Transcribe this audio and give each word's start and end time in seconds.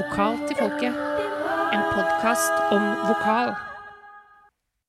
Vokal 0.00 0.38
til 0.48 0.56
folket. 0.56 0.94
En 1.76 1.82
podkast 1.92 2.54
om 2.72 2.84
vokal. 3.04 3.50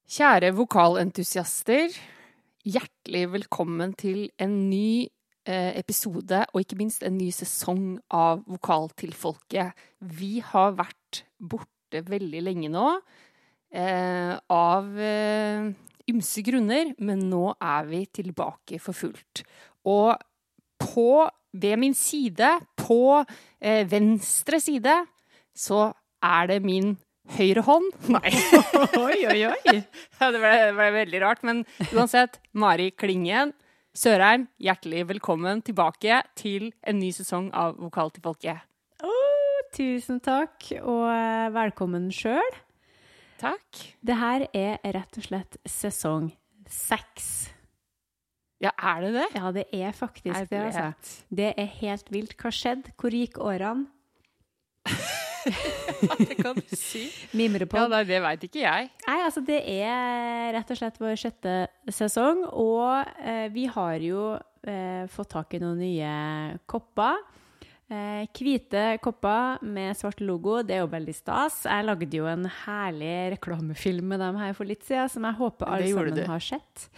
Kjære 0.08 0.54
vokalentusiaster. 0.56 1.98
Hjertelig 2.64 3.26
velkommen 3.34 3.92
til 4.00 4.30
en 4.40 4.54
ny 4.70 5.10
eh, 5.44 5.74
episode, 5.82 6.46
og 6.54 6.64
ikke 6.64 6.80
minst 6.80 7.04
en 7.04 7.18
ny 7.20 7.28
sesong 7.36 7.98
av 8.08 8.46
Vokal 8.48 8.88
til 8.96 9.12
folket. 9.12 9.76
Vi 10.00 10.38
har 10.48 10.78
vært 10.80 11.26
borte 11.44 12.06
veldig 12.08 12.46
lenge 12.48 12.72
nå, 12.72 12.88
eh, 13.76 14.38
av 14.48 14.96
eh, 14.96 15.74
ymse 16.14 16.46
grunner, 16.48 16.96
men 17.04 17.28
nå 17.34 17.50
er 17.60 17.92
vi 17.92 18.06
tilbake 18.22 18.80
for 18.80 18.96
fullt. 18.96 19.44
Og 19.92 20.16
på, 20.82 21.30
ved 21.54 21.80
min 21.80 21.96
side, 21.98 22.52
på 22.80 23.22
eh, 23.22 23.86
venstre 23.90 24.60
side, 24.64 24.98
så 25.56 25.90
er 26.24 26.52
det 26.52 26.62
min 26.66 26.96
høyre 27.38 27.64
hånd. 27.66 27.90
Nei. 28.18 28.34
Oi, 29.00 29.20
oi, 29.32 29.42
oi. 29.52 29.76
Ja, 30.20 30.32
det 30.32 30.40
ble, 30.42 30.54
det 30.68 30.78
ble 30.78 30.94
veldig 30.98 31.22
rart. 31.24 31.44
Men 31.48 31.64
uansett, 31.92 32.42
Mari 32.58 32.92
Klingen 32.96 33.54
Sørheim, 33.92 34.46
hjertelig 34.56 35.04
velkommen 35.10 35.60
tilbake 35.68 36.22
til 36.40 36.70
en 36.88 36.96
ny 37.02 37.10
sesong 37.12 37.50
av 37.52 37.76
Vokal 37.76 38.14
til 38.16 38.24
folket. 38.24 38.62
Oh, 39.04 39.58
tusen 39.76 40.22
takk, 40.24 40.70
og 40.80 41.10
eh, 41.12 41.50
velkommen 41.52 42.08
sjøl. 42.16 42.56
Takk. 43.42 43.82
Det 44.00 44.16
her 44.16 44.48
er 44.56 44.80
rett 44.96 45.20
og 45.20 45.28
slett 45.28 45.60
sesong 45.68 46.32
seks. 46.72 47.51
Ja, 48.62 48.72
er 48.78 49.02
det 49.02 49.12
det? 49.16 49.28
Ja, 49.40 49.52
det 49.56 49.66
er 49.74 49.92
faktisk 49.98 50.36
det, 50.52 50.60
altså. 50.60 50.84
Herlighet. 50.86 51.16
Det 51.42 51.50
er 51.58 51.70
helt 51.80 52.12
vilt. 52.14 52.36
Hva 52.38 52.52
skjedde? 52.54 52.94
Hvor 53.02 53.16
gikk 53.16 53.40
årene? 53.42 53.88
Det 56.22 56.36
kan 56.38 56.54
du 56.54 56.76
si. 56.78 57.08
Mimrepod. 57.34 57.80
Ja, 57.80 57.88
nei, 57.90 58.04
det 58.06 58.20
veit 58.22 58.44
ikke 58.46 58.62
jeg. 58.62 58.90
Nei, 59.08 59.18
altså 59.26 59.42
det 59.46 59.58
er 59.74 60.52
rett 60.54 60.70
og 60.74 60.78
slett 60.78 61.00
vår 61.02 61.18
sjette 61.18 61.56
sesong, 61.90 62.44
og 62.52 63.10
eh, 63.26 63.48
vi 63.54 63.66
har 63.74 63.96
jo 64.06 64.28
eh, 64.38 65.08
fått 65.10 65.32
tak 65.34 65.56
i 65.58 65.62
noen 65.64 65.82
nye 65.82 66.14
kopper. 66.70 67.18
Eh, 67.92 68.30
hvite 68.38 68.86
kopper 69.04 69.64
med 69.66 69.98
svart 70.00 70.22
logo, 70.24 70.60
det 70.64 70.78
er 70.78 70.84
jo 70.86 70.92
veldig 70.94 71.18
stas. 71.18 71.64
Jeg 71.66 71.90
lagde 71.90 72.22
jo 72.22 72.30
en 72.30 72.46
herlig 72.62 73.16
reklamefilm 73.40 74.14
med 74.14 74.22
dem 74.24 74.38
her 74.40 74.54
for 74.58 74.70
litt 74.70 74.86
siden, 74.88 75.10
som 75.12 75.26
jeg 75.28 75.40
håper 75.42 75.68
alle 75.74 75.88
Det 75.90 75.96
gjorde 75.96 76.14
sammen 76.14 76.22
du. 76.22 76.34
har 76.36 76.50
sett. 76.52 76.90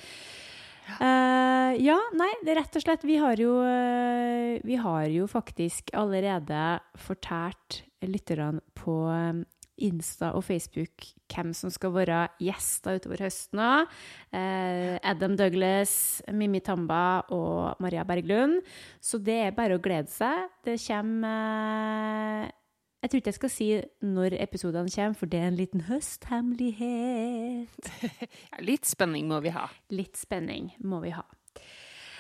Eh, 1.02 1.72
ja, 1.84 1.98
nei, 2.18 2.30
rett 2.54 2.78
og 2.78 2.84
slett 2.84 3.06
Vi 3.08 3.18
har 3.22 3.40
jo, 3.42 3.56
eh, 3.66 4.60
vi 4.64 4.78
har 4.80 5.08
jo 5.10 5.26
faktisk 5.32 5.94
allerede 5.98 6.80
fortalt 7.00 7.82
lytterne 8.04 8.62
på 8.78 8.98
eh, 9.10 9.44
Insta 9.84 10.30
og 10.38 10.44
Facebook 10.46 11.08
hvem 11.34 11.50
som 11.58 11.72
skal 11.74 11.94
være 11.96 12.18
gjester 12.44 13.00
utover 13.00 13.24
høsten 13.26 13.62
òg. 13.64 13.94
Eh, 14.36 15.00
Adam 15.02 15.34
Douglas, 15.40 16.22
Mimmi 16.30 16.62
Tamba 16.62 17.24
og 17.34 17.82
Maria 17.82 18.06
Berglund. 18.06 18.62
Så 19.02 19.18
det 19.18 19.40
er 19.48 19.56
bare 19.58 19.80
å 19.80 19.82
glede 19.84 20.14
seg. 20.14 20.46
Det 20.66 20.78
kommer 20.86 22.46
eh, 22.46 22.52
Jeg 23.04 23.12
tror 23.12 23.20
ikke 23.20 23.32
jeg 23.34 23.36
skal 23.36 23.52
si 23.52 23.66
når 24.00 24.38
episodene 24.40 24.92
kommer, 24.94 25.18
for 25.20 25.28
det 25.28 25.42
er 25.42 25.50
en 25.52 25.60
liten 25.60 25.84
høsthemmelighet. 25.90 27.92
Ja, 28.54 28.62
litt 28.64 28.88
spenning 28.88 29.28
må 29.28 29.42
vi 29.44 29.52
ha. 29.52 29.66
Litt 29.92 30.16
spenning 30.16 30.72
må 30.80 31.02
vi 31.04 31.12
ha. 31.12 31.26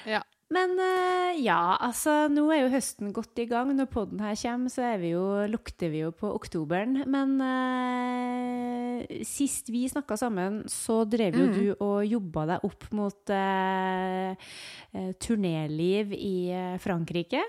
Ja. 0.09 0.19
Men 0.53 0.75
eh, 0.77 1.39
ja, 1.41 1.77
altså 1.81 2.27
nå 2.29 2.43
er 2.53 2.65
jo 2.65 2.73
høsten 2.75 3.13
godt 3.15 3.39
i 3.41 3.47
gang. 3.49 3.71
Når 3.73 3.87
podden 3.89 4.21
her 4.21 4.35
kommer, 4.37 4.69
så 4.69 4.83
er 4.91 4.99
vi 5.01 5.13
jo, 5.13 5.23
lukter 5.49 5.89
vi 5.93 6.03
jo 6.03 6.11
på 6.13 6.29
oktoberen. 6.35 6.99
Men 7.09 7.39
eh, 7.47 9.23
sist 9.25 9.71
vi 9.73 9.87
snakka 9.89 10.17
sammen, 10.19 10.61
så 10.69 11.01
drev 11.09 11.39
jo 11.39 11.47
mm. 11.47 11.55
du 11.55 11.65
og 11.79 12.03
jobba 12.05 12.45
deg 12.51 12.67
opp 12.69 12.85
mot 12.93 13.33
eh, 13.33 14.51
eh, 14.91 15.11
turnéliv 15.15 16.13
i 16.19 16.35
eh, 16.53 16.75
Frankrike. 16.83 17.41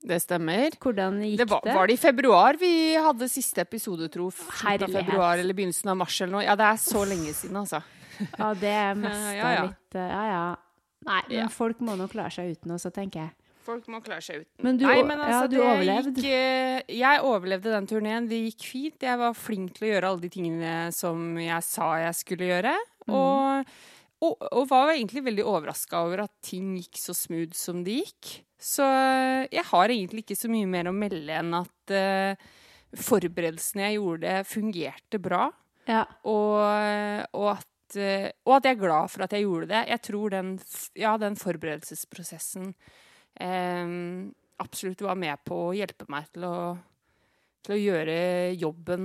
Det 0.00 0.20
stemmer. 0.22 0.70
Hvordan 0.78 1.16
gikk 1.26 1.38
Det 1.42 1.48
var, 1.50 1.60
var 1.74 1.86
det 1.90 1.96
i 1.96 2.00
februar 2.00 2.58
vi 2.60 2.70
hadde 2.94 3.26
siste 3.28 3.64
episode, 3.64 4.06
tro? 4.14 4.28
Februar 4.30 5.38
eller 5.42 5.54
begynnelsen 5.58 5.90
av 5.90 5.96
mars 5.98 6.20
eller 6.22 6.36
noe. 6.36 6.44
Ja, 6.46 6.54
det 6.58 6.68
er 6.68 6.78
så 6.82 7.02
lenge 7.08 7.32
siden, 7.34 7.56
altså. 7.58 7.80
Ja, 8.38 8.52
det 8.54 8.70
er 8.74 8.94
mest 9.02 9.26
Ja, 9.38 9.50
ja. 9.56 9.66
litt 9.66 9.98
eh, 9.98 10.08
Ja, 10.14 10.22
ja. 10.30 10.46
Nei, 11.08 11.20
men 11.28 11.36
Ja. 11.38 11.48
folk 11.48 11.78
må 11.80 11.94
nok 11.98 12.10
klare 12.14 12.30
seg 12.34 12.54
uten 12.56 12.72
også, 12.74 12.90
tenker 12.94 13.20
jeg. 13.26 13.34
Folk 13.68 13.84
må 13.92 13.98
klare 14.02 14.22
seg 14.24 14.40
uten. 14.42 14.64
Men 14.64 14.78
du- 14.80 14.86
Nei, 14.86 15.02
men 15.02 15.18
altså, 15.20 15.42
ja, 15.44 15.46
du 15.52 15.56
overlevde. 15.60 16.14
Gikk, 16.22 16.30
eh, 16.32 16.82
jeg 16.98 17.20
overlevde 17.22 17.70
den 17.74 17.86
turneen. 17.90 18.28
Det 18.30 18.38
gikk 18.46 18.64
fint. 18.70 18.98
Jeg 19.02 19.18
var 19.20 19.34
flink 19.36 19.74
til 19.76 19.88
å 19.88 19.92
gjøre 19.92 20.08
alle 20.08 20.20
de 20.24 20.30
tingene 20.32 20.72
som 20.94 21.36
jeg 21.38 21.62
sa 21.66 21.90
jeg 22.06 22.14
skulle 22.22 22.48
gjøre. 22.48 22.74
Mm. 23.06 23.14
Og, 23.14 23.66
og, 24.22 24.48
og 24.52 24.68
var 24.70 24.94
egentlig 24.94 25.22
veldig 25.26 25.44
overraska 25.44 26.00
over 26.06 26.24
at 26.24 26.32
ting 26.42 26.76
gikk 26.78 26.96
så 27.02 27.14
smooth 27.14 27.52
som 27.54 27.82
det 27.84 28.00
gikk. 28.06 28.32
Så 28.58 28.82
eh, 28.82 29.46
jeg 29.54 29.64
har 29.70 29.94
egentlig 29.94 30.24
ikke 30.24 30.38
så 30.38 30.50
mye 30.50 30.68
mer 30.70 30.90
å 30.90 30.96
melde 30.96 31.34
enn 31.38 31.54
at 31.60 31.94
uh, 31.94 32.48
forberedelsene 32.98 33.86
jeg 33.86 33.98
gjorde, 34.00 34.34
fungerte 34.50 35.20
bra. 35.22 35.46
Ja. 35.88 36.02
Og, 36.28 36.58
og, 37.38 37.46
at, 37.54 37.98
uh, 38.00 38.26
og 38.48 38.56
at 38.56 38.66
jeg 38.66 38.76
er 38.76 38.82
glad 38.82 39.14
for 39.14 39.24
at 39.24 39.36
jeg 39.36 39.46
gjorde 39.46 39.70
det. 39.70 39.84
Jeg 39.94 40.04
tror 40.10 40.34
den, 40.34 40.52
ja, 40.98 41.14
den 41.22 41.38
forberedelsesprosessen 41.38 42.72
um, 43.38 44.34
absolutt 44.58 45.06
var 45.06 45.18
med 45.18 45.38
på 45.46 45.68
å 45.68 45.74
hjelpe 45.76 46.08
meg 46.10 46.26
til 46.34 46.48
å, 46.48 46.58
til 47.62 47.76
å 47.76 47.82
gjøre 47.82 48.16
jobben 48.58 49.04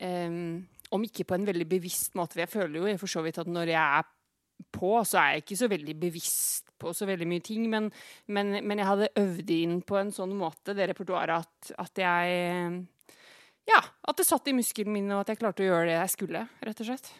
um, 0.00 0.44
Om 0.94 1.04
ikke 1.04 1.26
på 1.28 1.36
en 1.36 1.46
veldig 1.48 1.66
bevisst 1.68 2.14
måte. 2.16 2.40
Jeg 2.40 2.52
føler 2.52 2.80
jo 2.80 2.98
for 3.00 3.10
så 3.10 3.20
vidt 3.24 3.40
at 3.42 3.50
når 3.50 3.72
jeg 3.74 4.00
er 4.00 4.12
på, 4.74 4.96
så 5.06 5.20
er 5.20 5.34
jeg 5.34 5.44
ikke 5.44 5.60
så 5.62 5.68
veldig 5.70 5.96
bevisst 6.00 6.72
på 6.80 6.92
så 6.96 7.06
veldig 7.08 7.28
mye 7.30 7.44
ting. 7.44 7.68
Men, 7.70 7.90
men, 8.26 8.58
men 8.62 8.80
jeg 8.80 8.90
hadde 8.90 9.12
øvd 9.20 9.54
inn 9.54 9.78
på 9.86 10.00
en 10.00 10.12
sånn 10.14 10.34
måte, 10.38 10.76
det 10.76 10.90
repertoaret, 10.90 11.44
at, 11.44 11.76
at 11.86 12.04
jeg 12.04 12.82
ja, 13.64 13.80
at 13.80 14.18
det 14.18 14.26
satt 14.28 14.48
i 14.50 14.56
musklene 14.56 14.92
mine, 14.92 15.14
og 15.14 15.24
at 15.24 15.32
jeg 15.32 15.40
klarte 15.40 15.64
å 15.64 15.68
gjøre 15.70 15.88
det 15.88 15.96
jeg 15.96 16.12
skulle, 16.12 16.44
rett 16.66 16.82
og 16.84 16.90
slett. 16.90 17.12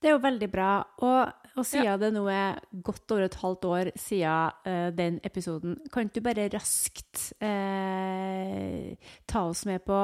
Det 0.00 0.10
er 0.10 0.16
jo 0.16 0.20
veldig 0.24 0.48
bra. 0.52 0.70
Og, 1.06 1.48
og 1.54 1.64
siden 1.64 2.00
det 2.00 2.10
nå 2.12 2.24
er 2.32 2.60
godt 2.84 3.14
over 3.14 3.26
et 3.26 3.38
halvt 3.40 3.66
år 3.70 3.90
siden 4.00 4.68
uh, 4.68 4.88
den 4.96 5.20
episoden, 5.24 5.78
kan 5.92 6.10
du 6.12 6.20
bare 6.24 6.48
raskt 6.52 7.30
uh, 7.40 8.92
ta 9.28 9.44
oss 9.48 9.64
med 9.68 9.84
på 9.86 10.00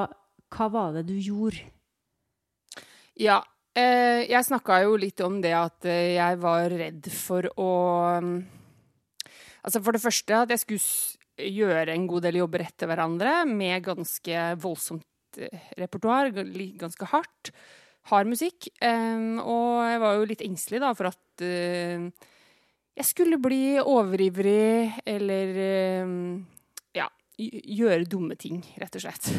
hva 0.50 0.68
var 0.72 0.96
det 0.96 1.06
du 1.10 1.16
gjorde? 1.16 1.62
Ja. 3.20 3.42
Eh, 3.78 4.26
jeg 4.26 4.46
snakka 4.48 4.80
jo 4.82 4.96
litt 4.98 5.20
om 5.22 5.36
det 5.42 5.52
at 5.54 5.86
eh, 5.86 6.16
jeg 6.16 6.38
var 6.42 6.72
redd 6.74 7.06
for 7.14 7.46
å 7.54 7.70
Altså 9.60 9.82
for 9.84 9.92
det 9.92 10.00
første 10.00 10.38
at 10.40 10.50
jeg 10.54 10.62
skulle 10.62 11.50
gjøre 11.52 11.92
en 11.92 12.06
god 12.08 12.24
del 12.24 12.38
jobber 12.40 12.64
etter 12.64 12.88
hverandre 12.88 13.42
med 13.46 13.84
ganske 13.84 14.44
voldsomt 14.62 15.36
eh, 15.36 15.68
repertoar, 15.78 16.32
ganske 16.80 17.08
hardt. 17.12 17.52
Hard 18.08 18.30
musikk. 18.32 18.70
Og 18.80 19.74
jeg 19.84 19.98
var 20.00 20.14
jo 20.16 20.24
litt 20.30 20.40
engstelig 20.46 20.80
da 20.80 20.94
for 20.96 21.10
at 21.10 21.42
jeg 21.44 23.04
skulle 23.04 23.36
bli 23.44 23.76
overivrig 23.76 25.04
eller 25.04 25.52
gjøre 27.40 28.06
dumme 28.10 28.36
ting, 28.40 28.62
rett 28.80 28.96
og 28.98 29.06
slett. 29.06 29.30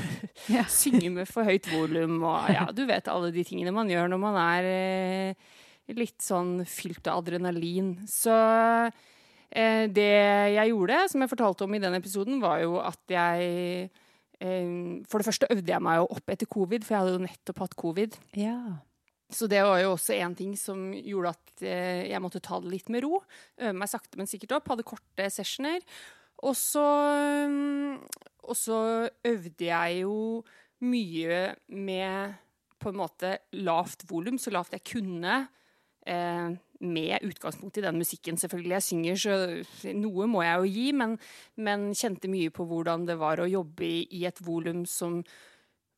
Ja. 0.51 0.63
Synge 0.71 1.11
med 1.13 1.29
for 1.29 1.45
høyt 1.45 1.67
volum 1.69 2.23
og 2.25 2.49
ja, 2.55 2.65
du 2.73 2.81
vet 2.89 3.09
alle 3.11 3.29
de 3.33 3.43
tingene 3.45 3.73
man 3.75 3.89
gjør 3.91 4.09
når 4.09 4.19
man 4.19 4.37
er 4.41 4.67
eh, 4.67 5.49
litt 5.93 6.23
sånn 6.23 6.63
fylt 6.67 7.05
av 7.11 7.21
adrenalin. 7.21 7.93
Så 8.09 8.33
eh, 8.33 9.85
det 9.91 10.11
jeg 10.57 10.71
gjorde, 10.71 11.01
som 11.11 11.23
jeg 11.23 11.31
fortalte 11.31 11.67
om 11.67 11.75
i 11.77 11.81
den 11.83 11.97
episoden, 11.99 12.39
var 12.43 12.63
jo 12.63 12.79
at 12.81 13.13
jeg 13.13 13.89
eh, 14.41 15.03
For 15.05 15.21
det 15.21 15.27
første 15.27 15.51
øvde 15.53 15.69
jeg 15.75 15.85
meg 15.85 15.99
jo 16.01 16.07
opp 16.17 16.33
etter 16.33 16.49
covid, 16.49 16.87
for 16.87 16.95
jeg 16.95 17.03
hadde 17.03 17.17
jo 17.19 17.25
nettopp 17.27 17.61
hatt 17.65 17.77
covid. 17.77 18.17
Ja. 18.39 18.57
Så 19.31 19.47
det 19.47 19.61
var 19.63 19.79
jo 19.79 19.93
også 19.93 20.15
en 20.17 20.33
ting 20.35 20.55
som 20.59 20.89
gjorde 20.97 21.35
at 21.37 21.63
eh, 21.63 22.07
jeg 22.11 22.23
måtte 22.23 22.41
ta 22.43 22.59
det 22.59 22.71
litt 22.73 22.89
med 22.91 23.05
ro. 23.05 23.21
Øve 23.61 23.77
meg 23.77 23.91
sakte, 23.91 24.19
men 24.19 24.29
sikkert 24.29 24.57
opp. 24.57 24.73
Hadde 24.73 24.87
korte 24.87 25.29
sessioner. 25.31 25.79
Og 26.41 26.55
så, 26.57 26.87
og 28.41 28.57
så 28.57 28.79
øvde 29.27 29.67
jeg 29.67 30.01
jo 30.01 30.41
mye 30.81 31.41
med 31.69 32.39
på 32.81 32.89
en 32.89 32.97
måte 32.97 33.35
lavt 33.61 34.07
volum, 34.09 34.39
så 34.41 34.53
lavt 34.53 34.73
jeg 34.73 34.85
kunne. 34.93 35.43
Eh, 36.01 36.57
med 36.81 37.21
utgangspunkt 37.27 37.77
i 37.77 37.83
den 37.85 37.99
musikken, 38.01 38.37
selvfølgelig. 38.41 38.73
Jeg 38.73 38.83
synger, 38.83 39.19
så 39.21 39.91
noe 39.93 40.25
må 40.25 40.41
jeg 40.41 40.57
jo 40.57 40.71
gi, 40.73 40.85
men, 40.97 41.17
men 41.61 41.91
kjente 41.93 42.31
mye 42.31 42.49
på 42.53 42.65
hvordan 42.65 43.05
det 43.05 43.19
var 43.21 43.41
å 43.41 43.49
jobbe 43.49 43.85
i, 43.85 43.99
i 44.17 44.23
et 44.25 44.41
volum 44.41 44.81
som 44.89 45.19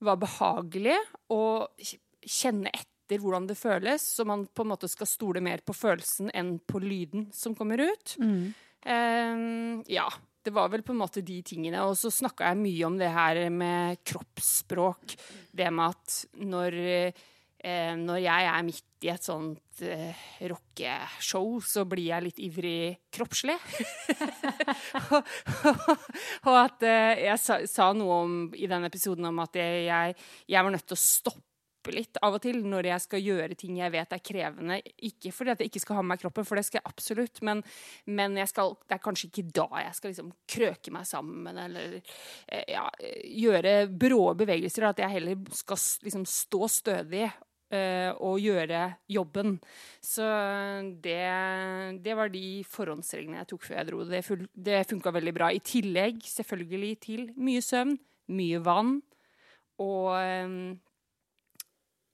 var 0.04 0.20
behagelig, 0.20 0.98
og 1.32 1.72
kjenne 2.20 2.74
etter 2.76 3.22
hvordan 3.24 3.48
det 3.48 3.56
føles, 3.60 4.04
så 4.18 4.28
man 4.28 4.44
på 4.44 4.66
en 4.66 4.74
måte 4.74 4.90
skal 4.92 5.08
stole 5.08 5.44
mer 5.44 5.64
på 5.64 5.76
følelsen 5.76 6.34
enn 6.36 6.58
på 6.60 6.84
lyden 6.84 7.30
som 7.36 7.56
kommer 7.56 7.80
ut. 7.84 8.18
Mm. 8.20 8.52
Eh, 8.84 9.48
ja. 9.96 10.10
Det 10.44 10.54
var 10.54 10.72
vel 10.72 10.84
på 10.84 10.94
en 10.94 11.02
måte 11.02 11.24
de 11.26 11.40
tingene. 11.46 11.84
Og 11.88 11.96
så 12.00 12.12
snakka 12.12 12.52
jeg 12.52 12.62
mye 12.62 12.88
om 12.88 12.98
det 13.00 13.12
her 13.14 13.44
med 13.54 14.02
kroppsspråk. 14.08 15.16
Det 15.52 15.70
med 15.72 15.94
at 15.94 16.18
når, 16.44 16.80
eh, 17.64 17.94
når 18.00 18.20
jeg 18.24 18.50
er 18.52 18.66
midt 18.68 19.08
i 19.08 19.12
et 19.12 19.24
sånt 19.24 19.84
eh, 19.84 20.26
rockeshow, 20.52 21.58
så 21.64 21.86
blir 21.90 22.10
jeg 22.12 22.28
litt 22.28 22.44
ivrig 22.44 22.82
kroppslig. 23.14 23.58
og, 25.04 25.32
og, 26.48 26.54
at 26.58 26.86
eh, 26.88 27.24
jeg 27.30 27.40
sa, 27.42 27.60
sa, 27.70 27.90
noe 27.98 28.20
om, 28.26 28.38
i 28.56 28.70
den 28.72 28.88
episoden 28.90 29.32
om 29.32 29.44
at 29.44 29.60
jeg, 29.60 30.16
jeg 30.48 30.68
var 30.68 30.76
nødt 30.76 30.88
til 30.88 31.00
å 31.00 31.04
stoppe 31.04 31.53
litt 31.92 32.20
av 32.24 32.38
og 32.38 32.44
til 32.44 32.62
når 32.64 32.88
jeg 32.92 33.04
skal 33.04 33.24
gjøre 33.26 33.58
ting 33.60 33.78
jeg 33.82 33.94
vet 33.94 34.16
er 34.16 34.24
krevende. 34.24 34.80
Ikke 35.04 35.34
fordi 35.36 35.54
at 35.54 35.64
jeg 35.64 35.72
ikke 35.72 35.84
skal 35.84 36.00
ha 36.00 36.04
med 36.06 36.14
meg 36.14 36.24
kroppen, 36.24 36.48
for 36.48 36.60
det 36.60 36.66
skal 36.68 36.80
jeg 36.80 36.90
absolutt, 36.94 37.42
men, 37.44 37.64
men 38.06 38.38
jeg 38.40 38.52
skal, 38.54 38.76
det 38.88 38.98
er 38.98 39.04
kanskje 39.04 39.30
ikke 39.32 39.48
da 39.60 39.68
jeg 39.84 39.98
skal 40.00 40.14
liksom 40.14 40.34
krøke 40.56 40.94
meg 40.96 41.08
sammen 41.10 41.64
eller 41.66 41.98
eh, 42.00 42.68
ja, 42.72 42.86
gjøre 43.44 43.74
brå 43.90 44.22
bevegelser. 44.40 44.88
At 44.94 45.02
jeg 45.04 45.18
heller 45.18 45.58
skal 45.58 45.82
liksom 46.06 46.28
stå 46.30 46.70
stødig 46.72 47.28
uh, 47.74 48.12
og 48.24 48.42
gjøre 48.44 48.86
jobben. 49.12 49.58
Så 50.04 50.26
det, 51.04 51.20
det, 52.06 52.16
var 52.18 52.32
de 52.34 52.46
forhåndsreglene 52.70 53.42
jeg 53.42 53.52
tok 53.54 53.68
før 53.68 53.80
jeg 53.80 53.90
dro. 53.90 54.04
Det, 54.10 54.24
full, 54.26 54.48
det 54.54 54.84
funka 54.90 55.14
veldig 55.16 55.36
bra. 55.36 55.52
I 55.52 55.64
tillegg 55.64 56.24
selvfølgelig 56.28 56.94
til 57.04 57.28
mye 57.40 57.64
søvn, 57.64 57.98
mye 58.34 58.64
vann. 58.64 58.98
Og 59.84 60.10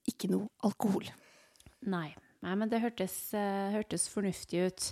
ikke 0.09 0.31
noe 0.31 0.49
alkohol. 0.67 1.07
Nei. 1.89 2.09
Nei, 2.39 2.53
men 2.55 2.69
det 2.71 2.79
hørtes, 2.79 3.13
uh, 3.35 3.67
hørtes, 3.73 4.05
fornuftig 4.07 4.61
ut. 4.69 4.85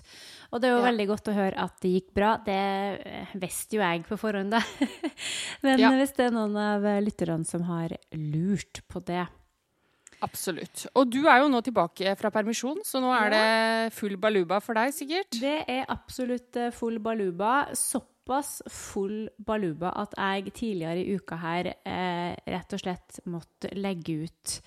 Og 0.51 0.59
det 0.59 0.67
er 0.67 0.73
jo 0.73 0.81
ja. 0.81 0.87
veldig 0.89 1.05
godt 1.13 1.29
å 1.31 1.35
høre 1.37 1.63
at 1.63 1.77
det 1.79 1.93
gikk 1.93 2.09
bra. 2.17 2.33
Det 2.43 2.59
uh, 2.99 3.35
visste 3.39 3.77
jo 3.77 3.85
jeg 3.85 4.03
på 4.09 4.17
forhånd, 4.19 4.51
da. 4.51 4.59
men 5.63 5.79
ja. 5.79 5.93
hvis 5.95 6.11
det 6.17 6.27
er 6.27 6.35
noen 6.35 6.59
av 6.59 6.87
lytterne 7.05 7.47
som 7.47 7.63
har 7.69 7.95
lurt 8.19 8.83
på 8.91 8.99
det 9.07 9.23
Absolutt. 10.25 10.87
Og 10.97 11.09
du 11.13 11.19
er 11.29 11.43
jo 11.43 11.49
nå 11.51 11.61
tilbake 11.65 12.15
fra 12.17 12.31
permisjon, 12.33 12.81
så 12.85 13.01
nå 13.03 13.11
er 13.13 13.27
ja. 13.27 13.31
det 13.35 13.95
full 13.97 14.17
baluba 14.21 14.59
for 14.63 14.77
deg, 14.77 14.93
sikkert? 14.95 15.37
Det 15.37 15.59
er 15.69 15.85
absolutt 15.93 16.57
eh, 16.57 16.73
full 16.73 16.97
baluba. 17.03 17.67
Såpass 17.77 18.63
full 18.73 19.27
baluba 19.37 19.93
at 20.01 20.17
jeg 20.17 20.53
tidligere 20.57 21.03
i 21.03 21.17
uka 21.17 21.37
her 21.41 21.71
eh, 21.75 22.33
rett 22.49 22.77
og 22.77 22.81
slett 22.81 23.21
måtte 23.29 23.73
legge 23.77 24.23
ut 24.25 24.57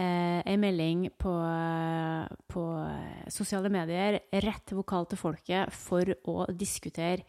eh, 0.00 0.40
en 0.44 0.60
melding 0.60 1.08
på, 1.20 1.32
på, 2.50 2.66
sosiale 3.32 3.70
medier 3.72 4.20
rett 4.44 4.74
vokal 4.76 5.08
til 5.10 5.20
folket 5.20 5.74
for 5.74 6.14
å 6.30 6.44
diskutere 6.52 7.26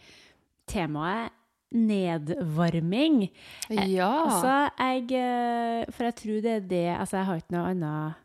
temaet 0.70 1.34
nedvarming. 1.76 3.26
Ja. 3.74 4.12
Altså, 4.26 4.54
jeg 4.80 5.10
eh, 5.18 5.88
For 5.92 6.08
jeg 6.08 6.16
tror 6.22 6.44
det 6.46 6.52
er 6.52 6.68
det 6.70 6.86
Altså, 6.94 7.18
jeg 7.18 7.28
har 7.28 7.42
ikke 7.42 7.56
noe 7.58 7.72
annet 7.74 8.22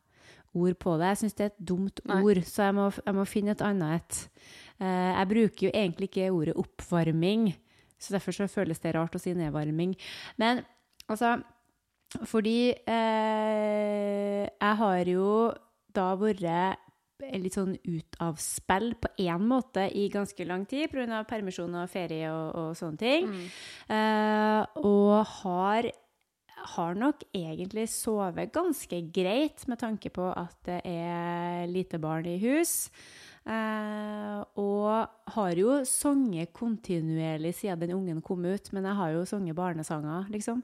ord 0.60 0.76
på 0.82 0.96
det. 0.98 1.12
Jeg 1.12 1.20
syns 1.22 1.38
det 1.38 1.46
er 1.46 1.52
et 1.52 1.62
dumt 1.70 2.02
Nei. 2.10 2.20
ord, 2.26 2.42
så 2.46 2.68
jeg 2.68 2.76
må, 2.76 2.88
jeg 3.06 3.16
må, 3.16 3.24
finne 3.28 3.54
et 3.54 3.64
annet 3.64 4.00
et. 4.00 4.20
Eh, 4.82 5.10
jeg 5.14 5.30
bruker 5.32 5.66
jo 5.66 5.72
egentlig 5.72 6.10
ikke 6.10 6.30
ordet 6.34 6.56
oppvarming, 6.58 7.48
så 8.00 8.16
derfor 8.16 8.34
så 8.34 8.48
føles 8.50 8.82
det 8.82 8.94
rart 8.96 9.14
å 9.14 9.22
si 9.22 9.34
nedvarming. 9.36 9.94
Men 10.42 10.64
altså 11.06 11.38
fordi 12.26 12.72
eh, 12.74 14.46
jeg 14.46 14.78
har 14.82 15.10
jo 15.10 15.28
da 15.94 16.12
vært 16.18 16.42
litt 17.40 17.56
sånn 17.56 17.74
ut 17.76 18.18
av 18.22 18.38
spill 18.40 18.94
på 18.98 19.10
én 19.20 19.42
måte 19.44 19.86
i 19.92 20.08
ganske 20.12 20.44
lang 20.48 20.64
tid 20.68 20.90
pga. 20.90 21.22
permisjon 21.28 21.74
og 21.82 21.90
ferie 21.92 22.30
og, 22.32 22.54
og 22.56 22.76
sånne 22.78 23.00
ting. 23.00 23.28
Mm. 23.30 23.48
Eh, 23.96 24.78
og 24.82 25.26
har, 25.42 25.90
har 26.74 26.98
nok 26.98 27.26
egentlig 27.36 27.88
sovet 27.92 28.52
ganske 28.54 29.02
greit 29.14 29.66
med 29.68 29.82
tanke 29.82 30.12
på 30.14 30.30
at 30.32 30.56
det 30.66 30.80
er 30.88 31.66
lite 31.70 32.00
barn 32.02 32.26
i 32.26 32.38
hus. 32.42 32.88
Uh, 33.48 34.42
og 34.60 35.32
har 35.34 35.56
jo 35.58 35.78
sunget 35.88 36.52
kontinuerlig 36.54 37.54
siden 37.56 37.80
den 37.80 37.94
ungen 37.96 38.20
kom 38.22 38.44
ut, 38.44 38.68
men 38.76 38.84
jeg 38.84 38.98
har 38.98 39.14
jo 39.14 39.24
sunget 39.26 39.56
barnesanger, 39.56 40.28
liksom. 40.30 40.60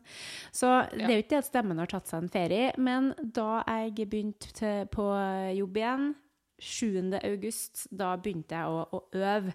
Så 0.52 0.70
det 0.92 1.08
er 1.08 1.16
jo 1.16 1.24
ikke 1.24 1.34
det 1.34 1.42
at 1.44 1.48
stemmen 1.48 1.80
har 1.80 1.90
tatt 1.90 2.10
seg 2.10 2.24
en 2.24 2.32
ferie, 2.32 2.70
men 2.76 3.10
da 3.16 3.64
jeg 3.64 4.08
begynte 4.12 4.76
på 4.92 5.08
jobb 5.56 5.82
igjen, 5.82 6.14
7. 6.56 7.12
august, 7.20 7.86
da 7.92 8.14
begynte 8.20 8.56
jeg 8.56 8.72
å, 8.72 8.84
å 8.96 9.02
øve 9.12 9.52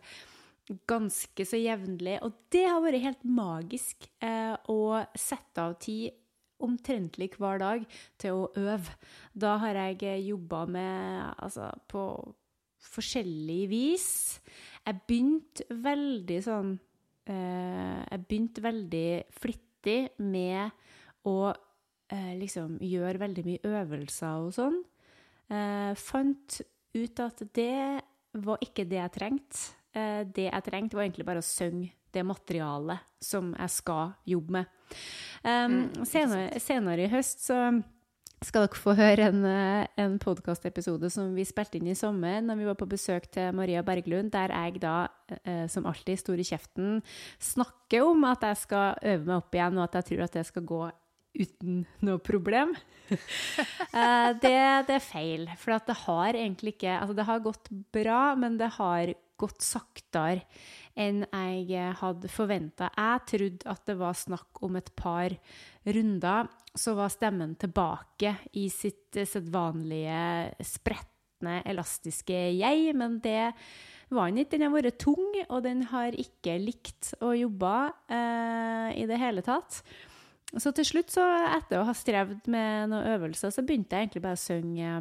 ganske 0.90 1.46
så 1.48 1.60
jevnlig. 1.60 2.18
Og 2.26 2.36
det 2.54 2.66
har 2.68 2.82
vært 2.84 3.06
helt 3.06 3.24
magisk 3.26 4.08
eh, 4.24 4.54
å 4.70 5.02
sette 5.18 5.64
av 5.64 5.78
tid 5.82 6.18
omtrentlig 6.62 7.32
hver 7.40 7.62
dag 7.62 7.88
til 8.22 8.44
å 8.44 8.50
øve. 8.60 8.98
Da 9.34 9.58
har 9.64 9.80
jeg 9.88 10.04
eh, 10.06 10.28
jobba 10.30 10.66
med 10.70 11.34
Altså 11.42 11.72
på 11.90 12.04
forskjellig 12.92 13.64
vis. 13.72 14.08
Jeg 14.82 15.02
begynte 15.08 15.66
veldig 15.84 16.40
sånn 16.42 16.72
eh, 17.30 18.00
Jeg 18.02 18.24
begynte 18.26 18.64
veldig 18.66 19.10
flittig 19.38 20.00
med 20.26 20.72
å 21.30 21.52
eh, 21.52 22.34
liksom 22.40 22.80
gjøre 22.82 23.22
veldig 23.22 23.46
mye 23.48 23.74
øvelser 23.82 24.48
og 24.48 24.56
sånn. 24.58 24.80
Eh, 25.52 25.92
fant 26.00 26.62
ut 26.98 27.24
at 27.24 27.46
det 27.56 28.02
var 28.42 28.62
ikke 28.64 28.88
det 28.90 29.00
jeg 29.00 29.16
trengte. 29.18 29.64
Eh, 29.94 30.22
det 30.28 30.48
jeg 30.50 30.66
trengte, 30.68 30.98
var 30.98 31.06
egentlig 31.06 31.28
bare 31.28 31.44
å 31.44 31.46
synge 31.46 31.92
det 32.12 32.24
materialet 32.28 33.00
som 33.24 33.54
jeg 33.56 33.72
skal 33.72 34.14
jobbe 34.28 34.58
med. 34.58 34.78
Um, 35.48 36.04
senere, 36.04 36.60
senere, 36.60 37.06
i 37.06 37.12
høst 37.12 37.46
så 37.46 37.58
skal 38.46 38.66
dere 38.66 38.80
få 38.82 38.96
høre 38.98 39.28
en, 39.30 39.44
eh, 39.46 39.88
en 40.02 40.18
podkastepisode 40.22 41.12
som 41.14 41.36
vi 41.36 41.46
spilte 41.46 41.78
inn 41.78 41.92
i 41.92 41.98
sommer 41.98 42.42
når 42.42 42.58
vi 42.58 42.66
var 42.66 42.78
på 42.80 42.90
besøk 42.90 43.30
til 43.32 43.54
Maria 43.54 43.84
Berglund, 43.86 44.32
der 44.34 44.50
jeg 44.50 44.82
da, 44.82 45.10
eh, 45.46 45.68
som 45.68 45.86
alltid, 45.86 46.18
stor 46.18 46.40
i 46.42 46.48
kjeften, 46.48 47.04
snakker 47.40 48.02
om 48.02 48.24
at 48.26 48.42
jeg 48.42 48.58
skal 48.58 48.98
øve 49.04 49.26
meg 49.26 49.38
opp 49.38 49.54
igjen, 49.54 49.78
og 49.78 49.84
at 49.84 49.94
jeg 50.00 50.06
tror 50.10 50.24
at 50.24 50.32
det 50.34 50.46
skal 50.46 50.64
gå 50.64 50.92
uten 51.38 51.86
noe 52.02 52.18
problem. 52.18 52.74
eh, 53.94 54.34
det, 54.42 54.88
det, 54.88 54.96
er 54.98 55.06
feil. 55.06 55.48
For 55.58 55.78
det 55.78 55.98
har 56.06 56.34
egentlig 56.34 56.76
ikke 56.76 56.98
Altså, 56.98 57.16
det 57.16 57.28
har 57.28 57.46
gått 57.46 57.70
bra, 57.94 58.36
men 58.36 58.58
det 58.58 58.74
har 58.78 59.14
gått 59.42 59.62
saktere 59.66 60.46
enn 61.00 61.24
jeg 61.24 61.94
hadde 62.02 62.30
forventa. 62.32 62.90
Jeg 62.98 63.28
trodde 63.32 63.70
at 63.72 63.86
det 63.88 63.96
var 64.02 64.18
snakk 64.18 64.60
om 64.66 64.76
et 64.76 64.92
par 64.98 65.34
runder, 65.88 66.50
så 66.78 66.94
var 66.96 67.12
stemmen 67.12 67.56
tilbake 67.60 68.36
i 68.60 68.68
sitt 68.72 69.18
sedvanlige 69.28 70.54
spretne, 70.64 71.60
elastiske 71.68 72.38
jeg, 72.56 72.94
men 72.96 73.18
det 73.24 73.52
var 74.14 74.30
den 74.30 74.44
ikke. 74.44 74.56
Den 74.56 74.68
har 74.68 74.76
vært 74.76 75.00
tung, 75.02 75.28
og 75.48 75.60
den 75.66 75.84
har 75.92 76.16
ikke 76.16 76.56
likt 76.62 77.14
å 77.24 77.34
jobbe 77.36 77.76
eh, 78.12 78.88
i 79.02 79.06
det 79.10 79.20
hele 79.20 79.44
tatt. 79.46 79.82
Så 80.60 80.74
til 80.76 80.88
slutt, 80.88 81.12
så 81.14 81.24
etter 81.48 81.80
å 81.80 81.88
ha 81.88 81.96
strevd 81.96 82.50
med 82.52 82.92
noen 82.92 83.14
øvelser, 83.16 83.54
så 83.54 83.64
begynte 83.64 83.96
jeg 83.96 84.10
egentlig 84.10 84.24
bare 84.26 84.40
å 84.40 84.42
synge, 84.42 84.98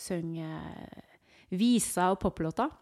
synge 0.00 0.48
viser 1.52 2.14
og 2.14 2.22
poplåter. 2.24 2.72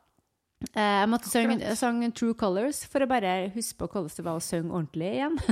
Eh, 0.70 0.96
jeg 1.02 1.08
måtte 1.10 1.30
synge 1.30 1.74
sang 1.78 2.00
True 2.14 2.36
Colors 2.38 2.82
for 2.90 3.04
å 3.04 3.08
bare 3.10 3.50
huske 3.54 3.76
på 3.80 3.88
hvordan 3.90 4.14
det 4.14 4.24
var 4.26 4.38
å 4.38 4.44
synge 4.44 4.72
ordentlig 4.72 5.14
igjen. 5.18 5.38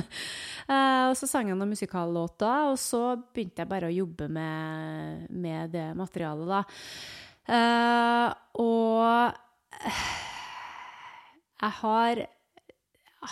Eh, 0.70 1.04
og 1.10 1.16
så 1.18 1.26
sang 1.26 1.48
jeg 1.48 1.56
noen 1.58 1.72
musikallåter, 1.72 2.68
og 2.70 2.76
så 2.78 3.16
begynte 3.34 3.64
jeg 3.64 3.70
bare 3.72 3.88
å 3.88 3.94
jobbe 3.94 4.28
med, 4.30 5.24
med 5.34 5.72
det 5.74 5.88
materialet, 5.98 6.46
da. 6.46 6.60
Uh, 7.50 8.28
og 8.62 9.34
jeg 11.58 11.74
har, 11.80 12.22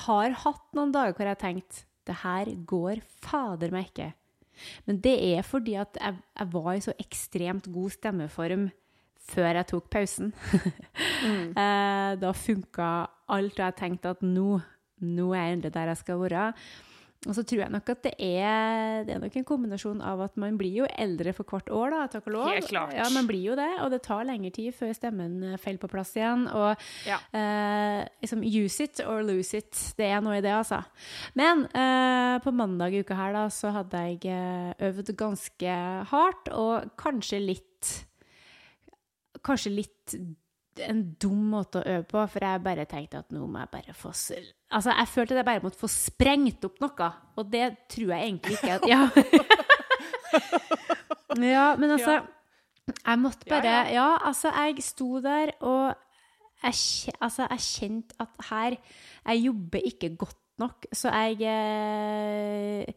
har 0.02 0.36
hatt 0.42 0.66
noen 0.74 0.96
dager 0.96 1.14
hvor 1.14 1.28
jeg 1.28 1.36
har 1.36 1.42
tenkt 1.44 1.84
det 2.08 2.16
her 2.24 2.50
går 2.66 3.04
fader 3.22 3.70
meg 3.76 3.92
ikke. 3.92 4.10
Men 4.88 4.98
det 5.04 5.14
er 5.28 5.46
fordi 5.46 5.76
at 5.78 6.00
jeg, 6.00 6.18
jeg 6.40 6.52
var 6.56 6.72
i 6.74 6.84
så 6.88 6.96
ekstremt 6.98 7.70
god 7.70 7.94
stemmeform 7.94 8.66
før 9.28 9.60
jeg 9.60 9.68
tok 9.74 9.88
pausen. 9.92 10.32
mm. 11.24 11.54
Eh, 11.58 12.12
da 12.20 12.30
funka 12.32 12.90
alt, 13.34 13.56
og 13.58 13.64
jeg 13.64 13.76
tenkte 13.76 14.12
at 14.14 14.22
nå, 14.24 14.60
nå 15.04 15.32
er 15.34 15.42
jeg 15.42 15.56
endelig 15.56 15.74
der 15.74 15.90
jeg 15.92 16.00
skal 16.00 16.20
være. 16.22 16.44
Og 17.26 17.34
så 17.34 17.42
tror 17.42 17.64
jeg 17.64 17.72
nok 17.74 17.88
at 17.90 18.04
det 18.06 18.12
er, 18.22 19.00
det 19.06 19.14
er 19.16 19.22
nok 19.24 19.36
en 19.40 19.46
kombinasjon 19.46 20.02
av 20.06 20.20
at 20.28 20.36
man 20.38 20.54
blir 20.60 20.84
jo 20.84 20.86
eldre 21.02 21.32
for 21.34 21.50
hvert 21.50 21.70
år, 21.74 21.90
da, 21.90 22.02
takk 22.12 22.28
og 22.30 22.34
lov. 22.36 22.50
Helt 22.54 22.70
klart. 22.70 22.94
Ja, 22.94 23.08
man 23.10 23.26
blir 23.26 23.42
jo 23.42 23.56
det, 23.58 23.70
og 23.82 23.90
det 23.90 24.04
tar 24.06 24.22
lengre 24.28 24.52
tid 24.54 24.76
før 24.76 24.92
stemmen 24.94 25.40
eh, 25.42 25.56
faller 25.58 25.82
på 25.82 25.90
plass 25.90 26.14
igjen. 26.14 26.46
Og 26.46 26.86
ja. 27.08 27.18
eh, 27.34 28.04
liksom 28.22 28.44
use 28.46 28.86
it 28.86 29.02
or 29.02 29.26
lose 29.26 29.58
it. 29.58 29.74
Det 29.98 30.06
er 30.06 30.22
noe 30.22 30.38
i 30.38 30.44
det, 30.44 30.54
altså. 30.54 30.78
Men 31.38 31.66
eh, 31.66 32.38
på 32.44 32.54
mandag 32.54 32.94
i 32.94 33.02
uka 33.02 33.18
her, 33.18 33.34
da, 33.34 33.48
så 33.50 33.74
hadde 33.74 34.04
jeg 34.12 34.22
eh, 34.30 34.70
øvd 34.88 35.10
ganske 35.18 35.78
hardt, 36.12 36.52
og 36.54 36.94
kanskje 37.02 37.42
litt 37.42 37.67
Kanskje 39.44 39.72
litt 39.74 40.14
en 40.86 41.02
dum 41.20 41.38
måte 41.52 41.80
å 41.80 41.86
øve 41.96 42.06
på, 42.08 42.22
for 42.32 42.44
jeg 42.44 42.62
bare 42.64 42.86
tenkte 42.90 43.22
at 43.22 43.34
nå 43.34 43.46
må 43.50 43.62
jeg 43.62 43.70
bare 43.72 43.94
få 43.96 44.12
Altså, 44.12 44.92
jeg 44.92 45.10
følte 45.10 45.34
at 45.34 45.40
jeg 45.40 45.48
bare 45.48 45.64
måtte 45.64 45.80
få 45.80 45.90
sprengt 45.90 46.66
opp 46.68 46.80
noe, 46.84 47.12
og 47.36 47.52
det 47.52 47.68
tror 47.90 48.12
jeg 48.14 48.26
egentlig 48.28 48.58
ikke 48.58 48.74
at 48.76 48.88
Ja, 48.90 49.00
ja 51.54 51.68
men 51.80 51.94
altså 51.96 52.18
Jeg 52.88 53.22
måtte 53.22 53.48
bare 53.50 53.72
ja. 53.72 53.86
Ja, 53.96 54.10
altså, 54.28 54.52
jeg 54.54 54.84
sto 54.84 55.22
der, 55.24 55.54
og 55.60 55.94
jeg, 56.62 56.74
altså, 57.20 57.46
jeg 57.50 57.64
kjente 57.64 58.14
at 58.22 58.50
her 58.50 58.76
Jeg 58.76 59.44
jobber 59.46 59.90
ikke 59.92 60.16
godt 60.16 60.38
nok, 60.58 60.86
så 60.92 61.12
jeg 61.14 61.42
eh, 61.46 62.94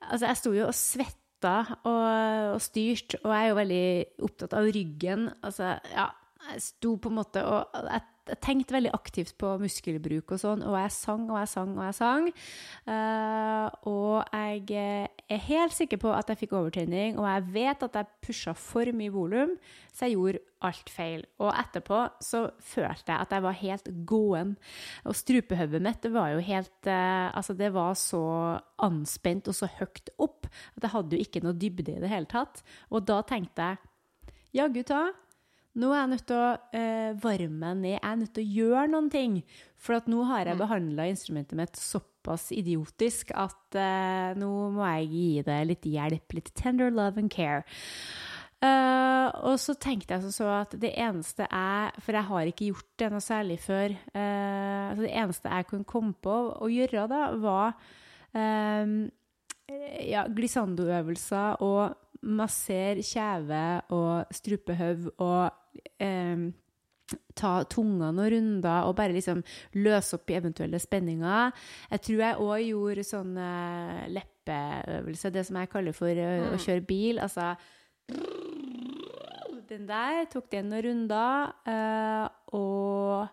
Altså, 0.00 0.26
jeg 0.26 0.36
sto 0.40 0.52
jo 0.56 0.66
og 0.68 0.76
svetta 0.76 1.19
og, 1.48 2.54
og 2.54 2.60
styrt, 2.62 3.16
og 3.22 3.32
jeg 3.32 3.42
er 3.44 3.48
jo 3.48 3.58
veldig 3.60 3.84
opptatt 4.26 4.56
av 4.58 4.68
ryggen. 4.76 5.28
Altså, 5.40 5.74
ja, 5.94 6.06
jeg 6.50 6.64
sto 6.64 6.96
på 7.00 7.12
en 7.12 7.18
måte 7.20 7.44
og 7.46 7.80
jeg, 7.86 8.06
jeg 8.30 8.40
tenkte 8.44 8.76
veldig 8.76 8.92
aktivt 8.96 9.34
på 9.40 9.52
muskelbruk 9.60 10.34
og 10.34 10.40
sånn, 10.42 10.62
og 10.66 10.76
jeg 10.78 10.92
sang 10.94 11.26
og 11.28 11.38
jeg 11.40 11.50
sang 11.52 11.72
og 11.76 11.82
jeg 11.86 11.96
sang. 11.98 12.28
Uh, 12.86 13.66
og 13.90 14.14
jeg 14.34 14.64
eh, 14.78 15.24
er 15.30 15.42
helt 15.48 15.74
sikker 15.76 16.00
på 16.02 16.12
at 16.14 16.30
jeg 16.30 16.44
fikk 16.44 16.54
overtrening, 16.58 17.18
og 17.20 17.26
jeg 17.28 17.48
vet 17.56 17.84
at 17.86 17.98
jeg 18.00 18.10
pusha 18.26 18.54
for 18.58 18.90
mye 18.96 19.12
volum, 19.14 19.56
så 19.92 20.06
jeg 20.06 20.16
gjorde 20.16 20.44
alt 20.66 20.92
feil. 20.92 21.24
Og 21.40 21.52
etterpå 21.56 22.00
så 22.24 22.42
følte 22.62 23.12
jeg 23.12 23.16
at 23.16 23.34
jeg 23.34 23.44
var 23.46 23.58
helt 23.60 23.92
gåen. 24.08 24.54
Og 25.08 25.16
strupehodet 25.16 25.80
mitt 25.84 26.10
var 26.12 26.34
jo 26.34 26.42
helt 26.44 26.90
eh, 26.90 27.28
Altså, 27.30 27.54
det 27.54 27.70
var 27.74 27.94
så 27.98 28.22
anspent 28.82 29.48
og 29.50 29.56
så 29.56 29.68
høyt 29.78 30.10
opp 30.20 30.48
at 30.48 30.84
jeg 30.84 30.92
hadde 30.92 31.16
jo 31.16 31.24
ikke 31.24 31.42
noe 31.44 31.56
dybde 31.56 31.96
i 31.96 32.02
det 32.02 32.10
hele 32.10 32.28
tatt. 32.30 32.62
Og 32.90 33.04
da 33.08 33.20
tenkte 33.26 33.70
jeg 33.70 33.86
ja, 34.56 34.66
gutta, 34.66 35.04
nå 35.78 35.92
er 35.94 36.00
jeg 36.00 36.10
nødt 36.10 36.26
til 36.26 36.36
å 36.40 36.48
eh, 36.74 37.12
varme 37.22 37.58
meg 37.60 37.76
ned. 37.78 37.92
Jeg 37.94 38.02
er 38.10 38.16
nødt 38.22 38.32
til 38.34 38.46
å 38.46 38.54
gjøre 38.56 38.88
noen 38.90 39.10
ting. 39.12 39.36
For 39.80 39.96
at 39.96 40.08
nå 40.10 40.24
har 40.26 40.44
jeg 40.44 40.56
Mm. 40.58 40.64
behandla 40.64 41.06
instrumentet 41.08 41.56
mitt 41.56 41.76
såpass 41.78 42.50
idiotisk 42.52 43.30
at 43.34 43.78
eh, 43.78 44.34
nå 44.34 44.70
må 44.74 44.84
jeg 44.98 45.08
gi 45.12 45.42
det 45.46 45.60
litt 45.68 45.86
hjelp. 45.86 46.34
Litt 46.34 46.52
tender 46.54 46.90
love 46.90 47.18
and 47.18 47.30
care. 47.30 47.64
Uh, 48.60 49.30
og 49.48 49.54
så 49.56 49.72
tenkte 49.80 50.18
jeg 50.18 50.34
så 50.36 50.50
at 50.52 50.74
det 50.76 50.90
eneste 51.00 51.46
jeg 51.46 52.02
For 52.04 52.12
jeg 52.12 52.28
har 52.28 52.48
ikke 52.50 52.66
gjort 52.66 52.90
det 53.00 53.06
noe 53.08 53.24
særlig 53.24 53.56
før. 53.64 53.94
Uh, 54.12 54.90
altså 54.90 55.06
det 55.06 55.14
eneste 55.16 55.54
jeg 55.54 55.68
kunne 55.70 55.88
komme 55.88 56.12
på 56.12 56.34
å 56.60 56.68
gjøre 56.68 57.06
da, 57.08 57.22
var 57.40 57.72
eh, 58.36 58.92
ja, 60.10 60.26
glissando-øvelser 60.28 61.62
og 61.64 61.96
massere 62.20 63.00
kjeve 63.06 63.62
og 63.96 64.34
strupehøv 64.34 65.08
og 65.16 65.59
eh, 65.98 66.50
ta 67.34 67.64
tunga 67.66 68.12
noen 68.14 68.30
runder 68.30 68.84
og 68.86 68.94
bare 68.96 69.12
liksom 69.16 69.40
løse 69.74 70.14
opp 70.14 70.30
i 70.30 70.36
eventuelle 70.38 70.78
spenninger. 70.78 71.52
Jeg 71.90 72.00
tror 72.06 72.20
jeg 72.22 72.36
òg 72.44 72.66
gjorde 72.68 73.04
sånn 73.08 73.32
eh, 73.36 74.04
leppeøvelse, 74.14 75.32
det 75.34 75.46
som 75.48 75.56
jeg 75.58 75.70
kaller 75.72 75.92
for 75.96 76.08
eh, 76.08 76.46
å 76.50 76.54
Mm. 76.54 76.62
kjøre 76.66 76.86
bil. 76.86 77.18
Altså 77.18 77.56
Den 79.70 79.86
der 79.86 80.24
tok 80.30 80.48
den 80.50 80.66
noen 80.70 80.82
runder, 80.82 81.52
eh, 81.70 82.28
og 82.58 83.28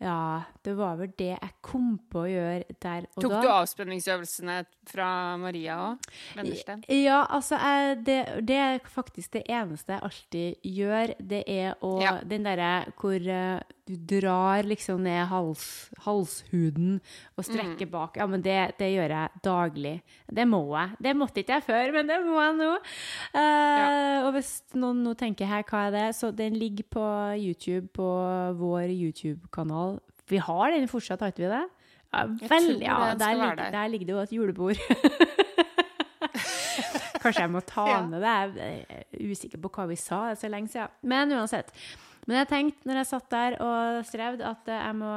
ja, 0.00 0.44
det 0.64 0.72
var 0.78 0.96
vel 0.96 1.10
det 1.18 1.32
jeg 1.34 1.50
kom 1.60 1.98
på 2.08 2.22
å 2.22 2.30
gjøre 2.30 2.76
der 2.80 3.08
og 3.16 3.22
Tok 3.24 3.32
da. 3.34 3.40
du 3.42 3.48
avspenningsøvelsene 3.50 4.60
fra 4.88 5.36
Maria 5.40 5.76
òg? 5.90 6.08
Wennersten? 6.36 6.82
Ja, 6.88 7.22
altså 7.30 7.58
det, 8.04 8.18
det 8.48 8.56
er 8.56 8.78
faktisk 8.88 9.32
det 9.38 9.44
eneste 9.48 9.94
jeg 9.96 10.02
alltid 10.08 10.70
gjør. 10.78 11.14
Det 11.20 11.42
er 11.46 11.74
å 11.84 11.94
Ja. 12.02 12.16
Den 12.24 12.44
derre 12.48 12.70
hvor 12.98 13.14
eh, 13.20 13.60
du 13.88 13.94
drar 14.20 14.66
liksom 14.68 15.00
ned 15.06 15.26
hals, 15.30 15.88
halshuden 16.04 16.98
og 17.38 17.44
strekker 17.46 17.86
Mm. 17.86 17.90
bak. 17.90 18.16
Ja, 18.20 18.26
men 18.26 18.42
det, 18.44 18.56
det 18.78 18.90
gjør 18.92 19.08
jeg 19.14 19.42
daglig. 19.42 19.94
Det 20.28 20.44
må 20.48 20.60
jeg. 20.76 20.96
Det 21.00 21.14
måtte 21.16 21.40
ikke 21.40 21.56
jeg 21.56 21.64
før, 21.68 21.92
men 21.94 22.06
det 22.10 22.18
må 22.26 22.36
jeg 22.42 22.56
nå. 22.58 22.72
Eh, 23.34 24.26
Og 24.26 24.32
hvis 24.36 24.50
noen 24.76 25.00
nå 25.06 25.14
tenker 25.16 25.46
her, 25.48 25.62
hva 25.68 25.86
er 25.88 25.94
det? 25.94 26.06
Så 26.18 26.30
den 26.36 26.56
ligger 26.58 26.84
på 26.92 27.06
YouTube, 27.40 27.88
på 27.96 28.08
vår 28.58 28.90
YouTube-kanal. 28.92 29.98
Vi 30.28 30.36
har 30.44 30.70
den 30.74 30.88
fortsatt, 30.90 31.20
har 31.24 31.32
ikke 31.32 31.46
vi 31.46 31.52
det? 31.54 31.64
Ja, 32.12 32.22
vel, 32.48 32.68
ja, 32.80 32.94
der, 33.20 33.34
ligger, 33.36 33.56
der. 33.58 33.70
der 33.74 33.88
ligger 33.92 34.06
det 34.08 34.12
jo 34.14 34.20
et 34.24 34.32
julebord. 34.32 34.76
Kanskje 37.22 37.42
jeg 37.44 37.50
må 37.52 37.60
ta 37.66 37.84
Ja. 37.90 38.00
med 38.06 38.22
det. 38.22 38.56
Jeg 38.56 38.86
er 38.88 39.04
usikker 39.30 39.58
på 39.60 39.68
hva 39.74 39.86
vi 39.90 39.96
sa, 39.96 40.34
så 40.38 40.48
lenge 40.48 40.68
siden. 40.72 40.88
Men 41.02 41.32
uansett. 41.32 41.72
Men 42.26 42.36
jeg 42.42 42.48
tenkte 42.48 42.88
når 42.88 42.96
jeg 43.02 43.06
satt 43.10 43.30
der 43.30 43.56
og 43.64 44.04
strevde, 44.06 44.44
at 44.46 44.68
eh, 44.68 44.82
jeg 44.86 44.94
må, 44.96 45.12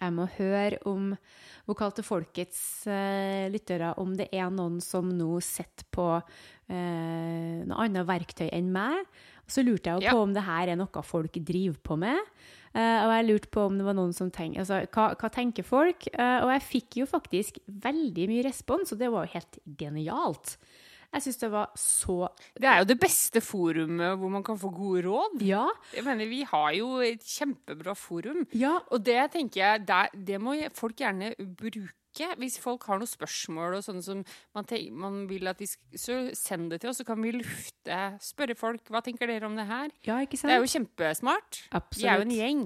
jeg 0.00 0.12
må 0.12 0.26
høre 0.38 0.78
om 0.86 1.16
Vokal 1.66 1.90
til 1.96 2.04
folkets 2.06 2.84
uh, 2.86 3.48
lyttere, 3.50 3.88
om 3.98 4.12
det 4.14 4.28
er 4.30 4.46
noen 4.54 4.76
som 4.80 5.08
nå 5.10 5.40
sitter 5.42 5.82
på 5.90 6.04
uh, 6.22 7.56
noe 7.66 7.80
annet 7.82 8.06
verktøy 8.06 8.46
enn 8.54 8.68
meg. 8.70 9.00
Og 9.42 9.50
så 9.50 9.64
lurte 9.66 9.90
jeg 9.96 10.02
Ja. 10.06 10.12
på 10.14 10.22
om 10.22 10.30
det 10.34 10.44
her 10.46 10.68
er 10.70 10.76
noe 10.78 11.02
folk 11.02 11.32
driver 11.42 11.74
på 11.82 11.96
med. 11.98 12.18
Eh, 12.76 13.02
og 13.06 13.12
jeg 13.14 13.26
lurte 13.30 13.52
på 13.54 13.66
om 13.70 13.78
det 13.78 13.86
var 13.86 13.96
noen 13.96 14.12
som 14.12 14.28
tenkte 14.28 14.60
Altså, 14.60 14.82
hva, 14.92 15.10
hva 15.16 15.30
tenker 15.32 15.64
folk? 15.64 16.08
Eh, 16.12 16.40
og 16.44 16.50
jeg 16.52 16.66
fikk 16.66 16.98
jo 17.00 17.06
faktisk 17.08 17.60
veldig 17.66 18.26
mye 18.28 18.44
respons, 18.44 18.92
og 18.92 19.00
det 19.00 19.08
var 19.12 19.24
jo 19.24 19.36
helt 19.38 19.60
genialt. 19.80 20.56
Jeg 21.14 21.22
syns 21.24 21.38
det 21.40 21.48
var 21.52 21.70
så 21.80 22.16
Det 22.58 22.68
er 22.68 22.80
jo 22.82 22.88
det 22.90 22.98
beste 23.00 23.40
forumet 23.44 24.18
hvor 24.20 24.32
man 24.32 24.44
kan 24.44 24.58
få 24.60 24.68
gode 24.74 25.06
råd. 25.06 25.38
Ja. 25.46 25.64
Jeg 25.94 26.04
mener, 26.04 26.28
Vi 26.28 26.42
har 26.50 26.72
jo 26.76 26.98
et 27.00 27.24
kjempebra 27.24 27.94
forum. 27.96 28.44
Ja. 28.52 28.78
Og 28.90 29.04
det 29.06 29.30
tenker 29.32 29.62
jeg, 29.62 29.86
det, 29.88 30.02
det 30.32 30.40
må 30.42 30.58
folk 30.76 30.98
gjerne 31.00 31.32
bruke. 31.38 31.94
Hvis 32.40 32.58
folk 32.62 32.86
har 32.88 33.00
noen 33.00 33.10
spørsmål 33.10 33.78
og 33.78 33.84
sånne 33.86 34.04
som 34.04 34.22
man, 34.56 34.68
man 34.96 35.18
vil 35.30 35.50
at 35.50 35.60
vi 35.60 35.68
sk 35.70 35.98
Så 36.00 36.20
send 36.36 36.70
det 36.72 36.80
til 36.82 36.90
oss, 36.90 37.00
så 37.02 37.06
kan 37.08 37.20
vi 37.22 37.34
lufte. 37.36 37.98
Spørre 38.22 38.56
folk 38.58 38.88
hva 38.92 39.02
tenker 39.04 39.28
dere 39.30 39.48
om 39.48 39.56
det 39.58 39.66
her. 39.68 39.90
ja, 40.06 40.20
ikke 40.24 40.38
sant? 40.40 40.50
Det 40.50 40.56
er 40.56 40.64
jo 40.64 40.72
kjempesmart. 40.72 41.60
Vi 41.96 42.06
er 42.06 42.22
jo 42.22 42.28
en 42.28 42.36
gjeng. 42.36 42.64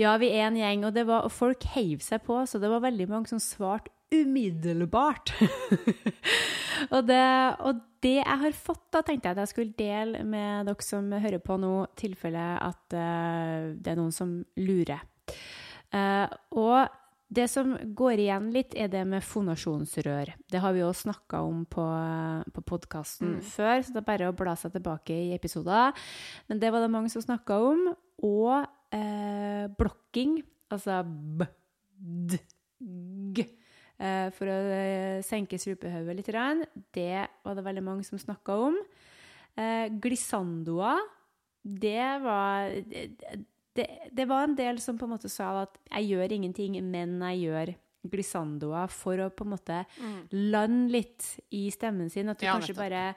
Ja, 0.00 0.16
vi 0.20 0.30
er 0.32 0.48
en 0.48 0.56
gjeng, 0.56 0.84
og, 0.88 0.94
det 0.96 1.04
var, 1.08 1.26
og 1.28 1.32
folk 1.34 1.64
heiv 1.74 2.00
seg 2.04 2.22
på, 2.24 2.38
så 2.48 2.60
det 2.60 2.70
var 2.72 2.80
veldig 2.86 3.08
mange 3.10 3.28
som 3.28 3.40
svarte 3.42 3.92
umiddelbart. 4.10 5.32
og, 6.94 7.04
det, 7.06 7.20
og 7.60 7.82
det 8.02 8.16
jeg 8.16 8.38
har 8.42 8.56
fått, 8.56 8.86
da 8.94 9.02
tenkte 9.06 9.28
jeg 9.28 9.36
at 9.36 9.42
jeg 9.44 9.52
skulle 9.52 9.76
dele 9.78 10.24
med 10.26 10.70
dere 10.70 10.86
som 10.86 11.10
hører 11.12 11.42
på 11.44 11.58
nå, 11.60 11.74
tilfelle 12.00 12.46
at 12.64 12.96
uh, 12.96 13.70
det 13.76 13.92
er 13.92 14.00
noen 14.00 14.14
som 14.14 14.40
lurer. 14.58 15.04
Uh, 15.92 16.26
og 16.58 16.88
det 17.30 17.44
som 17.50 17.76
går 17.94 18.18
igjen 18.24 18.48
litt, 18.54 18.72
er 18.74 18.88
det 18.90 19.04
med 19.06 19.22
fonasjonsrør. 19.22 20.32
Det 20.50 20.60
har 20.60 20.72
vi 20.74 20.80
jo 20.82 20.88
snakka 20.96 21.40
om 21.46 21.60
på, 21.70 21.84
på 22.56 22.62
podkasten 22.66 23.36
Mm. 23.36 23.44
før, 23.46 23.82
så 23.86 23.92
det 23.94 24.00
er 24.02 24.08
bare 24.08 24.30
å 24.32 24.36
bla 24.36 24.56
seg 24.58 24.72
tilbake 24.74 25.14
i 25.14 25.30
episoder. 25.36 25.94
Men 26.48 26.58
det 26.58 26.72
var 26.74 26.82
det 26.82 26.90
mange 26.90 27.10
som 27.12 27.22
snakka 27.22 27.60
om. 27.68 27.84
Og 28.26 28.66
eh, 28.92 29.68
blokking, 29.78 30.40
altså 30.74 31.04
b, 31.06 31.46
d, 32.00 32.40
g, 33.38 33.46
eh, 34.00 34.26
for 34.34 34.50
å 34.50 34.58
eh, 34.74 35.22
senke 35.22 35.58
strupehodet 35.60 36.18
litt. 36.18 36.34
Det 36.92 37.28
var 37.46 37.54
det 37.54 37.64
veldig 37.70 37.86
mange 37.86 38.04
som 38.04 38.18
snakka 38.18 38.58
om. 38.66 38.76
Eh, 39.56 39.86
glissandoa, 40.02 40.98
det 41.62 42.22
var 42.24 42.70
det, 43.76 43.86
det 44.12 44.26
var 44.28 44.44
en 44.48 44.56
del 44.58 44.80
som 44.82 44.98
på 44.98 45.06
en 45.06 45.14
måte 45.14 45.30
sa 45.30 45.62
at 45.62 45.78
jeg 45.90 46.10
gjør 46.14 46.32
ingenting, 46.36 46.72
men 46.84 47.20
jeg 47.30 47.38
gjør 47.46 47.74
glissandoa 48.10 48.86
for 48.90 49.20
å 49.20 49.28
på 49.30 49.44
en 49.44 49.52
måte 49.52 49.84
lande 50.32 50.92
litt 50.94 51.26
i 51.54 51.70
stemmen 51.74 52.10
sin. 52.10 52.28
At 52.32 52.40
du 52.40 52.46
Ja, 52.46 52.56
kanskje 52.56 52.74
bare 52.78 53.14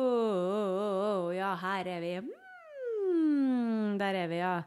«Åh, 0.00 1.34
Ja, 1.34 1.54
her 1.56 1.84
er 1.88 2.00
vi. 2.04 2.14
Mm, 3.10 3.98
der 3.98 4.14
er 4.14 4.28
vi, 4.30 4.36
ja. 4.42 4.62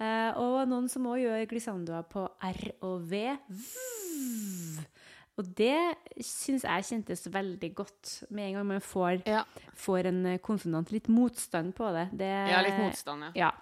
Uh, 0.00 0.30
og 0.40 0.68
noen 0.68 0.88
som 0.88 1.08
òg 1.10 1.20
gjør 1.20 1.46
glissandoa 1.50 2.02
på 2.08 2.22
R 2.40 2.62
og 2.86 3.02
V. 3.10 3.36
Vv. 3.48 4.09
Og 5.40 5.48
det 5.56 6.20
syns 6.20 6.66
jeg 6.66 6.86
kjentes 6.90 7.24
veldig 7.32 7.72
godt 7.78 8.12
med 8.28 8.50
en 8.50 8.60
gang 8.60 8.68
man 8.74 8.84
får, 8.84 9.22
Ja. 9.28 9.44
får 9.74 10.10
en 10.12 10.20
eh, 10.34 10.38
konsonant. 10.44 10.92
Litt 10.92 11.08
motstand 11.08 11.74
på 11.74 11.88
det. 11.96 12.10
det 12.12 12.30
Ja, 12.52 12.60
litt 12.66 12.78
motstand, 12.78 13.30
ja. 13.30 13.48
ja. 13.48 13.52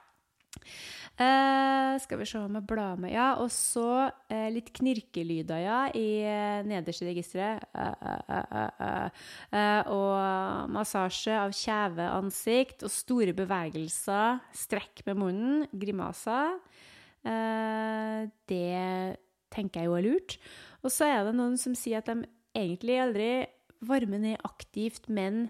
Uh, 1.19 1.99
skal 1.99 2.21
vi 2.21 2.27
se 2.31 2.39
om 2.39 2.55
jeg 2.55 2.67
blar 2.71 2.99
med 3.01 3.11
Ja, 3.11 3.33
og 3.43 3.51
så 3.51 4.07
uh, 4.07 4.49
litt 4.55 4.71
knirkelyder, 4.75 5.59
ja, 5.65 5.79
i 5.91 6.23
uh, 6.23 6.63
nederste 6.67 7.09
registeret. 7.09 7.67
Og 9.91 10.71
massasje 10.75 11.35
av 11.35 11.55
kjeve, 11.59 12.07
ansikt 12.07 12.87
og 12.87 12.95
store 12.95 13.35
bevegelser. 13.35 14.39
Strekk 14.55 15.03
med 15.09 15.19
munnen. 15.19 15.67
Grimaser. 15.75 16.59
Det 18.49 19.19
tenker 19.55 19.83
jeg 19.83 19.91
jo 19.91 19.97
er 19.99 20.07
lurt. 20.07 20.37
Og 20.85 20.93
så 20.95 21.09
er 21.11 21.23
det 21.27 21.37
noen 21.39 21.57
som 21.61 21.77
sier 21.79 22.03
at 22.03 22.11
de 22.11 22.27
egentlig 22.59 22.99
aldri 23.03 23.31
varmer 23.89 24.21
ned 24.23 24.45
aktivt, 24.47 25.07
men 25.13 25.49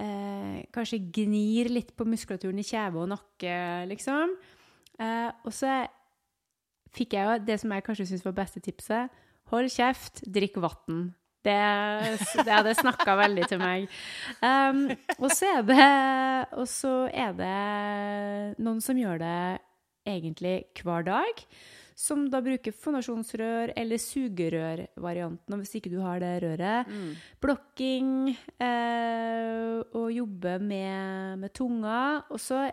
eh, 0.00 0.66
kanskje 0.74 1.02
gnir 1.12 1.70
litt 1.72 1.94
på 1.96 2.06
muskulaturen 2.08 2.60
i 2.60 2.66
kjeve 2.66 3.02
og 3.02 3.10
nakke, 3.12 3.54
liksom. 3.90 4.36
Eh, 5.00 5.30
og 5.44 5.54
så 5.54 5.82
fikk 6.94 7.16
jeg 7.16 7.26
jo 7.26 7.40
det 7.46 7.58
som 7.62 7.72
jeg 7.74 7.86
kanskje 7.86 8.10
syns 8.10 8.26
var 8.26 8.36
beste 8.40 8.62
tipset. 8.64 9.22
Hold 9.52 9.70
kjeft, 9.72 10.22
drikk 10.30 10.60
vann. 10.62 11.10
Det, 11.40 11.56
det 12.44 12.52
hadde 12.52 12.76
snakka 12.76 13.16
veldig 13.16 13.46
til 13.48 13.60
meg. 13.62 13.86
Um, 14.44 14.90
og, 15.16 15.30
så 15.32 15.60
det, 15.64 15.90
og 16.52 16.66
så 16.68 16.94
er 17.08 17.32
det 17.38 17.54
noen 18.60 18.82
som 18.84 18.98
gjør 19.00 19.22
det 19.22 19.40
egentlig 20.10 20.56
hver 20.84 21.06
dag. 21.06 21.44
Som 22.00 22.24
da 22.32 22.40
bruker 22.40 22.72
fonasjonsrør 22.72 23.74
eller 23.76 24.00
sugerørvarianten, 24.00 25.56
hvis 25.60 25.74
ikke 25.76 25.92
du 25.92 25.98
har 26.00 26.22
det 26.22 26.30
røret. 26.46 26.88
Mm. 26.88 27.10
Blokking 27.44 28.12
eh, 28.32 29.82
og 29.92 30.06
jobbe 30.14 30.54
med, 30.64 31.42
med 31.42 31.52
tunga. 31.52 31.98
Og 32.32 32.40
så 32.40 32.70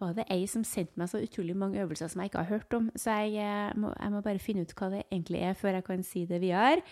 var 0.00 0.12
det 0.16 0.26
ei 0.32 0.44
som 0.48 0.64
sendte 0.64 1.00
meg 1.00 1.10
så 1.12 1.20
utrolig 1.20 1.56
mange 1.56 1.80
øvelser 1.80 2.10
som 2.12 2.22
jeg 2.22 2.30
ikke 2.30 2.44
har 2.44 2.52
hørt 2.52 2.76
om. 2.76 2.90
Så 2.96 3.16
jeg, 3.22 3.40
eh, 3.40 3.72
må, 3.80 3.92
jeg 3.96 4.12
må 4.12 4.22
bare 4.24 4.42
finne 4.42 4.64
ut 4.64 4.76
hva 4.76 4.90
det 4.92 5.02
egentlig 5.08 5.42
er, 5.44 5.56
før 5.56 5.78
jeg 5.78 5.86
kan 5.88 6.04
si 6.06 6.26
det 6.28 6.40
videre. 6.44 6.84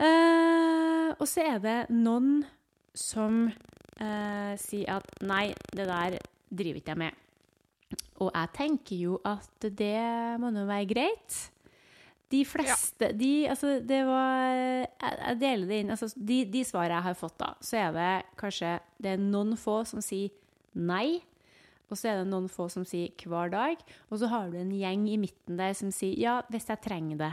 Eh, 0.00 1.10
og 1.14 1.26
så 1.28 1.44
er 1.44 1.60
det 1.64 1.78
noen 1.92 2.40
som 2.94 3.44
eh, 4.00 4.54
sier 4.60 4.96
at 4.98 5.22
nei, 5.26 5.48
det 5.74 5.88
der 5.90 6.18
driver 6.48 6.80
ikke 6.80 6.94
jeg 6.94 7.02
med. 7.04 7.23
Og 8.22 8.30
jeg 8.30 8.52
tenker 8.54 8.96
jo 8.96 9.18
at 9.26 9.66
det 9.76 9.98
må 10.40 10.52
nå 10.54 10.64
være 10.68 10.88
greit. 10.90 11.40
De 12.32 12.40
fleste 12.48 13.10
de, 13.14 13.32
altså, 13.50 13.76
det 13.84 14.00
var 14.08 14.54
jeg 14.54 15.36
deler 15.38 15.68
det 15.68 15.80
inn 15.82 15.92
altså, 15.94 16.08
de, 16.16 16.40
de 16.50 16.62
svarene 16.66 16.96
jeg 16.96 17.06
har 17.10 17.18
fått, 17.18 17.36
da, 17.38 17.52
så 17.62 17.76
er 17.78 17.92
det 17.94 18.08
kanskje 18.40 18.72
Det 18.98 19.12
er 19.12 19.20
noen 19.22 19.54
få 19.60 19.82
som 19.86 20.02
sier 20.02 20.32
nei. 20.74 21.20
Og 21.92 21.98
så 21.98 22.10
er 22.10 22.20
det 22.20 22.30
noen 22.30 22.48
få 22.50 22.66
som 22.72 22.86
sier 22.88 23.12
hver 23.28 23.52
dag. 23.52 23.80
Og 24.08 24.20
så 24.20 24.28
har 24.32 24.50
du 24.50 24.56
en 24.60 24.72
gjeng 24.74 25.04
i 25.12 25.18
midten 25.20 25.58
der 25.60 25.74
som 25.76 25.92
sier 25.94 26.16
ja, 26.18 26.34
hvis 26.52 26.68
jeg 26.70 26.82
trenger 26.84 27.20
det. 27.20 27.30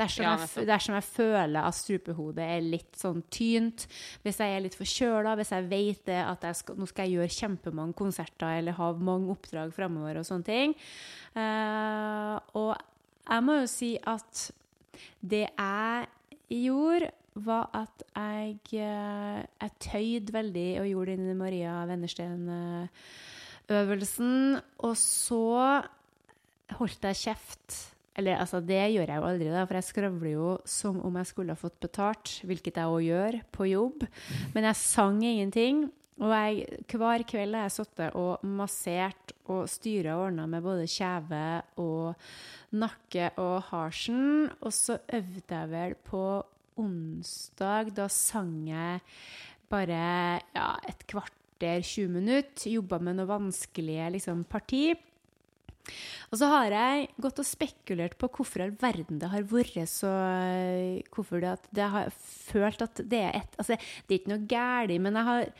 Dersom, 0.00 0.26
Ja, 0.26 0.34
jeg, 0.44 0.66
dersom 0.68 0.98
jeg 0.98 1.06
føler 1.08 1.60
at 1.62 1.78
strupehodet 1.78 2.44
er 2.44 2.66
litt 2.66 3.00
sånn 3.00 3.24
tynt, 3.32 3.86
hvis 4.26 4.40
jeg 4.42 4.54
er 4.54 4.64
litt 4.64 4.78
forkjøla, 4.78 5.36
hvis 5.40 5.54
jeg 5.56 5.68
vet 5.72 6.04
det 6.10 6.20
at 6.22 6.46
jeg 6.50 6.60
skal, 6.60 6.78
nå 6.80 6.88
skal 6.90 7.08
jeg 7.08 7.18
gjøre 7.18 7.36
kjempemange 7.38 7.98
konserter 7.98 8.58
eller 8.60 8.76
ha 8.78 8.90
mange 8.94 9.32
oppdrag 9.34 9.72
framover 9.74 10.20
og 10.20 10.28
sånne 10.28 10.48
ting. 10.48 10.76
Uh, 11.34 12.38
og 12.60 12.74
jeg 13.24 13.44
må 13.46 13.58
jo 13.62 13.68
si 13.70 13.94
at 14.04 14.48
det 15.24 15.46
jeg 15.48 16.08
gjorde, 16.52 17.10
var 17.34 17.70
at 17.74 18.04
jeg, 18.14 18.58
eh, 18.78 19.40
jeg 19.42 19.70
tøyde 19.82 20.34
veldig 20.36 20.68
og 20.80 20.86
gjorde 20.86 21.16
den 21.18 21.38
Maria 21.38 21.80
Wennersten-øvelsen. 23.68 24.60
Og 24.84 24.96
så 24.96 25.82
holdt 26.78 27.04
jeg 27.04 27.20
kjeft. 27.24 27.80
Eller 28.16 28.38
altså, 28.38 28.60
det 28.62 28.78
gjør 28.94 29.10
jeg 29.10 29.18
jo 29.18 29.26
aldri, 29.26 29.50
da, 29.50 29.64
for 29.66 29.74
jeg 29.74 29.88
skravler 29.88 30.32
jo 30.36 30.50
som 30.70 31.00
om 31.02 31.16
jeg 31.18 31.26
skulle 31.32 31.54
ha 31.54 31.58
fått 31.58 31.80
betalt, 31.82 32.36
hvilket 32.46 32.78
jeg 32.78 32.86
òg 32.86 33.02
gjør 33.02 33.38
på 33.50 33.66
jobb. 33.72 34.06
Men 34.54 34.68
jeg 34.70 34.78
sang 34.78 35.20
ingenting. 35.24 35.88
Og 36.22 36.30
jeg, 36.30 36.82
hver 36.94 37.24
kveld 37.26 37.56
har 37.58 37.64
jeg 37.66 37.74
sittet 37.74 38.14
og 38.14 38.42
massert 38.46 39.32
og 39.50 39.64
styra 39.66 40.14
og 40.14 40.28
ordna 40.28 40.44
med 40.46 40.62
både 40.62 40.86
kjeve 40.86 41.46
og 41.82 42.14
nakke 42.78 43.32
og 43.42 43.56
harsen. 43.72 44.46
Og 44.62 44.70
så 44.70 45.00
øvde 45.10 45.58
jeg 45.58 45.72
vel 45.74 45.96
på 46.06 46.22
onsdag. 46.78 47.90
Da 47.98 48.06
sang 48.06 48.54
jeg 48.70 49.02
bare 49.74 50.04
ja, 50.54 50.68
et 50.86 51.02
kvarter, 51.54 51.82
20 51.82 52.08
minutter. 52.08 52.70
Jobba 52.70 52.98
med 52.98 53.16
noe 53.16 53.26
vanskelige 53.28 54.10
liksom, 54.12 54.44
parti. 54.44 54.94
Og 56.32 56.38
så 56.38 56.48
har 56.48 56.72
jeg 56.72 57.08
gått 57.20 57.38
og 57.38 57.46
spekulert 57.46 58.16
på 58.16 58.28
hvorfor 58.28 58.64
all 58.64 58.72
verden 58.80 59.18
det 59.20 59.28
har 59.28 59.42
vært 59.44 59.76
så 59.86 60.08
Hvorfor 61.12 61.42
det 61.42 61.50
at 61.58 61.66
det 61.76 61.88
har 61.92 62.08
følt 62.16 62.80
at 62.80 63.02
det 63.04 63.20
er 63.20 63.36
et 63.36 63.58
Altså, 63.58 63.76
det 63.76 64.14
er 64.14 64.22
ikke 64.22 64.32
noe 64.32 64.46
galt, 64.48 65.00
men 65.00 65.14
jeg 65.14 65.24
har 65.28 65.52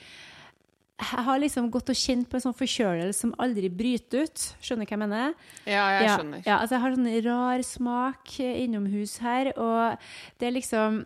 jeg 0.94 1.24
har 1.26 1.40
liksom 1.42 1.72
gått 1.74 1.90
og 1.90 1.96
kjent 1.98 2.28
på 2.30 2.38
en 2.38 2.42
sånn 2.44 2.54
forkjølelse 2.54 3.24
som 3.24 3.32
aldri 3.42 3.66
bryter 3.66 4.28
ut. 4.28 4.44
Skjønner 4.62 4.86
du 4.86 4.88
hva 4.88 4.94
jeg 4.94 5.00
mener? 5.02 5.32
Ja, 5.66 5.86
jeg 5.90 6.04
ja, 6.06 6.12
skjønner. 6.14 6.44
Ja, 6.46 6.58
altså 6.60 6.76
jeg 6.76 6.82
har 6.84 6.94
sånn 6.94 7.10
rar 7.26 7.64
smak 7.66 8.34
innomhus 8.38 9.16
her, 9.18 9.50
og 9.58 10.06
det 10.38 10.48
er 10.48 10.54
liksom 10.54 11.00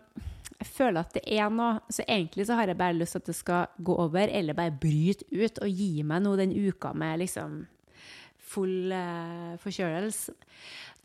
Jeg 0.59 0.67
føler 0.67 1.05
at 1.05 1.13
det 1.15 1.23
er 1.23 1.51
noe 1.53 1.79
Så 1.93 2.03
egentlig 2.03 2.45
så 2.49 2.57
har 2.59 2.67
jeg 2.67 2.79
bare 2.79 2.97
lyst 2.97 3.15
til 3.15 3.23
at 3.23 3.29
det 3.31 3.35
skal 3.37 3.83
gå 3.83 3.95
over, 3.95 4.27
eller 4.27 4.57
bare 4.57 4.75
bryte 4.75 5.27
ut 5.31 5.61
og 5.63 5.69
gi 5.69 6.03
meg 6.03 6.23
noe 6.25 6.39
den 6.39 6.55
uka 6.55 6.93
med 6.93 7.21
liksom 7.23 7.61
full 8.49 8.89
uh, 8.89 9.55
forkjølelse. 9.61 10.33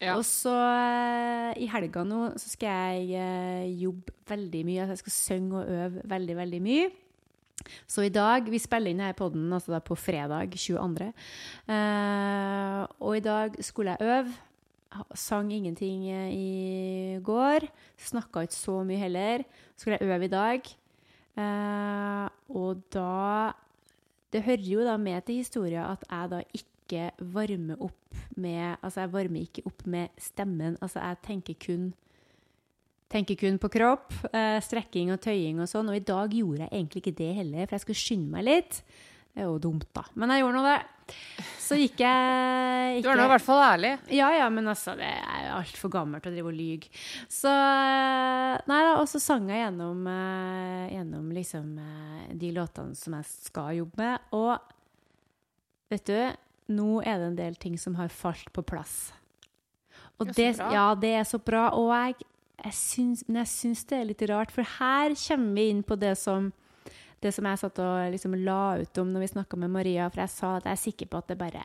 Ja. 0.01 0.17
Og 0.17 0.25
så 0.27 0.53
uh, 0.53 1.53
i 1.61 1.69
helga 1.71 2.03
nå 2.09 2.27
så 2.41 2.51
skal 2.55 3.05
jeg 3.05 3.21
uh, 3.21 3.83
jobbe 3.85 4.15
veldig 4.29 4.63
mye. 4.67 4.87
Jeg 4.91 5.03
skal 5.03 5.17
synge 5.17 5.61
og 5.61 5.71
øve 5.71 6.05
veldig, 6.11 6.37
veldig 6.41 6.63
mye. 6.65 6.89
Så 7.87 8.03
i 8.03 8.11
dag 8.13 8.49
Vi 8.51 8.59
spiller 8.59 8.91
inn 8.91 8.99
denne 8.99 9.15
podden 9.17 9.53
altså 9.55 9.79
på 9.81 9.97
fredag 9.97 10.57
22. 10.59 11.13
Uh, 11.69 12.83
og 12.99 13.17
i 13.17 13.25
dag 13.25 13.61
skulle 13.65 13.95
jeg 13.95 14.09
øve. 14.19 14.35
Sang 15.19 15.51
ingenting 15.53 16.07
eh, 16.11 16.31
i 16.31 17.19
går. 17.25 17.67
Snakka 17.99 18.45
ikke 18.45 18.57
så 18.57 18.79
mye 18.87 19.01
heller. 19.01 19.45
Skulle 19.77 19.99
jeg 19.99 20.09
øve 20.09 20.29
i 20.29 20.33
dag. 20.33 20.71
Eh, 21.35 22.29
og 22.55 22.83
da 22.95 23.53
Det 24.31 24.43
hører 24.43 24.67
jo 24.67 24.85
da 24.87 24.97
med 24.97 25.23
til 25.27 25.43
historia 25.43 25.93
at 25.93 26.05
jeg 26.11 26.31
da 26.31 26.41
ikke 26.55 27.11
varmer 27.19 27.79
opp 27.83 28.15
med 28.37 28.77
Altså, 28.83 29.01
jeg 29.01 29.13
varmer 29.13 29.41
ikke 29.41 29.63
opp 29.67 29.87
med 29.87 30.09
stemmen. 30.19 30.79
Altså, 30.81 31.01
jeg 31.01 31.17
tenker 31.23 31.55
kun 31.55 31.93
Tenker 33.11 33.37
kun 33.39 33.59
på 33.59 33.69
kropp, 33.71 34.11
eh, 34.33 34.59
strekking 34.59 35.13
og 35.13 35.21
tøying 35.21 35.61
og 35.61 35.69
sånn. 35.71 35.89
Og 35.89 35.95
i 35.95 36.03
dag 36.03 36.33
gjorde 36.35 36.65
jeg 36.65 36.73
egentlig 36.73 37.03
ikke 37.03 37.19
det 37.19 37.35
heller, 37.37 37.67
for 37.67 37.77
jeg 37.77 37.81
skulle 37.85 38.01
skynde 38.01 38.31
meg 38.33 38.45
litt. 38.49 38.81
Det 39.35 39.43
er 39.43 39.49
jo 39.51 39.59
dumt, 39.59 39.89
da. 39.97 40.05
Men 40.15 40.31
jeg 40.31 40.45
gjorde 40.45 40.61
nå 40.61 40.67
det. 40.69 41.15
Så 41.59 41.77
gikk 41.77 41.99
jeg 42.05 43.01
Du 43.03 43.09
er 43.11 43.19
nå 43.19 43.25
i 43.27 43.33
hvert 43.33 43.45
fall 43.45 43.63
ærlig. 43.65 43.91
ja, 44.15 44.29
ja, 44.37 44.47
men 44.53 44.69
altså, 44.71 44.95
det 44.97 45.09
er 45.09 45.49
altfor 45.57 45.91
gammelt 45.93 46.27
å 46.29 46.33
drive 46.33 46.53
og 46.53 46.55
lyge. 46.55 46.93
Så 47.33 47.51
eh, 47.51 48.55
Nei 48.71 48.79
da, 48.87 48.95
og 49.01 49.09
så 49.11 49.19
sang 49.23 49.49
jeg 49.51 49.65
gjennom, 49.65 50.07
eh, 50.07 50.95
gjennom 50.95 51.33
liksom 51.35 51.75
eh, 51.83 52.31
de 52.39 52.53
låtene 52.55 52.95
som 52.99 53.19
jeg 53.19 53.29
skal 53.33 53.75
jobbe 53.81 54.05
med. 54.05 54.31
Og 54.39 54.55
vet 55.91 56.07
du, 56.09 56.19
nå 56.79 56.89
er 57.03 57.19
det 57.19 57.31
en 57.33 57.43
del 57.43 57.59
ting 57.61 57.75
som 57.81 57.99
har 57.99 58.15
falt 58.15 58.53
på 58.55 58.63
plass. 58.63 59.13
Og 60.23 60.31
så 60.31 60.37
det, 60.39 60.51
ja, 60.63 60.93
det 60.95 61.17
er 61.19 61.27
så 61.27 61.43
bra. 61.43 61.73
Og 61.75 61.91
jeg, 61.91 62.29
jeg 62.63 62.79
syns, 62.79 63.27
men 63.27 63.43
jeg 63.43 63.51
syns 63.51 63.83
det 63.91 63.99
er 63.99 64.13
litt 64.13 64.29
rart, 64.31 64.55
for 64.55 64.77
her 64.79 65.17
kommer 65.27 65.59
vi 65.59 65.73
inn 65.75 65.83
på 65.83 65.99
det 65.99 66.15
som 66.23 66.53
det 67.25 67.33
som 67.35 67.49
jeg 67.49 67.61
satt 67.61 67.81
og 67.83 68.13
liksom 68.15 68.37
la 68.45 68.77
ut 68.83 69.01
om 69.03 69.11
når 69.15 69.25
vi 69.25 69.33
snakka 69.33 69.59
med 69.61 69.73
Maria, 69.75 70.11
for 70.13 70.25
jeg 70.25 70.35
sa 70.35 70.53
at 70.59 70.69
jeg 70.69 70.77
er 70.77 70.85
sikker 70.85 71.11
på 71.11 71.21
at 71.23 71.33
det 71.33 71.41
bare 71.41 71.65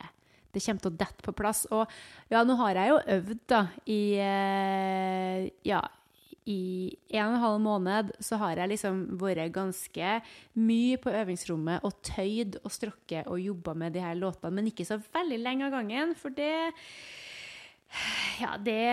det 0.50 0.62
kommer 0.64 0.82
til 0.82 0.90
å 0.90 0.98
dette 0.98 1.22
på 1.22 1.34
plass. 1.38 1.62
Og 1.70 1.86
ja, 2.32 2.42
nå 2.42 2.56
har 2.58 2.80
jeg 2.80 2.90
jo 2.90 3.00
øvd, 3.16 3.40
da, 3.52 3.64
i 3.86 4.02
eh, 4.18 5.48
Ja, 5.68 5.84
i 6.48 6.96
en 7.12 7.26
og 7.28 7.34
en 7.36 7.42
halv 7.44 7.60
måned 7.62 8.12
så 8.24 8.38
har 8.40 8.58
jeg 8.58 8.72
liksom 8.72 9.02
vært 9.20 9.52
ganske 9.54 10.14
mye 10.58 10.98
på 10.98 11.12
øvingsrommet 11.12 11.84
og 11.86 11.98
tøyd 12.06 12.58
og 12.64 12.72
strokket 12.74 13.28
og 13.30 13.42
jobba 13.42 13.76
med 13.76 13.94
de 13.94 14.02
her 14.02 14.16
låtene, 14.18 14.54
men 14.56 14.70
ikke 14.70 14.88
så 14.88 14.98
veldig 15.12 15.38
lenge 15.42 15.68
av 15.68 15.76
gangen, 15.76 16.16
for 16.18 16.34
det 16.34 16.72
ja, 18.40 18.54
det 18.62 18.86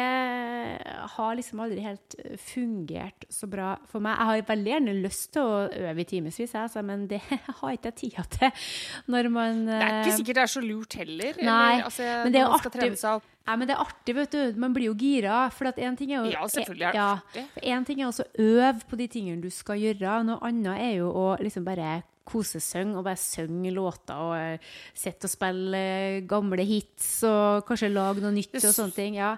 har 1.14 1.36
liksom 1.38 1.60
aldri 1.62 1.84
helt 1.86 2.16
fungert 2.42 3.28
så 3.30 3.48
bra 3.50 3.76
for 3.90 4.02
meg. 4.04 4.18
Jeg 4.18 4.30
har 4.30 4.48
veldig 4.50 4.72
gjerne 4.74 4.96
lyst 5.04 5.30
til 5.36 5.46
å 5.46 5.60
øve 5.70 6.02
i 6.02 6.08
timevis, 6.10 6.56
altså, 6.58 6.82
men 6.86 7.06
det 7.12 7.22
har 7.62 7.76
ikke 7.76 7.92
jeg 7.92 7.98
tida 8.02 8.26
til 8.34 8.68
når 9.14 9.30
man 9.34 9.64
Det 9.68 9.78
er 9.78 10.00
ikke 10.02 10.12
eh, 10.14 10.20
sikkert 10.22 10.40
det 10.40 10.44
er 10.44 10.54
så 10.56 10.64
lurt 10.66 10.98
heller. 11.00 11.42
Nei, 11.46 11.80
altså, 11.86 12.10
men 12.26 12.34
det 12.34 12.42
er 12.42 12.50
man 12.50 12.62
skal 12.64 12.72
artig. 12.72 12.82
trene 12.82 13.02
seg 13.04 13.20
opp. 13.20 13.32
Nei, 13.48 13.56
men 13.56 13.70
det 13.70 13.76
er 13.78 13.86
artig, 13.86 14.18
vet 14.18 14.34
du. 14.34 14.60
Man 14.60 14.74
blir 14.76 14.90
jo 14.90 14.98
gira. 15.00 15.46
For 15.56 15.70
én 15.72 15.96
ting 15.96 16.12
er 16.12 16.18
jo 16.26 16.34
Ja, 16.34 16.44
selvfølgelig 16.52 16.90
er 16.90 16.98
det 16.98 17.00
ja, 17.00 17.10
artig. 17.16 17.46
Én 17.62 17.78
En 17.78 17.86
ting 17.88 18.02
er 18.04 18.10
å 18.10 18.28
øve 18.44 18.90
på 18.90 19.00
de 19.00 19.08
tingene 19.14 19.46
du 19.46 19.50
skal 19.54 19.80
gjøre. 19.80 20.18
Noe 20.28 20.42
annet 20.50 20.82
er 20.84 20.94
jo 20.98 21.14
å 21.16 21.30
liksom 21.40 21.64
bare 21.68 22.02
kosesynge 22.28 22.98
og 23.00 23.06
bare 23.08 23.20
synge 23.22 23.72
låter 23.76 24.20
og 24.20 24.36
eh, 24.38 24.68
sitte 24.98 25.30
og 25.30 25.34
spille 25.34 25.80
eh, 25.80 26.20
gamle 26.30 26.66
hits 26.68 27.24
og 27.30 27.64
kanskje 27.70 27.90
lage 27.94 28.22
noe 28.26 28.36
nytt 28.36 28.60
og 28.60 28.68
sånne 28.68 28.96
ting. 28.98 29.16
Ja. 29.20 29.36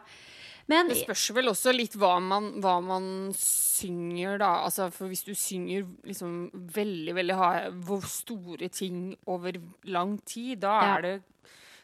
Men 0.70 0.90
Det 0.92 1.00
spørs 1.02 1.24
vel 1.34 1.50
også 1.50 1.72
litt 1.74 1.96
hva 1.98 2.20
man, 2.22 2.52
hva 2.62 2.76
man 2.86 3.06
synger, 3.34 4.38
da. 4.38 4.52
Altså, 4.68 4.92
for 4.94 5.10
hvis 5.10 5.24
du 5.26 5.32
synger 5.34 5.88
liksom 6.06 6.52
veldig, 6.76 7.16
veldig 7.18 7.38
ha- 7.40 7.72
hvor 7.88 8.06
store 8.06 8.70
ting 8.70 9.16
over 9.26 9.58
lang 9.90 10.20
tid, 10.30 10.60
da 10.62 10.76
Ja. 10.82 10.96
er 10.98 11.02
det 11.02 11.16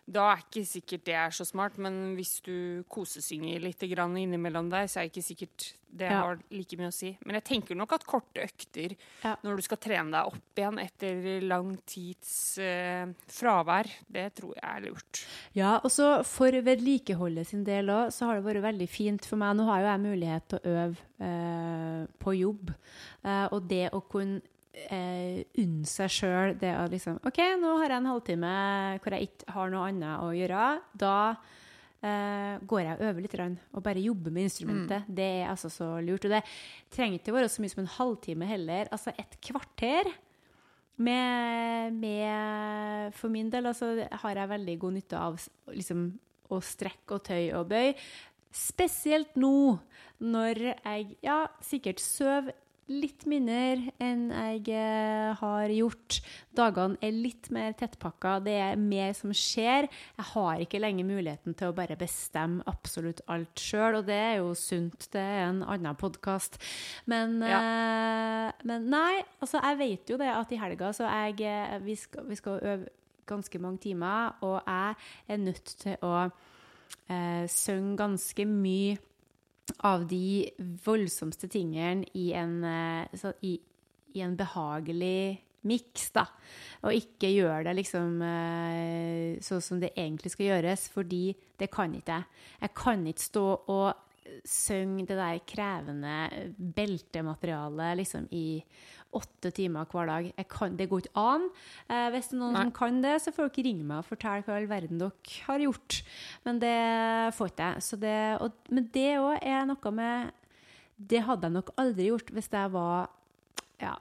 Da 0.07 0.27
er 0.35 0.41
ikke 0.43 0.61
sikkert 0.69 1.03
det 1.07 1.15
er 1.17 1.31
så 1.33 1.45
smart, 1.49 1.79
men 1.81 2.13
hvis 2.13 2.35
du 2.45 2.83
kosesynger 2.93 3.59
litt 3.63 3.81
grann 3.89 4.13
innimellom 4.21 4.67
der, 4.69 4.85
så 4.85 4.99
er 5.01 5.09
ikke 5.09 5.23
sikkert 5.25 5.71
det 5.95 6.11
Ja. 6.11 6.19
har 6.21 6.37
like 6.51 6.77
mye 6.77 6.89
å 6.91 6.93
si. 6.93 7.17
Men 7.25 7.35
jeg 7.39 7.43
tenker 7.47 7.75
nok 7.79 7.93
at 7.95 8.05
korte 8.05 8.43
økter 8.43 8.95
Ja. 9.23 9.35
når 9.43 9.55
du 9.55 9.61
skal 9.63 9.77
trene 9.77 10.11
deg 10.11 10.27
opp 10.27 10.55
igjen 10.61 10.77
etter 10.83 11.41
lang 11.47 11.77
tids 11.87 12.57
eh, 12.59 13.07
fravær, 13.31 13.89
det 14.11 14.35
tror 14.35 14.53
jeg 14.53 14.63
er 14.75 14.85
lurt. 14.91 15.25
Ja, 15.55 15.77
og 15.83 15.89
så 15.89 16.23
for 16.23 16.51
vedlikeholdet 16.51 17.47
sin 17.47 17.63
del 17.63 17.87
òg, 17.89 18.11
så 18.13 18.27
har 18.27 18.35
det 18.41 18.45
vært 18.45 18.61
veldig 18.75 18.89
fint 18.89 19.25
for 19.25 19.37
meg. 19.37 19.55
Nå 19.57 19.65
har 19.65 19.81
jo 19.81 19.87
jeg 19.87 20.05
mulighet 20.05 20.47
til 20.49 20.59
å 20.59 20.75
øve 20.85 20.97
eh, 21.25 22.07
på 22.19 22.37
jobb, 22.37 22.73
eh, 23.23 23.47
og 23.51 23.67
det 23.67 23.89
å 23.91 24.03
kunne 24.07 24.41
eh, 24.75 25.43
unne 25.61 25.87
seg 25.89 26.11
sjøl 26.11 26.55
det 26.59 26.71
å 26.77 26.87
liksom 26.91 27.19
OK, 27.25 27.39
nå 27.61 27.75
har 27.81 27.93
jeg 27.93 28.01
en 28.01 28.09
halvtime 28.11 28.55
hvor 29.03 29.15
jeg 29.15 29.29
ikke 29.29 29.55
har 29.55 29.71
noe 29.73 29.87
annet 29.89 30.23
å 30.23 30.33
gjøre. 30.35 30.65
Da 31.05 31.15
eh, 32.05 32.59
går 32.61 32.83
jeg 32.83 32.97
og 32.97 33.07
øver 33.09 33.25
litt 33.25 33.39
og 33.39 33.85
bare 33.85 34.03
jobber 34.03 34.35
med 34.35 34.49
instrumentet. 34.49 35.07
Det 35.07 35.29
er 35.41 35.49
altså 35.53 35.71
så 35.73 35.89
lurt. 36.03 36.27
Og 36.27 36.35
det 36.35 36.43
trenger 36.93 37.19
ikke 37.19 37.35
være 37.35 37.49
så 37.51 37.63
mye 37.63 37.73
som 37.73 37.83
en 37.85 37.95
halvtime 37.97 38.51
heller. 38.51 38.91
Altså 38.91 39.15
et 39.15 39.39
kvarter. 39.43 40.11
Med, 40.95 41.91
med 41.91 43.11
For 43.17 43.27
min 43.27 43.49
del 43.51 43.65
altså, 43.67 43.89
har 43.99 44.37
jeg 44.39 44.47
veldig 44.47 44.75
god 44.79 44.93
nytte 44.95 45.19
av 45.19 45.41
liksom, 45.67 46.05
å 46.47 46.61
strekke 46.63 47.17
og 47.17 47.25
tøye 47.27 47.51
og 47.57 47.67
bøye. 47.73 47.97
Spesielt 48.55 49.35
nå 49.35 49.75
når 50.23 50.61
jeg 50.69 51.17
ja, 51.25 51.41
sikkert 51.59 51.99
sover 51.99 52.55
litt 52.91 53.23
mindre 53.29 53.93
enn 54.03 54.27
jeg 54.29 54.75
eh, 54.77 55.31
har 55.39 55.71
gjort. 55.73 56.19
Dagene 56.55 56.99
er 57.03 57.15
litt 57.15 57.49
mer 57.53 57.73
tettpakka, 57.77 58.37
det 58.45 58.55
er 58.61 58.79
mer 58.79 59.15
som 59.17 59.33
skjer. 59.35 59.87
Jeg 59.89 60.27
har 60.33 60.61
ikke 60.61 60.81
lenger 60.83 61.07
muligheten 61.07 61.57
til 61.57 61.71
å 61.71 61.75
bare 61.77 61.97
bestemme 61.99 62.65
absolutt 62.69 63.23
alt 63.31 63.61
sjøl, 63.61 64.01
og 64.01 64.09
det 64.09 64.19
er 64.19 64.35
jo 64.41 64.53
sunt. 64.59 65.09
Det 65.13 65.21
er 65.21 65.47
en 65.47 65.63
annen 65.65 65.97
podkast. 65.97 66.59
Men, 67.09 67.39
eh, 67.41 68.51
men 68.69 68.89
nei, 68.91 69.23
altså 69.39 69.63
jeg 69.63 69.81
vet 69.81 70.13
jo 70.13 70.21
det 70.21 70.29
at 70.33 70.53
i 70.53 70.61
helga 70.61 70.93
så 70.93 71.09
jeg, 71.09 71.41
eh, 71.41 71.79
vi, 71.85 71.97
skal, 71.97 72.29
vi 72.29 72.37
skal 72.37 72.61
øve 72.61 72.93
ganske 73.25 73.59
mange 73.59 73.81
timer, 73.87 74.37
og 74.45 74.61
jeg 74.61 74.95
er 75.33 75.41
nødt 75.41 75.75
til 75.81 75.97
å 76.05 76.27
eh, 77.09 77.45
synge 77.49 77.97
ganske 77.97 78.45
mye 78.45 78.97
av 79.85 80.05
de 80.09 80.51
voldsomste 80.85 81.49
tingene 81.51 82.05
i 82.13 82.29
en, 82.37 82.63
eh, 82.63 83.17
så, 83.17 83.33
i, 83.41 83.57
i 84.13 84.21
en 84.21 84.35
behagelig 84.37 85.41
miks, 85.65 86.11
da. 86.13 86.25
Og 86.85 86.93
ikke 86.93 87.31
gjøre 87.33 87.63
det 87.67 87.75
liksom 87.79 88.21
eh, 88.21 89.43
sånn 89.43 89.63
som 89.65 89.81
det 89.81 89.95
egentlig 89.97 90.35
skal 90.35 90.51
gjøres, 90.51 90.87
fordi 90.93 91.23
det 91.57 91.71
kan 91.73 91.93
ikke 91.97 92.19
jeg. 92.19 92.41
Jeg 92.61 92.75
kan 92.77 93.07
ikke 93.09 93.25
stå 93.25 93.47
og 93.73 93.87
synge 94.45 95.05
det 95.05 95.17
der 95.19 95.41
krevende 95.47 96.15
beltematerialet 96.57 97.99
liksom 98.01 98.27
i 98.33 98.47
åtte 99.17 99.51
timer 99.55 99.87
hver 99.91 100.09
dag. 100.09 100.29
Kan, 100.51 100.77
det 100.79 100.89
går 100.91 101.05
ikke 101.05 101.21
an. 101.21 101.49
Eh, 101.89 102.07
hvis 102.13 102.31
det 102.31 102.37
er 102.37 102.41
noen 102.41 102.57
Nei. 102.57 102.63
som 102.67 102.73
kan 102.75 103.01
det, 103.03 103.15
så 103.23 103.33
får 103.35 103.49
dere 103.49 103.67
ringe 103.69 103.87
meg 103.87 104.01
og 104.01 104.09
fortelle 104.09 104.45
hva 104.45 104.57
all 104.59 104.69
verden 104.71 105.01
dere 105.01 105.35
har 105.47 105.65
gjort. 105.65 105.99
Men 106.47 106.63
det 106.63 106.77
får 107.37 107.53
ikke 107.53 107.69
jeg. 107.69 108.01
Det, 108.05 108.17
og, 108.43 108.57
men 108.71 108.89
det 108.95 109.11
òg 109.21 109.37
er 109.41 109.69
noe 109.69 109.93
med 109.95 110.41
Det 110.95 111.21
hadde 111.27 111.47
jeg 111.47 111.55
nok 111.57 111.71
aldri 111.81 112.09
gjort 112.09 112.29
hvis 112.35 112.51
jeg 112.53 112.71
var 112.71 113.09
ja, 113.83 113.95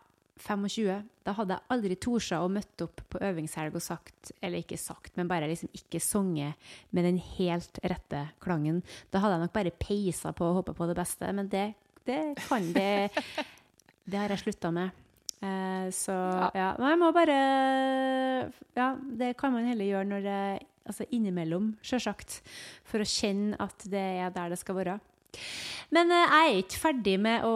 25. 0.44 1.02
Da 1.24 1.32
hadde 1.38 1.56
jeg 1.56 1.72
aldri 1.72 1.96
tort 2.02 2.32
å 2.36 2.48
møtt 2.52 2.84
opp 2.84 3.02
på 3.14 3.20
øvingshelg 3.24 3.76
og 3.78 3.84
sagt, 3.84 4.32
eller 4.40 4.60
ikke 4.60 4.78
sagt, 4.80 5.14
men 5.16 5.30
bare 5.30 5.48
liksom 5.50 5.70
ikke 5.76 6.02
sunget 6.02 6.70
med 6.94 7.06
den 7.08 7.20
helt 7.36 7.80
rette 7.82 8.26
klangen. 8.44 8.82
Da 9.10 9.22
hadde 9.22 9.38
jeg 9.38 9.46
nok 9.46 9.56
bare 9.56 9.74
peisa 9.78 10.34
på 10.36 10.50
og 10.50 10.60
håpa 10.60 10.76
på 10.76 10.90
det 10.90 10.98
beste, 10.98 11.30
men 11.32 11.48
det, 11.52 11.70
det 12.04 12.20
kan 12.44 12.72
det 12.74 13.10
Det 14.04 14.18
har 14.20 14.28
jeg 14.28 14.42
slutta 14.42 14.68
med. 14.68 14.92
Eh, 15.42 15.88
så 15.92 16.12
Ja. 16.12 16.50
ja. 16.54 16.68
Man 16.78 16.98
må 16.98 17.12
bare 17.12 18.52
Ja, 18.76 18.94
det 18.96 19.36
kan 19.36 19.52
man 19.52 19.66
heller 19.66 19.84
gjøre 19.84 20.08
når 20.08 20.22
det 20.22 20.66
Altså 20.84 21.06
innimellom, 21.16 21.78
sjølsagt. 21.80 22.42
For 22.84 23.00
å 23.00 23.08
kjenne 23.08 23.56
at 23.56 23.86
det 23.88 24.04
er 24.20 24.28
der 24.34 24.50
det 24.52 24.58
skal 24.60 24.76
være. 24.76 24.98
Men 25.94 26.12
eh, 26.12 26.28
jeg 26.28 26.50
er 26.50 26.58
ikke 26.60 26.80
ferdig 26.82 27.14
med 27.24 27.46
å, 27.48 27.54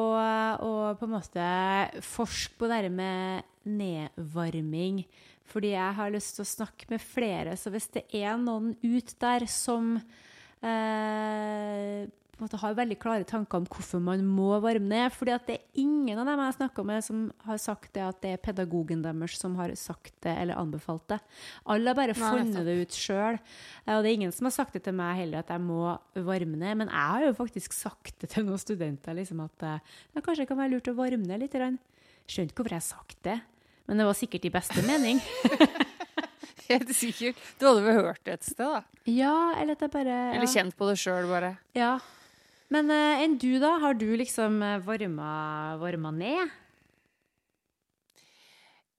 å 0.65 0.71
på 0.97 1.05
en 1.05 1.13
måte 1.13 1.49
forske 2.09 2.57
på 2.57 2.71
det 2.73 2.89
med 2.89 3.45
nedvarming. 3.69 5.03
Fordi 5.49 5.75
jeg 5.75 5.97
har 5.99 6.13
lyst 6.13 6.37
til 6.37 6.45
å 6.45 6.49
snakke 6.49 6.89
med 6.89 7.05
flere. 7.05 7.57
Så 7.57 7.73
hvis 7.73 7.89
det 7.93 8.07
er 8.17 8.37
noen 8.41 8.75
ut 8.81 9.15
der 9.21 9.45
som 9.49 9.97
eh, 10.65 12.09
måte 12.43 12.59
har 12.61 12.77
veldig 12.79 12.97
klare 13.03 13.27
tanker 13.29 13.61
om 13.61 13.67
hvorfor 13.69 14.01
man 14.03 14.23
må 14.27 14.59
varme 14.63 14.89
ned. 14.91 15.13
fordi 15.15 15.35
at 15.35 15.47
det 15.49 15.57
er 15.59 15.81
ingen 15.83 16.19
av 16.19 16.27
dem 16.29 16.43
jeg 16.45 16.57
snakka 16.59 16.85
med, 16.87 17.05
som 17.05 17.25
har 17.47 17.59
sagt 17.63 17.93
det 17.95 18.05
at 18.05 18.21
det 18.23 18.33
er 18.35 18.43
pedagogen 18.43 19.03
deres 19.03 19.39
som 19.41 19.57
har 19.59 19.75
sagt 19.79 20.15
det 20.25 20.35
eller 20.45 20.59
anbefalt 20.61 21.07
det. 21.09 21.19
Alle 21.67 21.91
har 21.91 21.99
bare 21.99 22.17
funnet 22.19 22.65
det 22.67 22.79
ut 22.83 22.97
sjøl. 22.97 23.41
Og 23.87 24.03
det 24.05 24.11
er 24.11 24.19
ingen 24.21 24.33
som 24.33 24.49
har 24.49 24.57
sagt 24.57 24.79
det 24.79 24.85
til 24.87 24.97
meg 24.99 25.19
heller, 25.23 25.43
at 25.45 25.53
jeg 25.53 25.65
må 25.65 25.97
varme 26.15 26.57
ned. 26.57 26.81
Men 26.85 26.89
jeg 26.93 27.13
har 27.15 27.27
jo 27.29 27.37
faktisk 27.39 27.77
sagt 27.77 28.17
det 28.23 28.33
til 28.35 28.47
noen 28.49 28.61
studenter, 28.63 29.17
liksom 29.19 29.45
at 29.45 29.67
eh, 29.67 29.95
det 30.15 30.25
kanskje 30.27 30.49
kan 30.49 30.61
være 30.61 30.77
lurt 30.77 30.93
å 30.93 30.99
varme 30.99 31.27
ned 31.27 31.45
litt. 31.45 31.57
Skjønner 32.29 32.53
ikke 32.53 32.63
hvorfor 32.63 32.77
jeg 32.77 32.83
har 32.85 32.91
sagt 32.91 33.23
det, 33.25 33.39
men 33.89 34.01
det 34.01 34.05
var 34.07 34.17
sikkert 34.19 34.45
i 34.45 34.53
beste 34.53 34.85
mening. 34.85 35.21
Helt 36.69 36.91
sikkert. 36.93 37.41
Du 37.57 37.65
hadde 37.65 37.85
vel 37.87 38.01
hørt 38.03 38.21
det 38.29 38.35
et 38.37 38.47
sted, 38.51 38.69
da? 38.69 38.83
Ja, 39.09 39.55
eller 39.57 39.79
at 39.79 39.85
jeg 39.87 39.93
bare 39.95 40.13
ja. 40.13 40.33
Eller 40.37 40.51
kjent 40.53 40.77
på 40.77 40.89
det 40.91 40.99
sjøl, 41.01 41.29
bare. 41.31 41.55
Ja. 41.77 41.95
Men 42.75 42.93
uh, 42.93 43.23
enn 43.25 43.39
du, 43.41 43.51
da? 43.63 43.77
Har 43.81 43.97
du 43.97 44.09
liksom 44.21 44.59
eh, 44.63 44.81
varma, 44.85 45.77
varma 45.81 46.11
ned? 46.13 46.57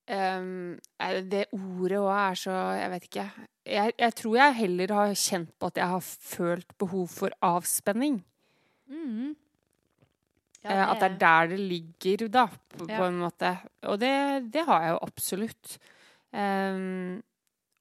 Er 0.09 1.19
det 1.29 1.43
ordet 1.53 1.99
òg 2.01 2.07
er 2.09 2.37
så 2.41 2.53
Jeg 2.79 2.89
vet 2.95 3.03
ikke. 3.05 3.25
Jeg, 3.69 3.93
jeg 4.01 4.15
tror 4.17 4.37
jeg 4.39 4.55
heller 4.57 4.93
har 4.97 5.11
kjent 5.21 5.51
på 5.61 5.69
at 5.69 5.77
jeg 5.77 5.91
har 5.91 6.01
følt 6.01 6.71
behov 6.81 7.05
for 7.13 7.35
avspenning. 7.45 8.15
Mm. 8.89 9.35
Eh, 10.65 10.83
At 10.89 10.99
det 10.99 11.11
er 11.11 11.17
der 11.21 11.47
det 11.53 11.59
ligger, 11.59 12.27
da, 12.27 12.47
på, 12.47 12.87
Ja. 12.89 12.97
på 12.97 13.05
en 13.05 13.19
måte. 13.21 13.53
Og 13.83 13.99
det, 13.99 14.51
det 14.51 14.65
har 14.65 14.81
jeg 14.81 14.91
jo 14.95 14.99
absolutt. 15.05 15.77
Um, 16.33 17.21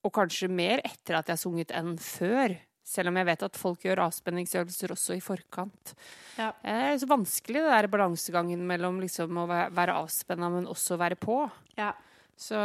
og 0.04 0.12
kanskje 0.14 0.48
mer 0.48 0.80
etter 0.84 1.18
at 1.18 1.26
jeg 1.28 1.34
har 1.34 1.42
sunget 1.42 1.72
enn 1.74 1.96
før. 1.98 2.54
Selv 2.88 3.10
om 3.10 3.18
jeg 3.20 3.26
vet 3.28 3.42
at 3.44 3.56
folk 3.60 3.82
gjør 3.84 4.00
avspenningsøvelser 4.06 4.92
også 4.94 5.16
i 5.18 5.20
forkant. 5.20 5.90
Ja. 6.38 6.52
Eh, 6.62 6.78
Det 6.86 6.94
er 6.94 7.00
så 7.02 7.08
vanskelig, 7.10 7.60
det 7.60 7.72
der 7.74 7.88
balansegangen 7.92 8.62
mellom 8.66 9.00
liksom 9.02 9.36
å 9.42 9.46
være 9.50 9.96
avspenna, 10.00 10.48
men 10.54 10.66
også 10.70 10.96
være 10.96 11.18
på. 11.20 11.42
Ja. 11.76 11.90
Så, 12.38 12.56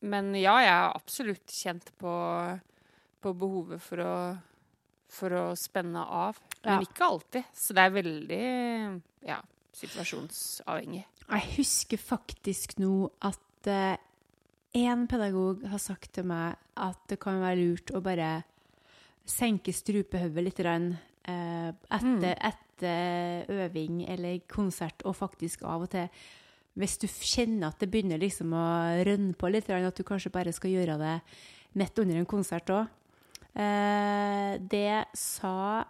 men 0.00 0.30
ja, 0.38 0.54
jeg 0.62 0.72
har 0.72 0.94
absolutt 0.96 1.52
kjent 1.52 1.90
på, 2.00 2.12
på 3.20 3.32
behovet 3.36 3.82
for 3.82 4.00
å, 4.00 4.14
for 5.10 5.34
å 5.36 5.44
spenne 5.58 6.00
av. 6.06 6.38
Men 6.64 6.78
Ja. 6.78 6.80
ikke 6.88 7.04
alltid. 7.10 7.44
Så 7.52 7.74
det 7.76 7.84
er 7.84 7.96
veldig 7.98 8.42
ja, 9.28 9.40
situasjonsavhengig. 9.74 11.04
Jeg 11.28 11.50
husker 11.58 12.00
faktisk 12.00 12.78
nå 12.80 13.10
at 13.20 13.68
én 14.78 15.04
pedagog 15.10 15.64
har 15.68 15.80
sagt 15.82 16.14
til 16.16 16.24
meg 16.30 16.56
at 16.78 17.00
det 17.10 17.18
kan 17.20 17.40
være 17.42 17.58
lurt 17.60 17.90
å 17.92 18.00
bare 18.04 18.30
senke 19.28 19.74
strupehodet 19.76 20.44
litt 20.44 20.60
eh, 20.64 21.70
etter, 21.98 22.34
etter 22.50 23.50
øving 23.52 24.04
eller 24.08 24.40
konsert, 24.50 25.04
og 25.04 25.16
faktisk 25.18 25.64
av 25.68 25.86
og 25.86 25.92
til 25.94 26.08
hvis 26.78 26.94
du 27.02 27.08
kjenner 27.10 27.72
at 27.72 27.80
det 27.82 27.88
begynner 27.90 28.20
liksom 28.22 28.52
å 28.54 28.66
rønne 29.02 29.34
på 29.34 29.50
litt, 29.50 29.66
at 29.66 29.98
du 29.98 30.04
kanskje 30.06 30.30
bare 30.30 30.54
skal 30.54 30.70
gjøre 30.76 30.94
det 31.00 31.16
midt 31.78 31.98
under 31.98 32.20
en 32.20 32.28
konsert 32.28 32.70
òg. 32.70 32.86
Eh, 33.58 34.52
det 34.62 35.08
sa 35.18 35.82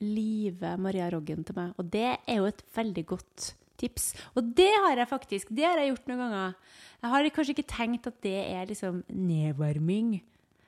Live 0.00 0.76
Maria 0.80 1.10
Roggen 1.12 1.44
til 1.44 1.56
meg, 1.58 1.74
og 1.76 1.92
det 1.92 2.08
er 2.16 2.40
jo 2.40 2.48
et 2.48 2.62
veldig 2.76 3.04
godt 3.12 3.50
tips. 3.80 4.14
Og 4.36 4.48
det 4.56 4.72
har 4.86 4.96
jeg 4.96 5.10
faktisk 5.10 5.52
det 5.52 5.66
har 5.68 5.80
jeg 5.80 5.92
gjort 5.92 6.08
noen 6.08 6.22
ganger. 6.24 6.56
Jeg 7.02 7.12
har 7.12 7.28
kanskje 7.36 7.56
ikke 7.56 7.74
tenkt 7.74 8.08
at 8.08 8.18
det 8.24 8.38
er 8.46 8.70
liksom 8.70 9.02
nedvarming. 9.12 10.16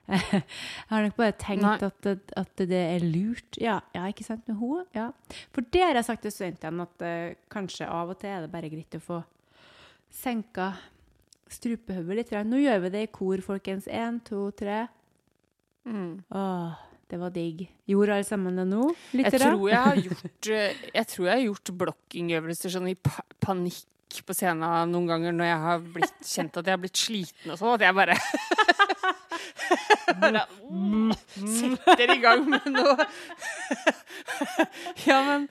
Jeg 0.09 0.45
har 0.89 1.05
nok 1.05 1.17
bare 1.19 1.35
tenkt 1.37 1.83
at, 1.85 2.07
at 2.41 2.63
det 2.71 2.79
er 2.81 3.05
lurt. 3.05 3.59
Ja, 3.61 3.79
ja, 3.93 4.07
ikke 4.09 4.25
sant 4.25 4.47
med 4.49 4.57
henne? 4.57 4.85
Ja. 4.97 5.09
For 5.53 5.67
det 5.69 5.83
har 5.85 5.99
jeg 5.99 6.09
sagt 6.09 6.25
til 6.25 6.33
studentene, 6.33 6.87
at 6.89 7.05
uh, 7.05 7.41
kanskje 7.53 7.89
av 7.93 8.15
og 8.15 8.21
til 8.21 8.33
er 8.33 8.47
det 8.47 8.53
bare 8.53 8.71
greit 8.73 8.97
å 8.97 9.03
få 9.05 9.21
senka 10.15 10.73
strupehodet 11.53 12.21
litt. 12.23 12.33
Nå 12.49 12.61
gjør 12.63 12.85
vi 12.87 12.93
det 12.95 13.05
i 13.07 13.11
kor, 13.13 13.41
folkens. 13.45 13.89
Én, 13.89 14.21
to, 14.25 14.49
tre. 14.57 14.87
Mm. 15.89 16.25
Åh, 16.37 16.81
det 17.09 17.21
var 17.21 17.33
digg. 17.33 17.67
Gjorde 17.89 18.19
alle 18.19 18.29
sammen 18.29 18.59
det 18.61 18.67
nå? 18.69 18.89
Litt 19.17 19.31
Jeg 19.31 19.41
tror 19.45 19.69
jeg 19.71 19.85
har 19.85 20.01
gjort, 20.09 20.51
eh, 20.53 20.83
jeg 20.95 21.13
tror 21.13 21.29
jeg 21.29 21.35
har 21.35 21.47
gjort 21.47 21.77
blokkingøvelser 21.85 22.75
sånn 22.75 22.91
i 22.93 22.97
pa 22.97 23.25
panikk 23.45 23.87
på 24.25 24.33
scenen 24.33 24.93
noen 24.93 25.09
ganger 25.09 25.35
når 25.37 25.49
jeg 25.51 25.61
har 25.65 25.83
blitt, 25.97 26.21
kjent 26.25 26.55
at 26.57 26.69
jeg 26.69 26.77
har 26.77 26.81
blitt 26.81 27.01
sliten 27.01 27.53
og 27.53 27.61
sånn. 27.61 27.75
At 27.77 27.85
jeg 27.85 27.97
bare 27.97 28.17
Bare 30.23 30.45
mm, 30.71 31.13
setter 31.35 32.15
i 32.15 32.19
gang 32.23 32.45
med 32.49 32.69
noe. 32.73 33.09
ja, 35.09 35.19
men 35.27 35.49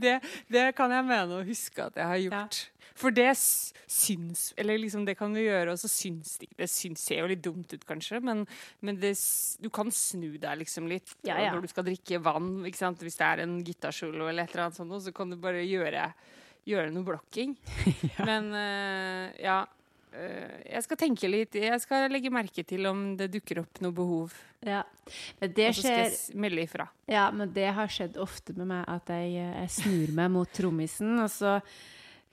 det, 0.00 0.18
det, 0.52 0.66
kan 0.78 0.92
jeg 0.94 1.06
mene 1.08 1.38
å 1.38 1.46
huske 1.46 1.88
at 1.88 1.98
jeg 1.98 2.10
har 2.12 2.20
gjort. 2.26 2.58
Ja. 2.60 2.74
For 2.98 3.14
det 3.14 3.30
syns 3.38 4.48
Eller 4.58 4.80
liksom 4.82 5.04
det 5.06 5.14
kan 5.20 5.34
du 5.34 5.38
gjøre, 5.40 5.70
og 5.70 5.78
så 5.80 5.90
syns 5.90 6.34
det 6.40 6.48
ikke. 6.48 6.58
Det 6.64 6.70
syns, 6.72 7.04
ser 7.06 7.22
jo 7.22 7.30
litt 7.30 7.44
dumt 7.44 7.72
ut, 7.72 7.86
kanskje, 7.86 8.20
men, 8.24 8.42
men 8.84 8.98
det, 9.00 9.14
du 9.62 9.70
kan 9.72 9.92
snu 9.94 10.32
deg 10.40 10.64
liksom 10.64 10.90
litt 10.90 11.14
ja, 11.26 11.38
ja. 11.38 11.54
når 11.54 11.64
du 11.64 11.72
skal 11.72 11.86
drikke 11.86 12.20
vann. 12.24 12.58
Hvis 12.66 12.82
det 12.82 13.30
er 13.30 13.44
en 13.44 13.58
gitarsolo 13.64 14.26
eller 14.26 14.44
et 14.44 14.54
eller 14.54 14.66
annet 14.66 14.80
sånt, 14.80 14.98
så 15.06 15.14
kan 15.14 15.30
du 15.30 15.38
bare 15.40 15.62
gjøre, 15.62 16.10
gjøre 16.68 16.92
noe 16.94 17.06
blokking. 17.06 17.54
Men 18.28 18.52
uh, 18.52 19.26
ja 19.38 19.62
jeg 20.12 20.84
skal 20.86 20.98
tenke 21.00 21.28
litt. 21.30 21.58
Jeg 21.58 21.80
skal 21.82 22.08
legge 22.12 22.32
merke 22.32 22.64
til 22.66 22.88
om 22.90 23.12
det 23.18 23.30
dukker 23.34 23.62
opp 23.64 23.82
noe 23.84 23.94
behov. 23.94 24.34
Ja, 24.66 24.82
men 25.38 25.52
det 25.54 25.68
og 25.70 25.76
så 25.78 25.84
skal 25.84 26.00
jeg 26.00 26.40
melde 26.42 26.64
ifra. 26.64 26.88
Ja, 27.10 27.28
men 27.34 27.52
det 27.54 27.68
har 27.76 27.92
skjedd 27.92 28.18
ofte 28.20 28.56
med 28.56 28.70
meg 28.72 28.88
at 28.90 29.12
jeg, 29.14 29.36
jeg 29.38 29.72
snur 29.76 30.14
meg 30.16 30.32
mot 30.34 30.54
trommisen, 30.54 31.14
og 31.22 31.30
så 31.32 31.58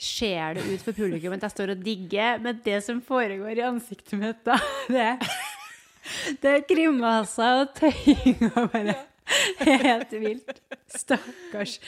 ser 0.01 0.57
det 0.57 0.65
ut 0.67 0.83
for 0.83 0.97
publikum 0.97 1.35
at 1.37 1.45
jeg 1.45 1.53
står 1.53 1.75
og 1.75 1.83
digger, 1.85 2.41
men 2.43 2.57
det 2.65 2.81
som 2.83 3.01
foregår 3.03 3.61
i 3.61 3.67
ansiktet 3.67 4.17
mitt 4.19 4.41
da, 4.47 4.57
det, 4.95 5.11
det 6.43 6.51
er 6.51 6.65
grimaser 6.67 7.61
og 7.63 7.75
tøying 7.77 8.49
og 8.51 8.71
bare 8.73 8.97
Helt 9.65 10.11
vilt. 10.21 10.59
Stakkars. 10.85 11.79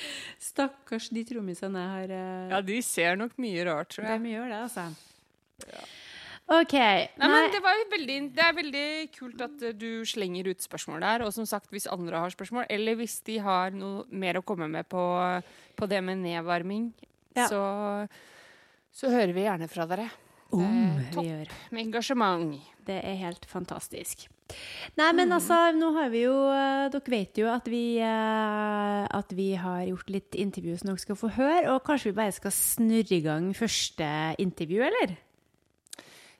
Stakkars 0.41 1.11
de 1.13 1.21
trommisene 1.27 1.83
jeg 1.83 1.91
har 1.91 2.13
uh... 2.15 2.53
Ja, 2.55 2.61
de 2.65 2.79
ser 2.81 3.19
nok 3.19 3.35
mye 3.37 3.67
rart, 3.67 3.91
tror 3.93 4.07
jeg. 4.09 4.23
De 4.23 4.31
gjør 4.31 4.47
det, 4.49 4.61
altså. 4.63 4.87
OK. 6.47 6.73
Nei, 6.79 7.27
men 7.27 7.49
det, 7.51 7.59
veldig, 7.59 8.17
det, 8.31 8.43
er 8.43 8.53
veldig 8.55 8.85
kult 9.17 9.41
at 9.43 9.63
uh, 9.67 9.73
du 9.75 10.05
slenger 10.07 10.47
ut 10.47 10.63
spørsmål 10.63 11.03
der. 11.03 11.25
Og 11.27 11.33
som 11.35 11.47
sagt, 11.49 11.67
hvis 11.75 11.89
andre 11.91 12.21
har 12.23 12.31
spørsmål, 12.31 12.69
eller 12.71 12.95
hvis 13.01 13.19
de 13.27 13.35
har 13.43 13.75
noe 13.75 14.05
mer 14.07 14.39
å 14.39 14.45
komme 14.47 14.69
med 14.71 14.87
på, 14.87 15.03
på 15.75 15.91
det 15.91 15.99
med 16.07 16.23
nedvarming, 16.23 16.87
ja. 17.35 17.49
så, 17.51 17.59
så, 18.95 19.11
hører 19.11 19.35
vi 19.35 19.43
gjerne 19.43 19.67
fra 19.71 19.89
dere. 19.91 20.07
Om 20.55 20.63
eh, 20.63 21.11
topp 21.11 21.53
med 21.75 21.83
engasjement. 21.89 22.55
Det 22.87 23.01
er 23.03 23.19
helt 23.19 23.43
fantastisk. 23.51 24.29
Nei, 24.95 25.11
men 25.11 25.27
mm. 25.27 25.35
altså, 25.35 25.59
nå 25.75 25.91
har 25.97 26.07
vi 26.13 26.21
jo 26.23 26.35
uh, 26.47 26.87
Dere 26.93 27.11
vet 27.11 27.35
jo 27.41 27.49
at 27.51 27.65
vi, 27.67 27.99
uh, 27.99 29.03
at 29.03 29.35
vi 29.35 29.49
har 29.59 29.83
gjort 29.89 30.15
litt 30.15 30.37
intervju 30.39 30.79
som 30.79 30.93
dere 30.93 31.03
skal 31.03 31.19
få 31.19 31.35
høre. 31.35 31.65
Og 31.75 31.83
kanskje 31.83 32.13
vi 32.13 32.19
bare 32.23 32.39
skal 32.39 32.55
snurre 32.55 33.19
i 33.19 33.25
gang 33.27 33.51
første 33.51 34.07
intervju, 34.39 34.85
eller? 34.87 35.17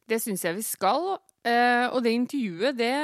Det 0.08 0.22
syns 0.24 0.46
jeg 0.46 0.58
vi 0.58 0.66
skal. 0.66 1.18
Uh, 1.48 1.88
og 1.94 2.02
det 2.06 2.16
intervjuet, 2.16 2.78
det 2.80 2.96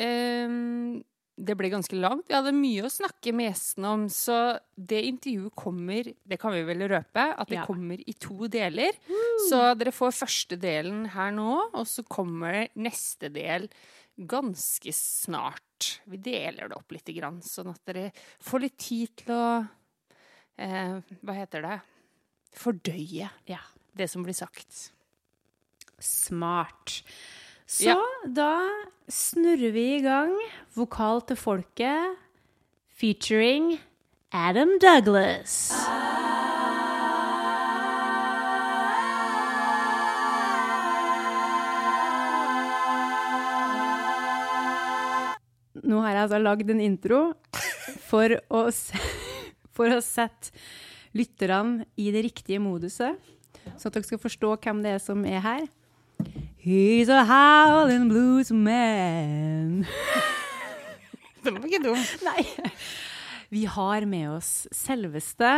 uh, 0.00 1.02
det 1.36 1.52
ble 1.58 1.68
ganske 1.68 1.96
langt. 2.00 2.24
Vi 2.30 2.34
hadde 2.34 2.54
mye 2.56 2.86
å 2.86 2.92
snakke 2.92 3.32
med 3.36 3.50
gjestene 3.50 3.90
om, 3.92 4.04
så 4.12 4.56
det 4.72 5.02
intervjuet 5.04 5.52
kommer 5.58 6.08
Det 6.24 6.38
kan 6.40 6.54
vi 6.54 6.62
vel 6.64 6.86
røpe, 6.88 7.26
at 7.36 7.50
det 7.50 7.58
ja. 7.58 7.66
kommer 7.68 8.00
i 8.00 8.14
to 8.16 8.48
deler. 8.48 8.96
Mm. 9.04 9.42
Så 9.50 9.60
dere 9.76 9.92
får 9.92 10.16
første 10.16 10.56
delen 10.60 11.04
her 11.12 11.34
nå, 11.36 11.50
og 11.76 11.84
så 11.88 12.06
kommer 12.08 12.70
neste 12.80 13.28
del 13.32 13.68
ganske 14.16 14.92
snart. 14.96 16.00
Vi 16.08 16.22
deler 16.24 16.70
det 16.70 16.78
opp 16.78 16.96
litt, 16.96 17.12
sånn 17.44 17.74
at 17.74 17.84
dere 17.84 18.08
får 18.40 18.64
litt 18.64 18.78
tid 18.80 19.12
til 19.20 19.34
å 19.36 19.48
eh, 20.56 20.96
Hva 21.20 21.36
heter 21.36 21.68
det? 21.68 21.78
Fordøye 22.56 23.28
ja. 23.44 23.60
det 23.92 24.08
som 24.08 24.24
blir 24.24 24.36
sagt. 24.36 24.86
Smart. 25.98 27.00
Så 27.66 27.88
ja. 27.88 27.98
da 28.28 28.52
snurrer 29.10 29.72
vi 29.74 29.84
i 29.96 30.02
gang 30.04 30.34
Vokal 30.76 31.22
til 31.26 31.38
folket 31.40 32.18
featuring 32.96 33.76
Adam 34.32 34.76
Douglas. 34.82 35.72
Nå 45.86 46.00
har 46.02 46.12
jeg 46.12 46.22
altså 46.24 46.40
lagd 46.42 46.70
en 46.72 46.82
intro 46.82 47.20
for 48.08 48.32
å, 48.50 48.66
for 49.76 49.94
å 49.94 50.02
sette 50.04 50.52
lytterne 51.16 51.86
i 51.96 52.10
det 52.12 52.26
riktige 52.26 52.60
moduset, 52.60 53.16
så 53.76 53.88
at 53.88 53.96
dere 53.96 54.06
skal 54.06 54.20
forstå 54.20 54.52
hvem 54.64 54.82
det 54.84 54.96
er 54.96 55.02
som 55.02 55.24
er 55.28 55.44
her. 55.44 55.66
He's 56.66 57.08
a 57.08 57.22
howling 57.22 58.08
blues 58.08 58.50
man. 58.50 59.86
Den 61.44 61.60
var 61.60 61.66
ikke 61.68 61.78
dum. 61.84 62.00
Nei. 62.26 62.42
Vi 63.54 63.60
har 63.70 64.02
med 64.10 64.32
oss 64.32 64.48
selveste 64.74 65.52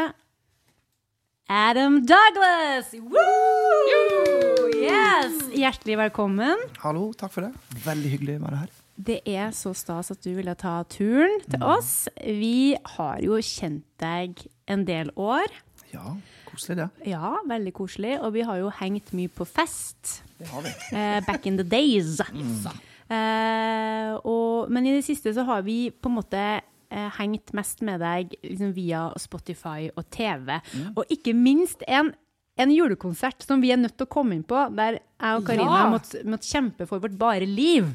Adam 1.49 1.97
Douglas! 2.05 2.92
Woo! 3.01 4.68
Yes! 4.77 5.49
Hjertelig 5.57 5.97
velkommen. 6.03 6.61
Hallo, 6.85 7.07
takk 7.16 7.33
for 7.38 7.49
det. 7.49 7.81
Veldig 7.88 8.12
hyggelig 8.12 8.37
å 8.37 8.44
være 8.44 8.62
her. 8.66 8.79
Det 9.09 9.18
er 9.25 9.57
så 9.57 9.73
stas 9.73 10.12
at 10.12 10.21
du 10.21 10.35
ville 10.37 10.59
ta 10.61 10.83
turen 10.92 11.40
til 11.49 11.62
mm. 11.64 11.68
oss. 11.73 11.94
Vi 12.21 12.77
har 12.99 13.25
jo 13.25 13.40
kjent 13.40 13.88
deg 14.05 14.44
en 14.68 14.85
del 14.85 15.09
år. 15.16 15.49
Ja, 15.88 16.18
koselig 16.59 16.79
det. 16.81 16.88
Ja, 17.12 17.37
veldig 17.47 17.73
koselig. 17.77 18.18
Og 18.21 18.35
vi 18.35 18.44
har 18.47 18.59
jo 18.59 18.71
hengt 18.81 19.12
mye 19.16 19.31
på 19.31 19.47
fest. 19.47 20.23
Det 20.38 20.49
har 20.51 20.64
vi. 20.66 20.75
Eh, 20.92 21.18
back 21.27 21.47
in 21.47 21.59
the 21.59 21.66
days. 21.66 22.18
Mm. 22.33 22.66
Eh, 23.09 24.14
og, 24.27 24.71
men 24.71 24.87
i 24.87 24.97
det 24.97 25.05
siste 25.07 25.33
så 25.35 25.47
har 25.49 25.62
vi 25.66 25.88
på 25.90 26.11
en 26.11 26.18
måte 26.18 26.40
eh, 26.59 27.11
hengt 27.18 27.55
mest 27.57 27.85
med 27.87 28.03
deg 28.03 28.35
liksom, 28.42 28.73
via 28.77 29.09
Spotify 29.21 29.90
og 29.94 30.09
TV. 30.11 30.59
Mm. 30.59 30.97
Og 30.97 31.05
ikke 31.14 31.37
minst 31.37 31.85
en, 31.88 32.12
en, 32.59 32.75
julekonsert 32.75 33.44
som 33.47 33.62
vi 33.62 33.73
er 33.73 33.81
nødt 33.81 33.97
til 33.97 34.09
å 34.09 34.12
komme 34.12 34.37
inn 34.37 34.47
på, 34.47 34.66
der 34.77 34.99
jeg 34.99 35.38
og 35.38 35.47
Karina 35.47 35.85
ja. 35.85 35.92
måtte, 35.94 36.25
måtte 36.27 36.51
kjempe 36.51 36.88
for 36.90 37.05
vårt 37.05 37.16
bare 37.18 37.47
liv. 37.49 37.88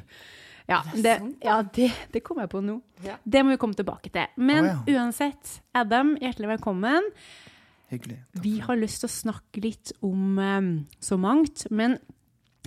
Ja, 0.65 0.80
det, 0.95 1.17
ja 1.43 1.58
det, 1.76 1.89
det, 2.13 2.21
kom 2.23 2.39
jeg 2.39 2.49
på 2.52 2.62
nå. 2.63 2.78
Ja. 3.04 3.17
Det 3.23 3.41
må 3.43 3.52
vi 3.52 3.60
komme 3.60 3.76
tilbake 3.76 4.10
til. 4.13 4.30
Men 4.39 4.69
oh, 4.69 4.88
ja. 4.88 5.02
uansett, 5.02 5.58
Adam, 5.76 6.15
hjertelig 6.23 6.56
velkommen. 6.56 7.12
Hyggelig. 7.93 8.17
Vi 8.41 8.58
har 8.63 8.79
lyst 8.79 9.03
til 9.03 9.10
å 9.10 9.13
snakke 9.13 9.62
litt 9.62 9.93
om 10.03 10.39
um, 10.39 10.73
så 11.03 11.17
mangt, 11.21 11.67
men 11.69 11.99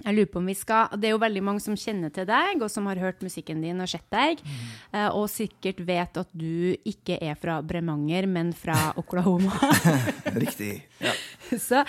jeg 0.05 0.13
lurer 0.13 0.29
på 0.29 0.41
om 0.43 0.49
vi 0.51 0.55
skal 0.55 0.91
Det 1.01 1.09
er 1.09 1.15
jo 1.15 1.21
veldig 1.23 1.43
mange 1.47 1.63
som 1.65 1.77
kjenner 1.79 2.13
til 2.15 2.27
deg, 2.29 2.61
og 2.61 2.71
som 2.71 2.87
har 2.91 3.01
hørt 3.01 3.25
musikken 3.25 3.63
din 3.65 3.81
og 3.83 3.91
sett 3.91 4.07
deg, 4.13 4.43
mm. 4.45 4.63
uh, 4.93 5.11
og 5.17 5.27
sikkert 5.33 5.81
vet 5.89 6.21
at 6.21 6.31
du 6.37 6.77
ikke 6.87 7.19
er 7.19 7.39
fra 7.41 7.59
Bremanger, 7.65 8.29
men 8.31 8.53
fra 8.57 8.77
Oklahoma. 9.03 9.57
Riktig. 10.43 10.79
Ja. 11.03 11.15
Så, 11.67 11.85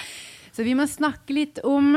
så, 0.54 0.64
vi 0.66 0.74
må 0.78 0.86
snakke 0.90 1.34
litt 1.34 1.60
om, 1.66 1.96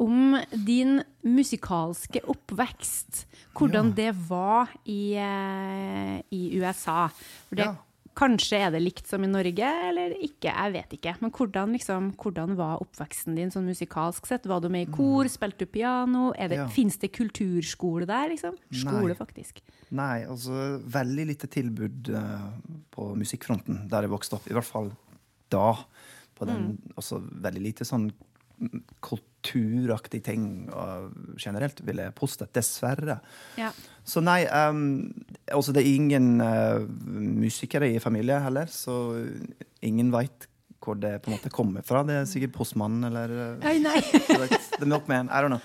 om 0.00 0.34
din 0.52 1.00
musikalske 1.24 2.20
oppvekst. 2.28 3.26
Hvordan 3.56 3.92
ja. 3.92 3.96
det 3.96 4.10
var 4.28 4.72
i, 4.84 5.16
uh, 5.16 6.20
i 6.32 6.44
USA. 6.60 7.06
For 7.48 7.60
det 7.60 7.68
ja 7.68 7.74
Kanskje 8.18 8.58
er 8.60 8.72
det 8.74 8.82
likt 8.82 9.08
som 9.08 9.22
i 9.24 9.28
Norge, 9.30 9.68
eller 9.88 10.12
ikke. 10.20 10.50
Jeg 10.50 10.72
vet 10.74 10.90
ikke. 10.98 11.14
Men 11.22 11.32
hvordan, 11.32 11.72
liksom, 11.76 12.10
hvordan 12.20 12.56
var 12.58 12.82
oppveksten 12.84 13.38
din 13.38 13.52
sånn 13.54 13.64
musikalsk 13.70 14.28
sett? 14.28 14.48
Var 14.50 14.60
du 14.60 14.68
med 14.72 14.84
i 14.84 14.90
kor? 14.92 15.24
Mm. 15.24 15.32
Spilte 15.32 15.64
du 15.64 15.72
piano? 15.72 16.26
Det, 16.36 16.58
ja. 16.60 16.66
Fins 16.72 17.00
det 17.00 17.12
kulturskole 17.16 18.08
der, 18.08 18.28
liksom? 18.34 18.58
Skole, 18.68 19.14
Nei. 19.14 19.18
faktisk. 19.18 19.62
Nei, 19.96 20.24
altså 20.28 20.66
veldig 20.92 21.28
lite 21.32 21.48
tilbud 21.52 22.12
uh, 22.12 22.50
på 22.92 23.08
musikkfronten 23.16 23.86
der 23.92 24.04
jeg 24.04 24.12
vokste 24.12 24.36
opp. 24.36 24.50
I 24.50 24.58
hvert 24.58 24.68
fall 24.68 24.92
da. 25.52 25.70
På 26.36 26.48
den, 26.48 26.74
mm. 26.74 26.98
Også 27.00 27.20
veldig 27.20 27.64
lite 27.64 27.88
sånn 27.88 28.10
kulturaktige 29.02 30.24
ting 30.24 30.44
generelt, 31.40 31.82
vil 31.86 32.02
jeg 32.02 32.14
påstå. 32.18 32.48
Dessverre. 32.54 33.18
Ja. 33.58 33.72
Så 34.04 34.22
nei 34.24 34.40
um, 34.50 35.12
altså 35.52 35.74
Det 35.74 35.82
er 35.82 35.90
ingen 35.94 36.40
uh, 36.42 36.82
musikere 37.12 37.90
i 37.90 38.00
familien 38.02 38.42
heller, 38.42 38.70
så 38.70 39.14
ingen 39.82 40.10
veit 40.14 40.48
hvor 40.82 40.98
det 40.98 41.20
på 41.22 41.30
en 41.30 41.36
måte 41.36 41.52
kommer 41.54 41.84
fra. 41.86 42.02
Det 42.06 42.16
er 42.18 42.24
sikkert 42.26 42.56
postmannen 42.56 43.06
eller 43.06 43.30
uh, 43.30 43.68
Oi, 43.70 43.76
nei. 43.82 44.00
The 44.80 44.88
Milkman. 44.88 45.30
I 45.30 45.42
don't 45.44 45.54
know. 45.54 45.62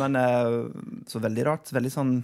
Men 0.00 0.18
uh, 0.20 1.04
så 1.08 1.22
veldig 1.22 1.46
rart. 1.48 1.72
Veldig 1.72 1.92
sånn 1.94 2.14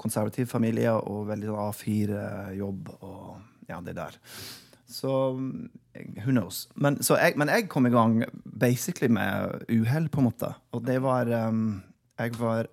konservativ 0.00 0.48
familie 0.50 0.92
og 0.96 1.28
veldig 1.28 1.50
sånn 1.50 1.66
A4-jobb 1.68 2.92
og 2.98 3.68
ja, 3.68 3.80
det 3.84 3.96
der. 3.96 4.16
Så 4.86 5.10
who 6.24 6.32
knows. 6.32 6.68
Men, 6.74 6.98
jeg, 7.00 7.36
men, 7.40 7.50
jeg, 7.52 7.68
kom 7.72 7.88
i 7.88 7.92
gang 7.94 8.22
basically 8.44 9.08
med 9.12 9.64
uhell, 9.72 10.08
på 10.12 10.20
en 10.20 10.28
måte. 10.28 10.50
Og 10.76 10.84
det 10.84 10.98
var 11.04 11.30
um, 11.48 11.82
Jeg 12.18 12.34
var 12.38 12.68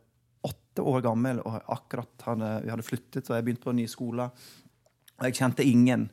åtte 0.46 0.84
år 0.88 1.02
gammel 1.06 1.40
og 1.46 1.62
akkurat 1.72 2.26
hadde, 2.26 2.52
vi 2.66 2.74
hadde 2.74 2.86
flyttet, 2.86 3.30
og 3.30 3.36
jeg 3.36 3.46
begynte 3.46 3.66
på 3.66 3.74
en 3.74 3.82
ny 3.82 3.88
skole. 3.90 4.28
Og 5.20 5.28
jeg 5.28 5.38
kjente 5.40 5.66
ingen. 5.68 6.10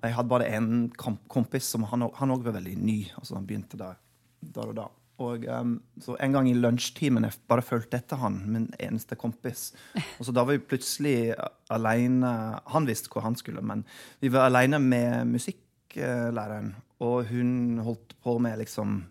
Jeg 0.00 0.16
hadde 0.16 0.32
bare 0.32 0.48
en 0.56 0.88
kompis 0.96 1.68
som 1.74 1.84
han 1.90 2.06
òg 2.08 2.44
var 2.44 2.56
veldig 2.56 2.76
ny. 2.80 3.02
altså 3.16 3.36
Han 3.36 3.46
begynte 3.48 3.80
der, 3.80 4.00
der 4.40 4.72
og 4.72 4.76
da. 4.78 4.88
Og 5.20 5.44
um, 5.52 5.74
så 6.00 6.16
En 6.24 6.32
gang 6.32 6.48
i 6.48 6.56
lunsjtimen 6.56 7.26
jeg 7.26 7.36
bare 7.50 7.64
fulgte 7.64 7.98
etter 8.00 8.20
han, 8.22 8.38
min 8.48 8.68
eneste 8.80 9.18
kompis. 9.20 9.70
Og 10.18 10.26
så 10.26 10.32
Da 10.32 10.44
var 10.44 10.56
vi 10.56 10.64
plutselig 10.64 11.34
alene 11.70 12.30
Han 12.72 12.88
visste 12.88 13.12
hvor 13.12 13.26
han 13.26 13.36
skulle, 13.36 13.62
men 13.62 13.84
vi 14.20 14.32
var 14.32 14.48
alene 14.48 14.80
med 14.80 15.28
musikklæreren. 15.28 16.74
Og 17.00 17.28
hun 17.28 17.78
holdt 17.84 18.16
på 18.22 18.38
med 18.38 18.58
liksom 18.58 19.04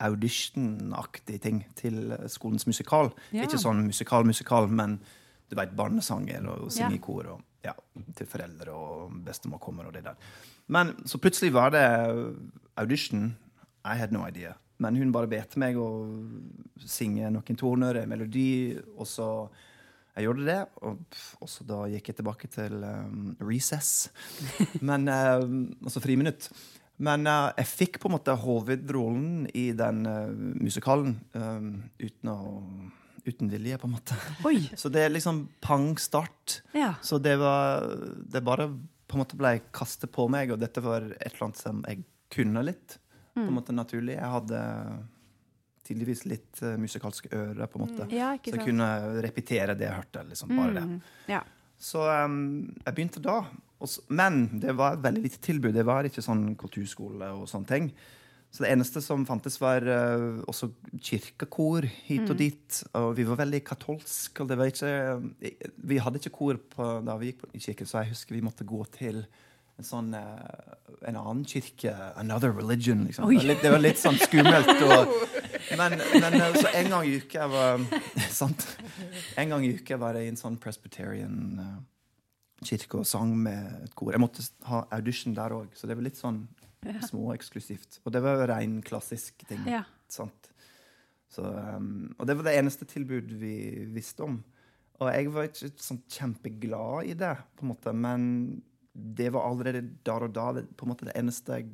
auditionaktige 0.00 1.38
ting 1.38 1.64
til 1.76 2.14
skolens 2.32 2.66
musikal. 2.66 3.10
Ja. 3.32 3.44
Ikke 3.44 3.60
sånn 3.60 3.84
musikal-musikal, 3.84 4.68
men 4.72 4.98
du 5.50 5.56
vet, 5.58 5.74
barnesanger 5.76 6.46
og 6.48 6.70
synge 6.72 6.96
i 6.96 7.02
kor. 7.02 7.26
og 7.34 7.42
ja, 7.64 7.74
Til 8.16 8.26
foreldre 8.26 8.72
og 8.72 9.12
bestemor 9.26 9.60
kommer 9.60 9.88
og 9.88 9.94
det 9.94 10.04
der. 10.04 10.16
Men 10.68 10.94
så 11.06 11.18
plutselig 11.18 11.52
var 11.52 11.70
det 11.74 11.84
audition. 12.76 13.36
I 13.84 13.96
had 13.96 14.12
no 14.12 14.26
idea. 14.26 14.52
Men 14.80 14.96
hun 14.96 15.12
bare 15.12 15.28
bet 15.30 15.56
meg 15.60 15.76
å 15.78 15.88
synge 16.80 17.28
noen 17.32 17.58
toner, 17.58 18.00
en 18.00 18.10
melodi, 18.10 18.78
og 18.96 19.06
så 19.08 19.28
jeg 20.16 20.26
gjorde 20.26 20.46
det. 20.48 20.58
Og, 20.86 21.18
og 21.40 21.50
så 21.50 21.66
da 21.68 21.80
gikk 21.90 22.10
jeg 22.10 22.20
tilbake 22.20 22.50
til 22.52 22.84
um, 22.84 23.32
recess. 23.44 24.10
Men, 24.88 25.08
um, 25.08 25.58
altså 25.84 26.02
friminutt. 26.04 26.50
Men 27.00 27.28
uh, 27.28 27.50
jeg 27.60 27.70
fikk 27.70 28.00
på 28.00 28.10
en 28.10 28.16
måte 28.18 28.36
hovedrollen 28.42 29.46
i 29.56 29.70
den 29.76 30.02
uh, 30.08 30.32
musikalen 30.60 31.16
uten, 31.32 32.32
å, 32.32 32.38
uten 33.24 33.52
vilje, 33.52 33.80
på 33.80 33.88
en 33.88 33.96
måte. 33.96 34.18
Oi! 34.48 34.58
Så 34.80 34.92
det 34.92 35.06
er 35.06 35.14
liksom 35.14 35.46
pang 35.64 35.92
start. 36.00 36.60
Ja. 36.76 36.94
Så 37.04 37.20
det 37.22 37.38
var 37.40 37.86
Det 38.20 38.44
bare 38.44 38.68
på 39.10 39.16
en 39.16 39.24
måte 39.24 39.38
ble 39.38 39.56
kastet 39.74 40.12
på 40.14 40.28
meg, 40.30 40.52
og 40.52 40.60
dette 40.62 40.82
var 40.84 41.02
et 41.16 41.32
eller 41.32 41.48
annet 41.48 41.58
som 41.58 41.80
jeg 41.88 42.04
kunne 42.30 42.62
litt. 42.62 43.00
På 43.34 43.46
en 43.46 43.56
måte 43.56 43.74
naturlig. 43.76 44.16
Jeg 44.16 44.34
hadde 44.34 44.60
tydeligvis 45.86 46.26
litt 46.28 46.60
uh, 46.62 46.76
musikalske 46.80 47.30
ører, 47.34 47.64
på 47.70 47.80
en 47.80 47.86
måte. 47.86 48.06
Ja, 48.14 48.34
ikke 48.36 48.52
Så 48.52 48.60
jeg 48.60 48.68
kunne 48.68 48.90
repetere 49.24 49.74
det 49.78 49.88
jeg 49.88 49.96
hørte. 49.96 50.24
liksom 50.28 50.54
Bare 50.54 50.76
det. 50.76 50.86
Mm. 50.86 51.00
Ja. 51.30 51.42
Så 51.80 52.04
um, 52.04 52.38
jeg 52.84 52.94
begynte 52.94 53.24
da. 53.24 53.40
Og 53.80 53.88
så, 53.88 54.04
men 54.12 54.42
det 54.60 54.76
var 54.76 54.98
et 54.98 55.04
veldig 55.04 55.24
lite 55.24 55.42
tilbud. 55.44 55.74
Det 55.76 55.86
var 55.88 56.06
ikke 56.06 56.24
sånn 56.24 56.50
kulturskole 56.60 57.30
og 57.38 57.46
sånne 57.50 57.70
ting. 57.70 57.92
Så 58.50 58.64
det 58.64 58.72
eneste 58.74 58.98
som 59.02 59.22
fantes, 59.28 59.60
var 59.62 59.86
uh, 59.86 60.42
også 60.50 60.72
kirkekor 60.98 61.86
hit 61.86 62.26
og 62.26 62.36
dit. 62.38 62.80
Og 62.98 63.12
vi 63.18 63.26
var 63.28 63.38
veldig 63.44 63.62
katolske. 63.66 64.46
Ikke, 64.66 64.90
vi 65.86 66.00
hadde 66.02 66.20
ikke 66.20 66.34
kor 66.34 66.58
på, 66.74 66.90
da 67.06 67.16
vi 67.20 67.30
gikk 67.30 67.44
på, 67.44 67.52
i 67.54 67.62
kirken, 67.62 67.88
så 67.88 68.02
jeg 68.02 68.16
husker 68.16 68.36
vi 68.36 68.44
måtte 68.44 68.66
gå 68.68 68.82
til 68.98 69.22
en 69.80 69.86
sånn 69.86 70.12
uh, 70.14 70.80
en 71.08 71.16
annen 71.16 71.44
kirke. 71.48 71.92
Another 72.20 72.52
religion, 72.52 73.04
liksom. 73.08 73.28
Det 73.30 73.70
var, 73.70 73.80
litt, 73.80 73.96
det 73.96 74.02
sånn 74.02 74.18
skummelt. 74.20 74.70
Og, 74.84 75.14
men, 75.80 75.96
men 76.20 76.36
uh, 76.40 76.50
så 76.56 76.72
en 76.76 76.90
gang 76.92 77.08
i 77.08 77.16
uka 77.20 77.48
var 77.50 77.86
sant? 78.40 78.66
En 79.40 79.54
gang 79.54 79.64
i 79.66 79.72
uka 79.78 80.00
var 80.00 80.18
jeg 80.18 80.28
i 80.28 80.34
en 80.34 80.40
sånn 80.40 80.58
Presbyterian 80.60 81.40
uh, 81.60 81.78
kirke 82.66 83.00
og 83.00 83.08
sang 83.08 83.32
med 83.46 83.86
et 83.86 83.96
kor. 83.96 84.12
Jeg 84.14 84.22
måtte 84.22 84.44
ha 84.68 84.84
audition 84.98 85.36
der 85.36 85.56
òg, 85.56 85.72
så 85.78 85.88
det 85.88 85.96
var 85.96 86.06
litt 86.06 86.20
sånn 86.20 86.44
småeksklusivt. 86.80 88.00
Og 88.04 88.14
det 88.14 88.22
var 88.24 88.46
ren 88.50 88.80
klassisk 88.84 89.44
ting. 89.48 89.64
Ja. 89.68 89.84
Sant? 90.12 90.52
Så, 91.30 91.44
um, 91.46 92.10
og 92.18 92.26
det 92.26 92.34
var 92.36 92.48
det 92.48 92.56
eneste 92.58 92.88
tilbud 92.88 93.32
vi 93.40 93.54
visste 93.94 94.26
om. 94.26 94.40
Og 95.00 95.08
jeg 95.08 95.30
var 95.32 95.46
ikke 95.48 95.70
sånn 95.80 96.02
kjempeglad 96.10 97.08
i 97.08 97.14
det, 97.16 97.32
på 97.56 97.64
en 97.64 97.70
måte, 97.72 97.92
men 97.96 98.24
det 99.00 99.30
var 99.34 99.48
allerede 99.48 99.82
der 100.06 100.26
og 100.26 100.34
da 100.34 100.50
på 100.62 100.86
en 100.86 100.92
måte 100.92 101.08
det 101.08 101.16
eneste 101.18 101.60
jeg 101.60 101.70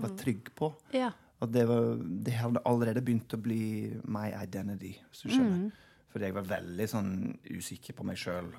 var 0.00 0.14
trygg 0.18 0.50
på. 0.56 0.70
Ja. 0.94 1.10
At 1.42 1.52
det, 1.52 1.64
var, 1.68 1.98
det 2.00 2.36
hadde 2.38 2.62
allerede 2.68 3.02
begynt 3.04 3.34
å 3.36 3.40
bli 3.42 3.64
my 4.08 4.30
identity, 4.38 4.94
hvis 5.10 5.24
du 5.24 5.28
skjønner. 5.28 5.66
Mm. 5.66 6.04
Fordi 6.14 6.28
jeg 6.28 6.36
var 6.36 6.50
veldig 6.52 6.86
sånn 6.90 7.12
usikker 7.50 7.96
på 7.98 8.06
meg 8.06 8.18
sjøl 8.20 8.52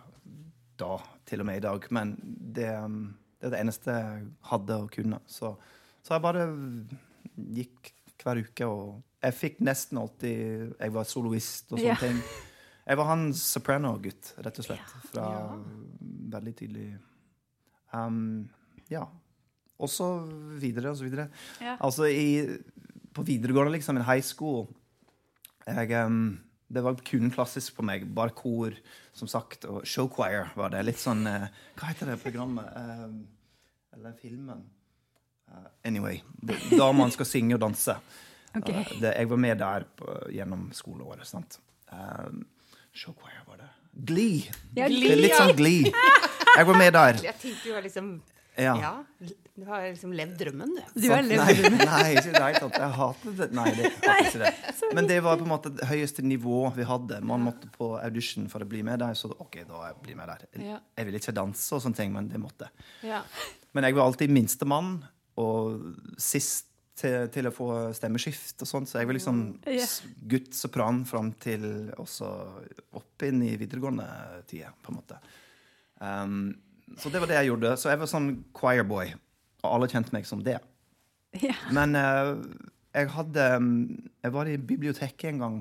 da, 0.80 0.98
til 1.28 1.42
og 1.42 1.48
med 1.50 1.62
i 1.62 1.66
dag. 1.66 1.88
Men 1.96 2.14
det, 2.26 2.68
um, 2.84 3.00
det 3.40 3.48
var 3.48 3.56
det 3.56 3.62
eneste 3.64 3.96
jeg 3.96 4.26
hadde 4.52 4.80
og 4.84 4.92
kunne. 4.94 5.22
Så, 5.32 5.54
så 6.04 6.18
jeg 6.18 6.26
bare 6.26 6.48
gikk 7.56 7.94
hver 8.22 8.42
uke, 8.44 8.68
og 8.68 9.24
jeg 9.26 9.36
fikk 9.36 9.58
nesten 9.66 10.00
alltid 10.00 10.76
Jeg 10.80 10.94
var 10.96 11.08
soloist 11.10 11.72
og 11.72 11.80
sånne 11.80 11.94
yeah. 11.94 12.04
ting. 12.04 12.20
Jeg 12.86 13.00
var 13.00 13.10
han 13.10 13.26
soprano-gutt, 13.34 14.36
rett 14.46 14.62
og 14.62 14.68
slett. 14.68 14.96
Fra 15.10 15.26
Ja. 15.34 15.44
veldig 16.36 16.54
tidlig. 16.60 16.86
Um, 17.94 18.48
ja. 18.92 19.04
Og 19.76 19.90
så 19.92 20.08
videre 20.62 20.94
og 20.94 20.98
så 20.98 21.04
videre. 21.08 21.28
Ja. 21.62 21.76
Altså 21.84 22.08
i, 22.08 22.58
på 23.16 23.26
videregående, 23.28 23.74
liksom, 23.76 24.00
i 24.00 24.06
high 24.08 24.24
school 24.24 24.68
jeg, 25.68 25.92
um, 26.06 26.38
Det 26.68 26.84
var 26.84 26.96
kun 27.06 27.32
klassisk 27.34 27.76
på 27.78 27.84
meg. 27.86 28.06
Bare 28.16 28.34
kor, 28.36 28.74
som 29.14 29.28
sagt. 29.28 29.66
Og 29.66 29.86
show 29.88 30.08
choir 30.10 30.52
var 30.56 30.70
det. 30.74 30.84
Litt 30.88 31.02
sånn 31.02 31.26
uh, 31.28 31.48
Hva 31.78 31.92
heter 31.92 32.12
det 32.14 32.20
programmet? 32.24 32.72
Um, 32.76 33.20
eller 33.96 34.16
filmen? 34.22 34.64
Uh, 35.50 35.68
anyway. 35.86 36.22
Da 36.72 36.92
man 36.96 37.12
skal 37.14 37.30
synge 37.30 37.58
og 37.60 37.66
danse. 37.68 37.98
Okay. 38.56 38.86
Uh, 38.88 38.92
det, 39.02 39.10
jeg 39.20 39.28
var 39.28 39.40
med 39.44 39.58
der 39.60 39.84
på, 40.00 40.14
gjennom 40.32 40.70
skoleåret. 40.72 41.28
sant? 41.28 41.58
Um, 41.92 42.46
show 42.96 43.12
choir 43.20 43.42
var 43.50 43.58
det. 43.60 43.68
Glee! 44.08 44.46
Ja, 44.78 44.86
Det 44.86 44.86
er 44.86 44.94
Glee, 44.94 45.18
Litt 45.26 45.36
sånn 45.36 45.52
Glee. 45.60 45.92
Jeg 46.56 46.68
var 46.70 46.78
med 46.80 46.94
der. 46.96 47.20
Jeg 47.30 47.36
tenkte 47.42 47.64
du 47.70 47.74
har 47.76 47.84
liksom 47.86 48.14
Ja. 48.58 48.76
Ja. 48.80 48.94
Du 49.56 49.64
har 49.70 49.86
liksom 49.88 50.12
levd 50.16 50.34
drømmen, 50.40 50.72
du. 50.76 51.00
Du 51.00 51.06
har 51.12 51.22
levd 51.24 51.48
litt 51.48 51.76
Nei, 51.78 51.86
nei, 51.88 52.10
ikke 52.18 52.32
det 52.34 52.42
hele 52.44 52.60
tatt. 52.60 52.78
Jeg 52.82 52.92
hater 52.98 53.36
det. 53.40 53.48
Nei, 53.56 53.70
det 53.78 53.92
hater 54.04 54.28
ikke 54.28 54.42
det. 54.42 54.52
Men 54.98 55.08
det 55.08 55.20
var 55.24 55.38
på 55.40 55.46
en 55.48 55.52
måte 55.54 55.72
det 55.78 55.88
høyeste 55.88 56.24
nivå 56.28 56.60
vi 56.76 56.84
hadde. 56.88 57.22
Man 57.24 57.44
måtte 57.46 57.70
på 57.72 57.94
audition 58.02 58.50
for 58.52 58.64
å 58.64 58.68
bli 58.68 58.82
med 58.84 59.00
der, 59.00 59.16
så 59.16 59.32
OK, 59.32 59.62
da 59.68 59.94
blir 60.02 60.12
jeg 60.12 60.20
med 60.20 60.32
der. 60.34 60.46
Jeg 60.60 61.08
ville 61.08 61.22
ikke 61.24 61.36
danse 61.36 61.72
og 61.78 61.84
sånne 61.86 62.00
ting, 62.02 62.12
men 62.16 62.28
det 62.32 62.42
måtte. 62.44 62.68
Men 63.06 63.88
jeg 63.88 63.96
var 63.96 64.10
alltid 64.10 64.34
minstemann, 64.36 64.98
og 65.40 65.88
sist 66.20 66.68
til, 67.00 67.26
til 67.32 67.48
å 67.48 67.52
få 67.56 67.70
stemmeskift 67.96 68.64
og 68.64 68.70
sånt, 68.70 68.88
så 68.92 69.02
jeg 69.02 69.08
var 69.10 69.18
liksom 69.18 69.40
gutt 70.32 70.52
sopran 70.56 71.02
fram 71.08 71.32
til 71.44 71.66
også 72.00 72.30
opp 72.96 73.26
inn 73.28 73.42
i 73.44 73.56
videregående 73.60 74.06
tida, 74.48 74.72
på 74.84 74.92
en 74.94 75.00
måte. 75.00 75.20
Um, 76.02 76.56
så 77.00 77.10
det 77.12 77.22
var 77.22 77.32
det 77.32 77.40
jeg 77.40 77.52
gjorde. 77.52 77.74
Så 77.80 77.92
jeg 77.92 78.02
var 78.02 78.12
sånn 78.12 78.30
choirboy, 78.56 79.12
og 79.64 79.68
alle 79.72 79.90
kjente 79.92 80.16
meg 80.16 80.28
som 80.30 80.44
det. 80.46 80.60
Ja. 81.42 81.56
Men 81.76 81.98
uh, 82.00 82.38
jeg 82.96 83.12
hadde 83.12 83.46
mm, 83.60 83.78
Jeg 84.24 84.32
var 84.32 84.48
i 84.48 84.56
biblioteket 84.56 85.34
en 85.34 85.44
gang, 85.44 85.60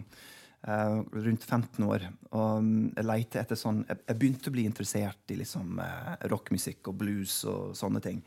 Uh, 0.64 1.02
rundt 1.12 1.42
15 1.44 1.84
år, 1.84 2.06
og 2.32 2.62
mm, 2.64 2.94
jeg 2.96 3.04
leite 3.04 3.36
etter 3.36 3.58
sånn 3.58 3.82
Jeg, 3.84 3.98
jeg 4.08 4.16
begynte 4.16 4.48
å 4.48 4.54
bli 4.54 4.62
interessert 4.64 5.32
i 5.34 5.36
liksom 5.36 5.74
uh, 5.76 6.14
rockmusikk 6.32 6.88
og 6.88 6.96
blues 7.02 7.34
og 7.44 7.74
sånne 7.76 8.00
ting. 8.00 8.22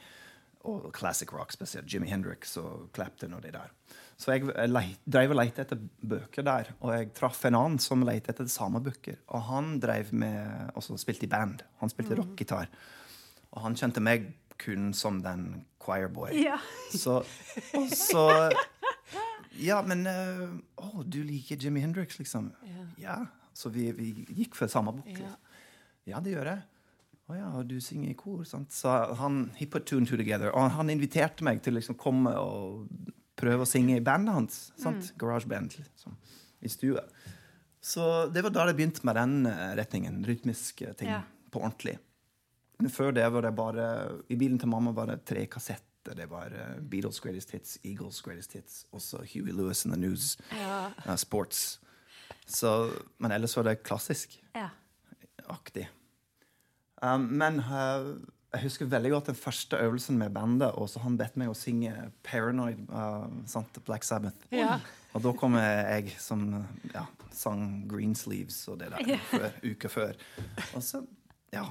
Og 0.70 0.92
classic 0.94 1.34
rock, 1.34 1.56
spesielt 1.56 1.90
Jimmy 1.90 2.12
Hendrix 2.12 2.54
og 2.62 2.92
Clapton 2.94 3.34
og 3.34 3.42
de 3.42 3.56
der. 3.56 3.74
Så 4.18 4.34
jeg, 4.34 4.50
leit, 4.72 4.98
drev 5.06 5.36
og 5.36 5.38
lette 5.38 5.62
etter 5.62 5.78
bøker 5.78 6.46
der, 6.46 6.72
og 6.82 6.90
jeg 6.96 7.12
traff 7.18 7.44
en 7.46 7.58
annen 7.60 7.82
som 7.82 8.02
lette 8.06 8.34
etter 8.34 8.48
samme 8.50 8.82
bøker. 8.82 9.20
Og 9.30 9.44
han 9.52 9.76
drev 9.82 10.10
med 10.18 10.72
også 10.78 10.98
spilte 10.98 11.28
i 11.28 11.30
band. 11.30 11.62
Han 11.84 11.94
spilte 11.94 12.18
rockgitar. 12.18 12.72
Og 13.54 13.62
han 13.62 13.78
kjente 13.78 14.02
meg 14.02 14.32
kun 14.58 14.90
som 14.98 15.20
den 15.22 15.62
choirboy. 15.84 16.34
Ja. 16.34 16.58
Så, 16.90 17.22
og 17.78 17.94
så 17.94 18.26
Ja, 19.58 19.80
men 19.86 20.04
uh, 20.06 20.50
Å, 20.82 21.04
du 21.06 21.22
liker 21.26 21.58
Jimmy 21.62 21.82
Hendrix, 21.82 22.18
liksom? 22.22 22.52
Ja. 23.02 23.20
Så 23.58 23.72
vi, 23.74 23.90
vi 23.98 24.12
gikk 24.38 24.58
for 24.58 24.70
samme 24.70 24.94
bok. 24.98 25.14
Ja. 25.18 25.36
Ja, 26.08 26.22
det 26.24 26.34
gjør 26.36 26.52
jeg. 26.52 26.66
Å 27.28 27.36
ja, 27.36 27.48
og 27.60 27.68
du 27.68 27.78
synger 27.84 28.14
i 28.14 28.18
kor, 28.18 28.44
sant? 28.48 28.72
Så 28.72 28.92
han 29.20 29.48
he 29.58 29.66
put 29.68 29.86
two 29.90 29.98
and 30.00 30.08
two 30.08 30.18
together. 30.20 30.54
Og 30.56 30.72
han 30.78 30.90
inviterte 30.94 31.44
meg 31.44 31.60
til 31.66 31.76
å 31.76 31.80
liksom 31.80 31.98
komme 32.00 32.34
og 32.40 32.86
prøve 33.38 33.64
å 33.66 33.70
synge 33.70 33.98
i 34.00 34.04
bandet 34.04 34.34
hans. 34.36 34.60
sant? 34.82 35.12
Garageband 35.22 35.76
liksom, 35.78 36.16
i 36.62 36.70
stua. 36.74 37.04
Så 37.82 38.28
det 38.34 38.42
var 38.44 38.52
da 38.56 38.66
det 38.68 38.76
begynte 38.80 39.06
med 39.08 39.16
den 39.16 39.46
eh, 39.46 39.76
retningen. 39.78 40.24
Rytmiske 40.26 40.94
ting 40.98 41.10
Ja. 41.14 41.22
på 41.54 41.62
ordentlig. 41.62 41.98
Men 42.80 42.90
før 42.94 43.12
det 43.14 43.26
var 43.34 43.42
det 43.42 43.56
bare 43.58 43.86
I 44.30 44.36
bilen 44.36 44.60
til 44.60 44.70
mamma 44.70 44.92
var 44.94 45.08
det 45.08 45.24
tre 45.26 45.46
kassetter. 45.48 46.16
Det 46.16 46.26
var 46.30 46.52
eh, 46.54 46.80
Beatles 46.82 47.20
Greatest 47.20 47.52
Hits, 47.52 47.78
Eagles 47.84 48.22
Greatest 48.22 48.54
Hits, 48.54 48.86
også 48.94 49.22
Huey 49.34 49.52
Lewis 49.52 49.86
and 49.86 49.94
the 49.94 50.00
News, 50.00 50.38
Ja. 50.56 50.92
uh, 51.08 51.16
Sports. 51.16 51.80
Så, 52.48 52.92
men 53.20 53.32
ellers 53.32 53.56
var 53.58 53.64
det 53.64 53.84
klassisk 53.84 54.38
Ja. 54.56 54.70
aktig. 55.48 55.88
Um, 57.02 57.28
men 57.38 57.60
uh, 57.60 58.16
jeg 58.54 58.64
husker 58.64 58.86
veldig 58.90 59.12
godt 59.12 59.32
den 59.32 59.36
første 59.36 59.80
øvelsen 59.84 60.18
med 60.18 60.30
bandet. 60.30 60.72
Og 60.72 60.90
så 60.90 61.02
han 61.04 61.18
bedt 61.18 61.38
meg 61.38 61.52
å 61.52 61.58
synge 61.58 61.94
'Paranoid', 62.24 62.86
uh, 62.90 63.28
sant? 63.46 63.80
Black 63.86 64.04
Sabbath. 64.04 64.48
Ja. 64.52 64.80
Og 65.14 65.24
da 65.24 65.34
kom 65.34 65.56
jeg 65.56 66.16
som 66.20 66.66
ja, 66.94 67.06
sang 67.32 67.86
'Greensleeves' 67.92 68.70
og 68.72 68.80
det 68.80 68.92
der 68.92 69.18
før, 69.32 69.52
uka 69.64 69.88
før. 69.88 70.14
Og 70.76 70.84
så, 70.84 71.04
ja 71.54 71.66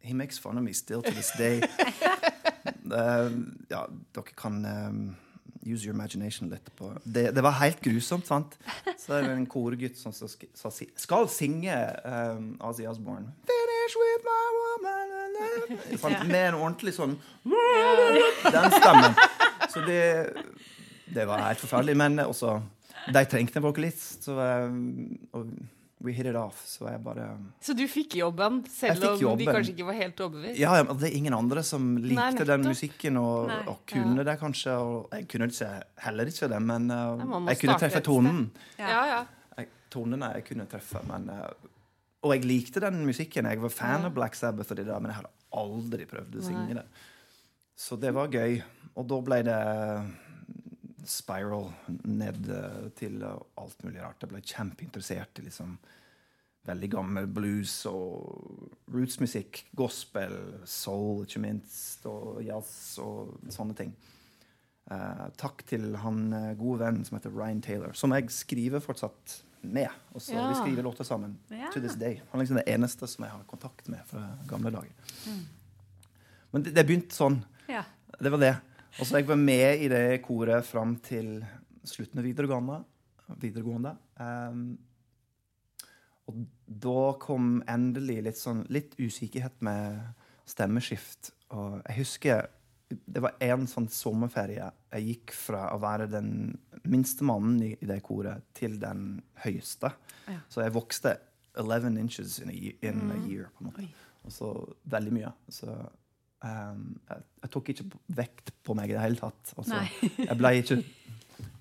He 0.00 0.14
makes 0.14 0.38
fun 0.38 0.56
of 0.56 0.62
me 0.62 0.72
still 0.72 1.02
to 1.02 1.10
this 1.10 1.30
day. 1.36 1.60
Uh, 2.86 3.30
ja, 3.74 3.84
dere 4.14 4.32
kan 4.36 4.64
um, 4.64 5.16
use 5.66 5.84
your 5.84 5.94
imagination 5.94 6.48
litt 6.48 6.70
på 6.76 6.92
Det, 7.04 7.34
det 7.34 7.42
var 7.42 7.58
helt 7.60 7.80
grusomt, 7.82 8.26
sant? 8.26 8.56
Så 8.96 9.18
er 9.18 9.26
det 9.26 9.34
en 9.34 9.46
korgutt 9.46 9.98
som 9.98 10.14
skal, 10.14 10.30
skal, 10.54 10.72
skal 10.96 11.28
synge 11.28 11.74
um, 12.06 12.54
Ozzy 12.60 12.86
Osbourne. 12.86 13.34
Finish 13.86 13.96
with 13.96 14.24
my 14.24 14.46
woman 14.58 15.98
sant? 15.98 16.28
Med 16.32 16.48
en 16.48 16.58
ordentlig 16.58 16.94
sånn 16.96 17.16
Den 18.56 18.72
stemmen. 18.74 19.14
Så 19.70 19.82
det, 19.86 20.02
det 21.14 21.26
var 21.28 21.44
helt 21.44 21.62
forferdelig. 21.62 21.96
Men 21.98 22.18
også 22.24 22.58
De 23.12 23.22
trengte 23.30 23.60
en 23.60 23.66
vokalist. 23.66 24.26
Så, 24.26 24.34
og 24.34 25.52
we 26.02 26.14
hit 26.16 26.26
it 26.26 26.38
off. 26.38 26.64
Så 26.66 26.88
jeg 26.90 27.02
bare 27.04 27.28
Så 27.62 27.76
du 27.78 27.84
fikk 27.90 28.18
jobben, 28.18 28.64
selv 28.72 29.04
fikk 29.04 29.22
om 29.28 29.38
de 29.38 29.46
kanskje 29.50 29.76
ikke 29.76 29.86
var 29.92 29.98
helt 30.00 30.24
overbevist? 30.26 30.58
Ja, 30.60 30.74
ja, 30.80 30.88
men 30.88 30.98
det 31.00 31.10
er 31.10 31.16
ingen 31.20 31.36
andre 31.36 31.62
som 31.66 31.94
likte 32.02 32.42
Nei, 32.42 32.48
den 32.50 32.66
musikken 32.66 33.20
og, 33.22 33.46
Nei. 33.52 33.62
og 33.70 33.86
kunne 33.92 34.26
det, 34.26 34.36
kanskje. 34.42 34.74
Og 34.82 35.14
jeg 35.14 35.30
kunne 35.30 35.50
ikke, 35.52 35.70
heller 36.08 36.34
ikke 36.34 36.50
det, 36.52 36.60
men 36.72 36.90
uh, 36.90 37.22
Nei, 37.22 37.46
jeg 37.54 37.62
kunne 37.62 37.78
treffe 37.84 38.02
tonen. 38.10 38.44
Ja. 38.80 38.90
ja. 38.90 39.06
ja. 39.14 39.24
Jeg, 39.60 39.72
tonene 39.94 40.34
jeg 40.36 40.50
kunne 40.50 40.68
treffe, 40.70 41.06
men 41.06 41.30
uh, 41.30 41.72
Og 42.26 42.34
jeg 42.34 42.46
likte 42.48 42.82
den 42.82 43.04
musikken. 43.06 43.46
Jeg 43.46 43.62
var 43.62 43.70
fan 43.70 44.00
Ja. 44.02 44.06
av 44.10 44.14
Black 44.16 44.34
Sabbath, 44.34 44.72
og 44.72 44.80
det 44.80 44.86
der, 44.88 44.98
men 44.98 45.12
jeg 45.12 45.20
hadde 45.20 45.34
aldri 45.54 46.06
prøvd 46.10 46.40
å 46.40 46.46
synge 46.46 46.78
det. 46.80 46.86
Så 47.76 47.98
det 48.00 48.12
var 48.16 48.32
gøy. 48.32 48.62
Og 48.96 49.06
da 49.06 49.20
ble 49.22 49.42
det 49.46 49.60
spiral 51.06 51.68
ned 52.02 52.48
uh, 52.50 52.88
til 52.98 53.22
uh, 53.22 53.38
alt 53.62 53.84
mulig 53.84 54.02
rart. 54.02 54.24
Jeg 54.24 54.32
ble 54.32 54.42
kjempeinteressert 54.42 55.38
i 55.38 55.46
liksom 55.46 55.76
veldig 56.66 56.88
gammel 56.90 57.28
blues 57.30 57.76
og 57.86 58.72
rootsmusikk. 58.90 59.68
Gospel, 59.78 60.34
soul, 60.66 61.22
ikke 61.22 61.42
minst, 61.44 62.06
og 62.10 62.40
jazz 62.42 62.98
og 63.02 63.36
sånne 63.54 63.76
ting. 63.78 63.94
Uh, 64.90 65.28
takk 65.38 65.64
til 65.66 65.96
han 65.98 66.32
eh, 66.32 66.52
gode 66.58 66.78
vennen 66.84 67.06
som 67.06 67.16
heter 67.18 67.32
Ryan 67.34 67.62
Taylor, 67.62 67.94
som 67.98 68.12
jeg 68.14 68.30
skriver 68.30 68.82
fortsatt 68.82 69.40
med. 69.72 69.88
Og 70.14 70.22
så 70.22 70.32
Ja. 70.34 70.48
Vi 70.48 70.54
skriver 70.54 70.82
låter 70.82 71.04
sammen 71.04 71.38
Ja. 71.50 71.70
to 71.74 71.80
this 71.80 71.94
day. 71.94 72.20
Han 72.30 72.40
er 72.40 72.44
liksom 72.44 72.56
det 72.56 72.68
eneste 72.68 73.06
som 73.06 73.24
jeg 73.24 73.32
har 73.32 73.42
kontakt 73.44 73.88
med 73.88 74.00
fra 74.06 74.38
gamle 74.48 74.70
dager. 74.70 74.90
Men 76.52 76.62
det, 76.62 76.74
det 76.74 76.86
begynte 76.86 77.14
sånn. 77.14 77.44
Ja. 77.68 77.82
Det 78.20 78.30
var 78.32 78.38
det. 78.38 78.56
Og 79.00 79.06
så 79.06 79.18
jeg 79.18 79.26
var 79.28 79.36
med 79.36 79.82
i 79.82 79.88
det 79.88 80.22
koret 80.24 80.64
fram 80.64 80.96
til 80.96 81.44
slutten 81.84 82.18
av 82.18 82.24
videregående. 82.24 82.84
videregående. 83.40 83.96
Um, 84.20 84.78
og 86.28 86.46
da 86.66 87.12
kom 87.18 87.62
endelig 87.68 88.22
litt 88.22 88.38
sånn 88.38 88.64
litt 88.70 88.94
usikkerhet 88.98 89.60
med 89.66 90.00
stemmeskift. 90.46 91.32
Og 91.50 91.82
jeg 91.88 91.96
husker 91.98 92.46
det 92.88 93.22
var 93.22 93.34
en 93.42 93.66
sånn 93.66 93.88
sommerferie 93.90 94.68
jeg 94.94 95.06
gikk 95.10 95.34
fra 95.34 95.66
å 95.74 95.78
være 95.82 96.06
den 96.10 96.30
minste 96.86 97.26
mannen 97.26 97.58
i, 97.66 97.72
i 97.82 97.88
det 97.88 97.98
koret 98.06 98.44
til 98.54 98.76
den 98.82 99.16
høyeste. 99.42 99.90
Ja. 100.30 100.38
Så 100.52 100.62
jeg 100.62 100.74
vokste 100.76 101.16
11 101.58 101.98
inches 101.98 102.38
in 102.44 102.52
a, 102.52 102.56
in 102.86 103.00
mm. 103.08 103.14
a 103.14 103.18
year. 103.26 103.48
på 103.54 103.64
en 103.64 103.70
måte. 103.70 103.86
Oi. 103.86 104.06
Og 104.26 104.34
så 104.34 104.50
veldig 104.90 105.14
mye. 105.14 105.32
Så 105.52 105.70
um, 105.70 106.84
jeg, 107.08 107.24
jeg 107.42 107.52
tok 107.54 107.72
ikke 107.72 107.88
vekt 108.18 108.52
på 108.66 108.76
meg 108.78 108.92
i 108.92 108.96
det 108.96 109.02
hele 109.02 109.20
tatt. 109.20 109.54
Og 109.56 109.72
jeg 110.28 110.38
ble 110.38 110.52
ikke 110.60 110.78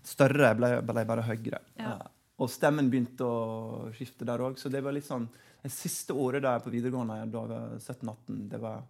større, 0.06 0.52
jeg 0.52 0.60
ble, 0.60 0.72
ble 0.86 1.08
bare 1.10 1.26
høyere. 1.26 1.62
Ja. 1.80 1.96
Uh, 1.96 2.12
Og 2.44 2.52
stemmen 2.52 2.90
begynte 2.92 3.26
å 3.26 3.92
skifte 3.96 4.28
der 4.28 4.44
òg. 4.44 4.60
Så 4.60 4.70
det 4.74 4.84
var 4.84 4.96
litt 4.96 5.08
sånn 5.08 5.28
Det 5.66 5.72
siste 5.74 6.14
året 6.14 6.44
der 6.46 6.60
på 6.62 6.70
videregående, 6.70 7.16
da 7.16 7.24
jeg 7.24 7.32
var 7.34 7.54
17-18, 7.80 8.42
det 8.52 8.60
var, 8.62 8.84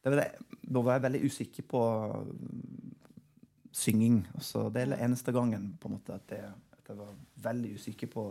det 0.00 0.12
var 0.12 0.22
det, 0.22 0.30
Da 0.64 0.84
var 0.86 0.96
jeg 0.96 1.04
veldig 1.08 1.20
usikker 1.26 1.66
på 1.68 1.82
mm, 2.30 2.94
synging. 3.72 4.22
Så 4.40 4.68
det 4.72 4.86
er 4.86 4.96
eneste 5.00 5.34
gangen 5.36 5.74
på 5.80 5.90
en 5.90 5.98
måte 5.98 6.16
at, 6.16 6.32
jeg, 6.36 6.54
at 6.78 6.92
jeg 6.92 6.98
var 7.00 7.12
veldig 7.50 7.74
usikker 7.76 8.10
på 8.12 8.24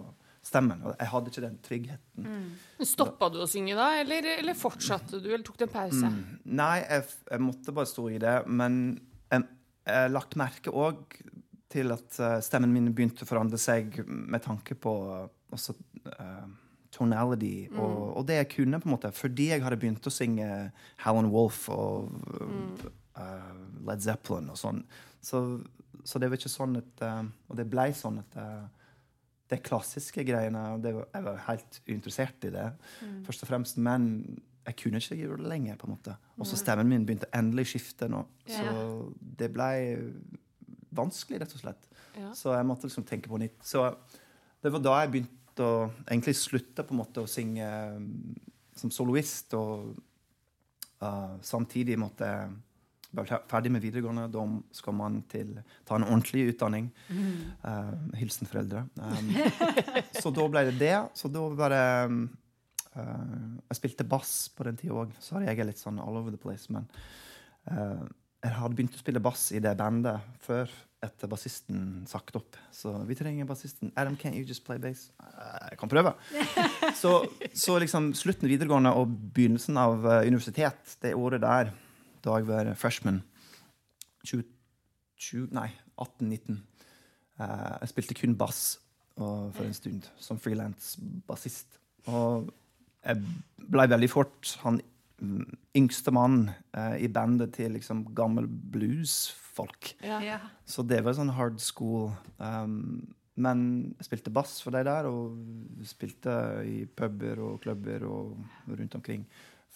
stemmen. 0.50 0.82
Og 0.88 0.96
jeg 0.96 1.12
hadde 1.12 1.34
ikke 1.34 1.46
den 1.46 1.60
tryggheten. 1.66 2.26
Mm. 2.26 2.88
Stoppa 2.88 3.30
du 3.30 3.42
å 3.44 3.50
synge 3.50 3.76
da, 3.78 3.92
eller, 4.00 4.32
eller 4.40 4.58
fortsatte 4.58 5.20
du, 5.20 5.30
eller 5.34 5.46
tok 5.46 5.60
du 5.60 5.68
en 5.68 5.76
pause? 5.76 6.10
Mm. 6.10 6.42
Nei, 6.58 6.76
jeg, 6.86 7.08
jeg 7.30 7.44
måtte 7.44 7.76
bare 7.76 7.92
stå 7.92 8.10
i 8.16 8.22
det. 8.24 8.36
Men 8.48 8.82
jeg 9.30 9.46
jeg 9.90 10.06
har 10.06 10.14
lagt 10.14 10.38
merke 10.40 10.74
òg 10.74 11.20
til 11.70 11.94
at 11.94 12.18
eh, 12.22 12.40
stemmen 12.46 12.74
min 12.74 12.94
begynte 12.96 13.26
å 13.26 13.30
forandre 13.30 13.60
seg 13.62 14.02
med 14.08 14.44
tanke 14.46 14.78
på 14.80 14.94
også 15.54 15.76
eh, 16.14 16.48
tonality 16.94 17.68
og, 17.76 18.18
og 18.18 18.26
det 18.28 18.40
jeg 18.40 18.50
kunne, 18.56 18.80
på 18.82 18.90
en 18.90 18.96
måte. 18.96 19.12
Fordi 19.16 19.52
jeg 19.52 19.64
hadde 19.64 19.78
begynt 19.82 20.10
å 20.10 20.14
synge 20.14 20.48
Helen 21.04 21.30
Wolf 21.34 21.68
og 21.74 22.10
eh, 23.20 23.54
Led 23.88 24.04
Zeppelin 24.06 24.50
og 24.52 24.60
sånn. 24.60 24.82
Så, 25.22 25.44
så 26.08 26.22
det 26.22 26.30
var 26.32 26.40
ikke 26.40 26.52
sånn 26.52 26.78
at 26.80 27.02
uh, 27.04 27.26
Og 27.52 27.58
det 27.60 27.66
ble 27.68 27.90
sånn 27.92 28.22
at 28.22 28.38
uh, 28.40 28.68
det 29.52 29.58
klassiske 29.66 30.24
greiene 30.24 30.62
det 30.80 30.94
var, 30.96 31.10
Jeg 31.12 31.26
var 31.26 31.42
helt 31.50 31.80
uinteressert 31.90 32.46
i 32.48 32.54
det, 32.54 32.68
først 33.28 33.44
og 33.44 33.50
fremst. 33.50 33.82
Men 33.82 34.06
jeg 34.68 34.78
kunne 34.84 35.02
ikke 35.02 35.18
gjøre 35.18 35.40
det 35.42 35.50
lenger. 35.50 35.80
på 35.82 35.90
en 35.90 35.96
måte. 35.96 36.16
Og 36.38 36.48
så 36.48 36.60
stemmen 36.60 36.88
min 36.92 37.08
begynte 37.08 37.30
endelig 37.36 37.68
å 37.68 37.72
skifte 37.74 38.10
nå. 38.12 38.22
Så 38.46 38.76
det 39.20 39.50
ble 39.56 39.72
vanskelig, 40.96 41.42
rett 41.42 41.56
og 41.58 41.64
slett. 41.64 41.90
Ja. 42.20 42.32
Så 42.38 42.54
jeg 42.54 42.68
måtte 42.70 42.90
liksom 42.90 43.08
tenke 43.10 43.32
på 43.32 43.42
nytt. 43.42 43.58
Så 43.66 43.88
det 44.62 44.72
var 44.74 44.84
da 44.84 44.96
jeg 45.02 45.12
begynte 45.16 45.39
å 45.64 45.90
egentlig 46.06 46.36
slutte 46.40 46.86
på 46.86 46.96
en 46.96 47.02
måte 47.02 47.24
å 47.24 47.30
synge 47.30 47.68
mm, 47.98 48.08
som 48.80 48.94
soloist. 48.94 49.54
Og 49.58 49.92
uh, 51.04 51.36
samtidig 51.46 52.00
måtte 52.00 52.32
være 53.16 53.42
ferdig 53.50 53.72
med 53.74 53.84
videregående. 53.84 54.28
Da 54.34 54.46
skal 54.80 54.98
man 54.98 55.22
til, 55.32 55.56
ta 55.88 55.98
en 55.98 56.08
ordentlig 56.08 56.50
utdanning. 56.54 56.90
Uh, 57.64 57.96
hilsen 58.20 58.50
foreldre. 58.50 58.86
Um, 59.00 59.34
så 60.22 60.34
da 60.36 60.50
ble 60.52 60.66
det 60.70 60.78
det. 60.82 60.98
Så 61.18 61.32
da 61.34 61.46
bare 61.58 61.84
uh, 62.08 63.56
Jeg 63.70 63.82
spilte 63.82 64.08
bass 64.10 64.36
på 64.56 64.68
den 64.68 64.80
tida 64.80 64.98
òg. 65.04 65.16
så 65.24 65.44
jeg 65.46 65.58
er 65.58 65.70
litt 65.70 65.82
sånn 65.82 66.02
all 66.04 66.22
over 66.22 66.34
the 66.34 66.42
place, 66.42 66.72
men 66.74 66.90
jeg 67.70 68.56
hadde 68.56 68.74
begynt 68.74 68.96
å 68.96 69.02
spille 69.02 69.22
bass 69.22 69.50
i 69.54 69.60
det 69.62 69.76
bandet 69.78 70.24
før 70.42 70.72
etter 71.04 71.30
bassisten 71.32 72.04
sagt 72.10 72.36
opp. 72.36 72.58
Så 72.76 72.92
vi 73.08 73.16
trenger 73.16 73.48
bassisten. 73.48 73.92
Adam, 73.96 74.18
can't 74.20 74.36
you 74.36 74.44
just 74.44 74.66
play 74.68 74.78
bass? 74.82 75.10
«Eh, 75.24 75.70
Jeg 75.72 75.80
kan 75.80 75.90
prøve. 75.92 76.14
Så, 77.02 77.12
så 77.54 77.78
liksom 77.80 78.10
slutten 78.18 78.50
videregående 78.50 78.92
og 78.98 79.08
begynnelsen 79.36 79.78
av 79.80 80.04
eh, 80.04 80.28
universitet, 80.28 80.98
det 81.04 81.14
året 81.16 81.42
der, 81.44 81.70
da 82.26 82.36
jeg 82.40 82.48
var 82.50 82.74
freshman 82.76 83.22
20, 84.28 84.44
20, 85.30 85.48
Nei, 85.56 85.70
18-19. 86.02 86.58
Eh, 87.40 87.76
jeg 87.86 87.92
spilte 87.94 88.18
kun 88.20 88.36
bass 88.40 88.80
og, 89.16 89.54
for 89.56 89.64
en 89.68 89.76
stund, 89.78 90.10
som 90.20 90.40
frilansbassist. 90.42 91.80
Og 92.12 92.50
jeg 93.06 93.22
ble 93.70 93.88
veldig 93.94 94.10
fort 94.12 94.58
han 94.66 94.82
yngste 95.76 96.12
mannen 96.16 96.50
eh, 96.76 96.98
i 97.06 97.08
bandet 97.12 97.54
til 97.58 97.74
liksom 97.76 98.06
gammel 98.16 98.48
bluesfolk. 98.48 99.46
Ja. 100.06 100.20
Ja. 100.24 100.40
Så 100.66 100.86
det 100.88 101.02
var 101.06 101.14
sånn 101.18 101.32
hard 101.36 101.60
school. 101.64 102.12
Um, 102.40 103.14
men 103.40 103.96
jeg 104.00 104.10
spilte 104.10 104.32
bass 104.36 104.58
for 104.64 104.76
de 104.76 104.82
der, 104.84 105.08
og 105.08 105.38
spilte 105.88 106.34
i 106.68 106.82
puber 106.86 107.40
og 107.40 107.62
klubber 107.64 108.04
og 108.10 108.34
rundt 108.68 108.96
omkring. 109.00 109.24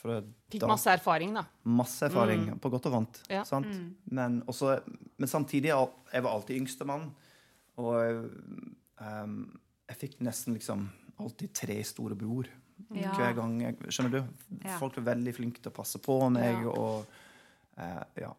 For 0.04 0.20
Fikk 0.52 0.60
da- 0.66 0.68
masse 0.68 0.92
erfaring, 0.92 1.34
da. 1.38 1.46
masse 1.64 2.04
erfaring, 2.10 2.50
på 2.60 2.70
godt 2.74 2.90
og 2.90 2.92
vondt. 2.98 3.22
Ja. 3.32 3.44
Sant? 3.48 3.70
Men, 4.12 4.42
også, 4.52 4.82
men 5.18 5.30
samtidig 5.32 5.72
jeg 5.72 6.24
var 6.26 6.34
alltid 6.34 6.58
yngstemann. 6.60 7.06
Og 7.80 8.28
um, 9.00 9.38
jeg 9.90 9.98
fikk 10.02 10.20
nesten 10.28 10.54
liksom 10.58 10.90
alltid 11.22 11.54
tre 11.56 11.80
storebror 11.88 12.50
Ja. 12.94 13.14
hver 13.16 13.34
gang. 13.38 13.62
Jeg, 13.62 13.78
skjønner 13.96 14.12
du? 14.12 14.24
Ja. 14.66 14.76
Folk 14.82 14.98
var 15.00 15.14
veldig 15.16 15.34
flinke 15.38 15.62
til 15.64 15.72
å 15.72 15.76
passe 15.78 16.02
på 16.04 16.20
meg. 16.36 16.52
Ja. 16.66 16.74
Og 16.74 17.06
uh, 17.80 18.04
ja, 18.20 18.34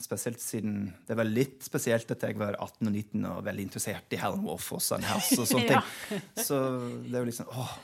spesielt 0.00 0.40
siden 0.40 0.92
Det 1.08 1.16
var 1.18 1.28
litt 1.28 1.62
spesielt 1.66 2.10
at 2.10 2.22
jeg 2.24 2.38
var 2.40 2.56
18 2.56 2.88
og 2.88 2.92
19 2.94 3.24
og 3.30 3.44
veldig 3.44 3.66
interessert 3.68 4.12
i 4.16 4.18
Helen 4.20 4.44
Wolf 4.46 4.70
og 4.76 4.80
Sunhouse 4.84 5.36
og 5.42 5.48
sånne 5.50 5.66
Ja. 5.76 5.82
ting. 6.08 6.22
Så 6.40 6.58
det 7.04 7.14
var 7.18 7.28
liksom 7.28 7.50
åh, 7.52 7.74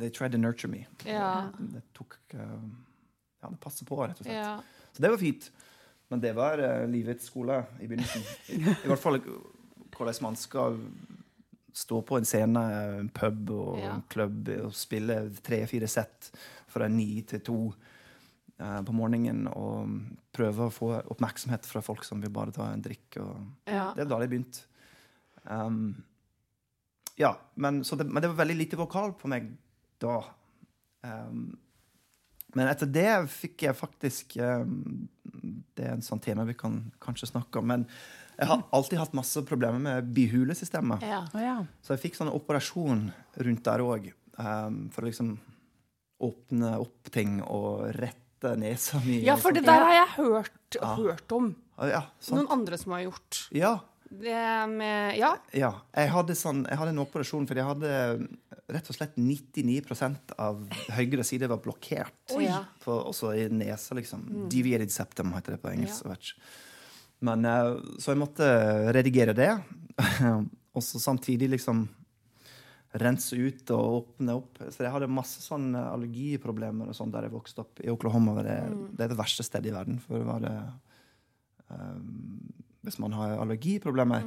They 0.00 0.10
tried 0.10 0.32
to 0.32 0.38
nurture 0.38 0.70
me. 0.72 0.84
Ja. 1.04 1.50
Det 1.58 1.82
tok 1.98 2.16
eh, 2.34 2.56
Ja, 3.42 3.48
det 3.50 3.58
passet 3.62 3.86
på, 3.88 3.98
rett 4.02 4.18
og 4.20 4.26
slett. 4.26 4.36
ja. 4.36 4.56
Så 4.94 5.02
det 5.04 5.10
var 5.12 5.18
fint. 5.22 5.50
Men 6.10 6.20
det 6.20 6.32
var 6.34 6.58
uh, 6.58 6.86
livets 6.90 7.28
skole 7.30 7.60
i 7.80 7.86
begynnelsen. 7.86 8.22
I, 8.50 8.58
I 8.64 8.88
hvert 8.90 8.98
fall 9.02 9.20
hvordan 9.20 10.16
man 10.24 10.36
skal 10.36 10.78
stå 11.76 12.00
på 12.02 12.16
en 12.18 12.26
scene, 12.26 12.62
en 12.98 13.10
pub 13.14 13.52
og 13.54 13.78
en 13.86 14.02
klubb 14.10 14.48
og 14.64 14.72
spille 14.74 15.20
tre-fire 15.46 15.86
sett 15.90 16.32
fra 16.70 16.88
ni 16.90 17.22
til 17.30 17.42
to 17.46 17.58
på 18.60 18.92
morgenen 18.92 19.46
og 19.48 19.88
prøve 20.36 20.66
å 20.66 20.74
få 20.74 20.90
oppmerksomhet 21.14 21.64
fra 21.68 21.82
folk 21.84 22.04
som 22.06 22.20
vil 22.22 22.32
bare 22.34 22.54
ta 22.54 22.68
en 22.70 22.82
drikk. 22.84 23.18
Og 23.22 23.70
ja. 23.70 23.90
det 23.96 24.04
er 24.04 24.10
da 24.10 24.20
det 24.20 24.28
begynte. 24.32 24.66
Um, 25.44 25.94
ja, 27.20 27.34
men, 27.54 27.84
så 27.84 27.96
det, 27.96 28.06
men 28.08 28.22
det 28.22 28.30
var 28.32 28.42
veldig 28.42 28.58
lite 28.58 28.78
vokal 28.80 29.14
på 29.18 29.30
meg 29.32 29.50
da. 30.00 30.22
Um, 31.04 31.50
men 32.56 32.70
etter 32.70 32.88
det 32.90 33.10
fikk 33.30 33.62
jeg 33.62 33.78
faktisk 33.78 34.34
um, 34.42 35.06
Det 35.78 35.84
er 35.86 35.94
en 35.94 36.02
sånn 36.04 36.20
tema 36.20 36.42
vi 36.48 36.56
kan 36.58 36.80
kanskje 37.02 37.30
snakke 37.30 37.60
om. 37.60 37.68
Men 37.70 37.84
Jeg 38.36 38.48
har 38.50 38.64
alltid 38.76 39.00
hatt 39.00 39.14
masse 39.16 39.44
problemer 39.48 39.80
med 39.82 40.08
bihulesystemet. 40.16 41.04
Ja. 41.06 41.22
Oh, 41.34 41.42
ja. 41.44 41.58
Så 41.84 41.94
jeg 41.94 42.06
fikk 42.06 42.18
sånn 42.18 42.32
operasjon 42.32 43.10
rundt 43.44 43.64
der 43.66 43.84
òg, 43.84 44.10
for 44.36 45.04
å 45.04 45.08
liksom 45.08 45.34
åpne 46.24 46.70
opp 46.80 47.10
ting 47.12 47.38
og 47.44 47.90
rette 47.96 48.29
nesa 48.56 49.00
mi. 49.04 49.20
ja, 49.24 49.36
for 49.36 49.52
det 49.52 49.64
der 49.64 49.80
har 49.84 49.92
jeg 49.92 50.08
hørt, 50.16 50.76
Ja. 50.76 50.94
hørt 50.96 51.32
om. 51.32 51.54
Ja. 51.80 52.02
Noen 52.30 52.48
andre 52.50 52.78
som 52.78 52.92
har 52.92 53.00
gjort. 53.06 53.48
Ja, 53.52 53.78
med 54.66 55.16
Ja. 55.16 55.36
ja. 55.52 55.72
Jeg 55.94 56.10
hadde, 56.10 56.34
sånn, 56.34 56.64
jeg 56.68 56.76
hadde 56.78 56.90
en 56.90 56.98
operasjon 56.98 57.46
for 57.46 57.54
jeg 57.54 57.64
hadde 57.64 58.28
rett 58.70 58.88
og 58.90 58.96
slett 58.96 59.16
99% 59.16 60.32
av 60.38 60.66
høyre 60.90 61.24
side 61.24 61.48
var 61.48 61.58
blokkert. 61.58 62.12
Oh, 62.34 62.42
Ja. 62.42 62.64
På, 62.84 63.04
også 63.12 63.32
i 63.36 63.48
nesa, 63.48 63.94
liksom. 63.94 64.48
Deviated 64.48 64.90
septum 64.90 65.32
heter 65.32 65.52
det 65.56 65.62
på 65.62 65.70
engelsk. 65.72 66.04
Ja. 66.06 66.16
Men, 67.20 67.44
eh, 67.44 67.76
så 67.98 68.12
jeg 68.14 68.18
måtte 68.18 68.92
redigere 68.94 69.34
det. 69.34 69.62
og 70.74 70.82
så 70.82 70.98
samtidig 70.98 71.50
liksom 71.50 71.88
rense 72.98 73.36
ut 73.38 73.70
og 73.70 74.00
åpne 74.00 74.34
opp. 74.40 74.58
Så 74.72 74.82
jeg 74.82 74.90
hadde 74.90 75.10
masse 75.10 75.42
sånn 75.44 75.70
allergiproblemer 75.78 76.90
og 76.90 76.96
sånn 76.96 77.12
der 77.14 77.28
jeg 77.28 77.34
vokste 77.36 77.62
opp 77.62 77.82
i 77.84 77.90
Oklahoma. 77.92 78.40
Det, 78.42 78.56
det 78.98 79.06
er 79.06 79.12
det 79.12 79.20
verste 79.20 79.46
stedet 79.46 79.70
i 79.70 79.76
verden 79.76 80.00
for 80.02 80.18
det 80.18 80.26
var 80.26 80.42
det, 80.42 80.54
um, 81.70 82.50
Hvis 82.82 82.98
man 82.98 83.14
har 83.14 83.36
allergiproblemer. 83.38 84.26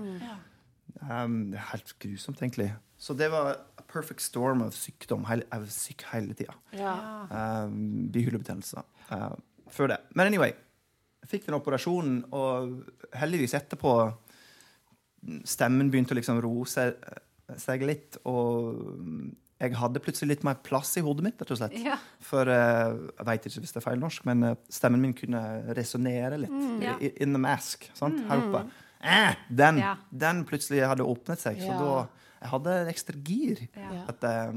Um, 1.04 1.52
det 1.52 1.60
er 1.60 1.72
helt 1.74 1.96
grusomt, 2.00 2.40
egentlig. 2.40 2.70
Så 2.98 3.16
det 3.18 3.28
var 3.34 3.50
a 3.52 3.84
perfect 3.90 4.24
storm 4.24 4.62
av 4.64 4.72
sykdom. 4.78 5.26
Heil, 5.28 5.44
jeg 5.44 5.64
var 5.66 5.74
syk 5.76 6.06
hele 6.14 6.38
tida. 6.38 6.56
ja. 6.78 6.94
Um, 7.66 8.08
Bihulebetennelse. 8.14 8.86
Uh, 9.10 9.34
før 9.74 9.92
det. 9.92 9.98
Men 10.16 10.30
anyway, 10.30 10.54
jeg 11.24 11.32
fikk 11.34 11.50
den 11.50 11.58
operasjonen, 11.58 12.22
og 12.32 12.84
heldigvis 13.18 13.58
etterpå 13.60 13.96
Stemmen 15.48 15.88
begynte 15.88 16.12
å 16.12 16.18
liksom 16.18 16.42
roe 16.44 16.66
seg, 16.68 16.98
seg 17.62 17.84
litt, 17.86 18.18
og 18.30 18.80
jeg 19.64 19.76
hadde 19.80 20.02
plutselig 20.04 20.30
litt 20.34 20.44
mer 20.44 20.56
plass 20.66 20.96
i 21.00 21.04
hodet 21.06 21.24
mitt, 21.24 21.40
rett 21.40 21.52
og 21.56 21.60
slett. 21.62 21.76
Ja. 21.86 21.96
For 22.20 22.50
eh, 22.52 22.96
jeg 23.18 23.28
veit 23.30 23.46
ikke 23.48 23.62
hvis 23.64 23.72
det 23.76 23.80
er 23.82 23.86
feil 23.86 24.02
norsk, 24.02 24.26
men 24.28 24.44
eh, 24.44 24.56
stemmen 24.74 25.02
min 25.02 25.14
kunne 25.16 25.42
resonnere 25.78 26.40
litt. 26.42 26.58
Ja. 26.84 26.98
In 27.24 27.32
the 27.36 27.40
mask. 27.40 27.88
Sant? 27.96 28.20
Her 28.28 28.44
oppe. 28.44 28.66
Eh, 29.04 29.36
den, 29.50 29.78
Ja. 29.84 29.96
den 30.12 30.44
plutselig 30.50 30.84
hadde 30.88 31.04
åpnet 31.08 31.40
seg. 31.40 31.58
Så 31.62 31.72
Ja. 31.72 31.80
da 31.80 32.08
Jeg 32.44 32.50
hadde 32.52 32.72
ekstra 32.92 33.16
gir. 33.24 33.60
Ja. 33.78 34.04
At, 34.12 34.24
eh, 34.28 34.52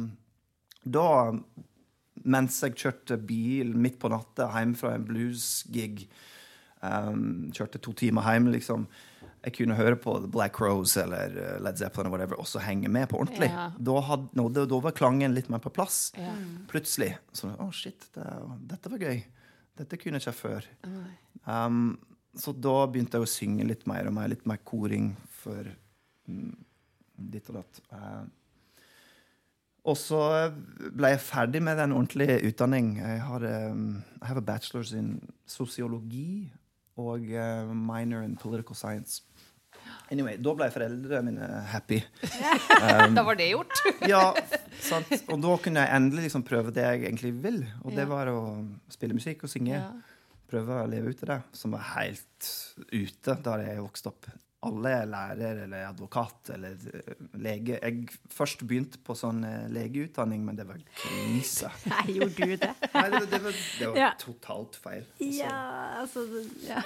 da, 0.91 1.33
mens 2.25 2.61
jeg 2.61 2.75
kjørte 2.75 3.17
bil 3.27 3.75
midt 3.79 4.01
på 4.03 4.11
natta 4.11 4.49
hjem 4.57 4.75
fra 4.75 4.95
en 4.97 5.05
bluesgig 5.07 6.09
um, 6.83 7.53
Kjørte 7.55 7.79
to 7.81 7.93
timer 7.93 8.23
hjem, 8.27 8.51
liksom. 8.51 8.89
Jeg 9.47 9.55
kunne 9.61 9.77
høre 9.79 9.95
på 10.03 10.17
The 10.19 10.29
Black 10.31 10.59
Rose 10.59 10.99
eller 10.99 11.37
eh, 11.39 11.59
Led 11.63 11.79
Zeppelin 11.79 12.09
og 12.11 12.17
whatever, 12.17 12.41
henge 12.65 12.91
med 12.91 13.07
på 13.13 13.21
ordentlig. 13.21 13.47
Ja. 13.53 13.69
Da, 13.79 14.01
had, 14.09 14.25
no, 14.35 14.49
da, 14.51 14.65
da 14.67 14.81
var 14.83 14.95
klangen 14.97 15.37
litt 15.37 15.51
mer 15.53 15.63
på 15.63 15.71
plass. 15.71 16.09
Ja. 16.19 16.33
Plutselig. 16.71 17.13
Så, 17.31 17.53
å, 17.63 17.69
shit, 17.71 18.09
det, 18.17 18.27
dette 18.73 18.91
var 18.91 19.07
gøy. 19.07 19.23
Dette 19.79 20.01
kunne 20.01 20.19
jeg 20.19 20.27
ikke 20.27 20.41
før. 20.41 20.67
Um, 21.47 21.95
så 22.37 22.53
da 22.53 22.75
begynte 22.91 23.21
jeg 23.21 23.29
å 23.29 23.31
synge 23.31 23.69
litt 23.69 23.87
mer 23.87 24.11
og 24.11 24.17
mer, 24.19 24.33
litt 24.33 24.43
mer 24.51 24.59
koring 24.67 25.13
for 25.45 25.71
mm, 26.27 26.51
ditt 27.37 27.53
og 27.53 27.61
datt. 27.61 27.81
Uh, 27.95 28.27
og 29.87 29.95
så 29.95 30.21
ble 30.91 31.15
jeg 31.15 31.23
ferdig 31.23 31.63
med 31.63 31.79
den 31.79 31.95
ordentlige 31.95 32.41
utdanning. 32.49 32.97
Jeg 32.99 33.23
har 33.29 33.47
um, 33.71 34.01
I 34.19 34.27
have 34.27 34.43
a 34.43 34.47
bachelor's 34.49 34.91
in 34.97 35.21
sosiologi 35.47 36.49
og 36.97 37.27
uh, 37.29 37.73
minor 37.77 38.25
in 38.25 38.37
political 38.41 38.77
science. 38.79 39.23
Anyway, 40.11 40.37
Da 40.39 40.53
ble 40.55 40.69
foreldrene 40.71 41.31
mine 41.31 41.47
happy. 41.71 42.01
Da 43.17 43.23
var 43.27 43.39
det 43.39 43.51
gjort. 43.53 43.75
Ja, 44.13 44.33
sant? 44.83 45.11
Og 45.31 45.41
da 45.43 45.57
kunne 45.63 45.83
jeg 45.85 45.99
endelig 45.99 46.29
liksom 46.29 46.45
prøve 46.47 46.75
det 46.75 46.85
jeg 46.87 47.05
egentlig 47.09 47.33
vil. 47.43 47.61
Og 47.85 47.95
det 47.97 48.07
var 48.11 48.31
å 48.31 48.39
spille 48.93 49.17
musikk 49.19 49.47
og 49.47 49.53
synge. 49.53 49.79
Ja. 49.79 49.91
Prøve 50.47 50.83
å 50.85 50.87
leve 50.91 51.11
ut 51.11 51.23
av 51.27 51.31
det, 51.33 51.39
som 51.59 51.75
var 51.75 51.83
helt 51.97 52.51
ute 52.93 53.35
da 53.43 53.57
jeg 53.65 53.83
vokste 53.83 54.13
opp. 54.13 54.29
Alle 54.65 54.89
er 55.03 55.07
lærer 55.07 55.59
eller 55.67 55.83
advokat 55.91 56.49
eller 56.55 56.73
eh, 56.95 57.19
lege. 57.39 57.77
Jeg 57.83 58.07
først 58.33 58.65
begynte 58.67 58.99
på 59.05 59.15
sånn 59.15 59.45
eh, 59.45 59.67
legeutdanning, 59.71 60.41
men 60.47 60.57
det 60.57 60.65
var 60.67 60.81
krise. 60.97 61.69
Nei, 61.93 62.05
gjorde 62.17 62.35
du 62.49 62.57
det? 62.57 62.71
Nei, 62.95 63.05
det, 63.13 63.21
var- 63.21 63.29
det 63.31 63.41
var, 63.45 63.59
det 63.79 63.91
var 63.93 64.01
Ja. 64.01 64.11
totalt 64.19 64.79
feil. 64.81 65.05
Altså, 65.21 65.37
Ja, 65.37 65.57
altså 66.01 66.25
Ja. 66.67 66.83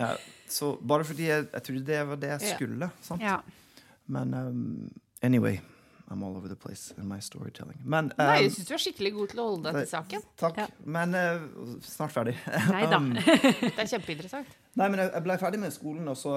ja, 0.00 0.08
så 0.50 0.72
bare 0.80 1.04
fordi 1.04 1.28
jeg, 1.28 1.50
jeg 1.52 1.62
trodde 1.68 1.84
det 1.92 2.00
var 2.08 2.16
det 2.24 2.30
jeg 2.32 2.40
Ja. 2.48 2.54
skulle. 2.56 2.90
Sant? 3.02 3.22
ja. 3.22 3.36
Men 4.10 4.34
um, 4.34 4.90
anyway, 5.22 5.60
I'm 6.10 6.24
all 6.24 6.34
over 6.36 6.48
the 6.48 6.56
place 6.56 6.92
in 6.98 7.06
my 7.06 7.20
storytelling. 7.20 7.78
Men 7.84 8.10
Nei, 8.18 8.24
um, 8.26 8.42
jeg 8.42 8.52
syns 8.56 8.66
du 8.66 8.74
er 8.74 8.82
skikkelig 8.82 9.12
god 9.14 9.28
til 9.30 9.38
å 9.38 9.44
holde 9.52 9.68
deg 9.70 9.84
til 9.84 9.90
saken. 9.92 10.24
Takk. 10.40 10.56
Ja. 10.64 10.66
Men 10.96 11.14
uh, 11.14 11.76
snart 11.86 12.10
ferdig. 12.16 12.34
Nei 12.72 12.82
da. 12.90 12.96
Um, 12.98 13.12
Det 13.20 13.76
er 13.76 13.92
kjempeinteressant. 13.92 14.50
nei, 14.74 14.88
men 14.88 14.98
jeg, 15.04 15.12
jeg 15.14 15.22
ble 15.28 15.38
ferdig 15.44 15.60
med 15.62 15.76
skolen, 15.76 16.08
og 16.10 16.18
så 16.18 16.34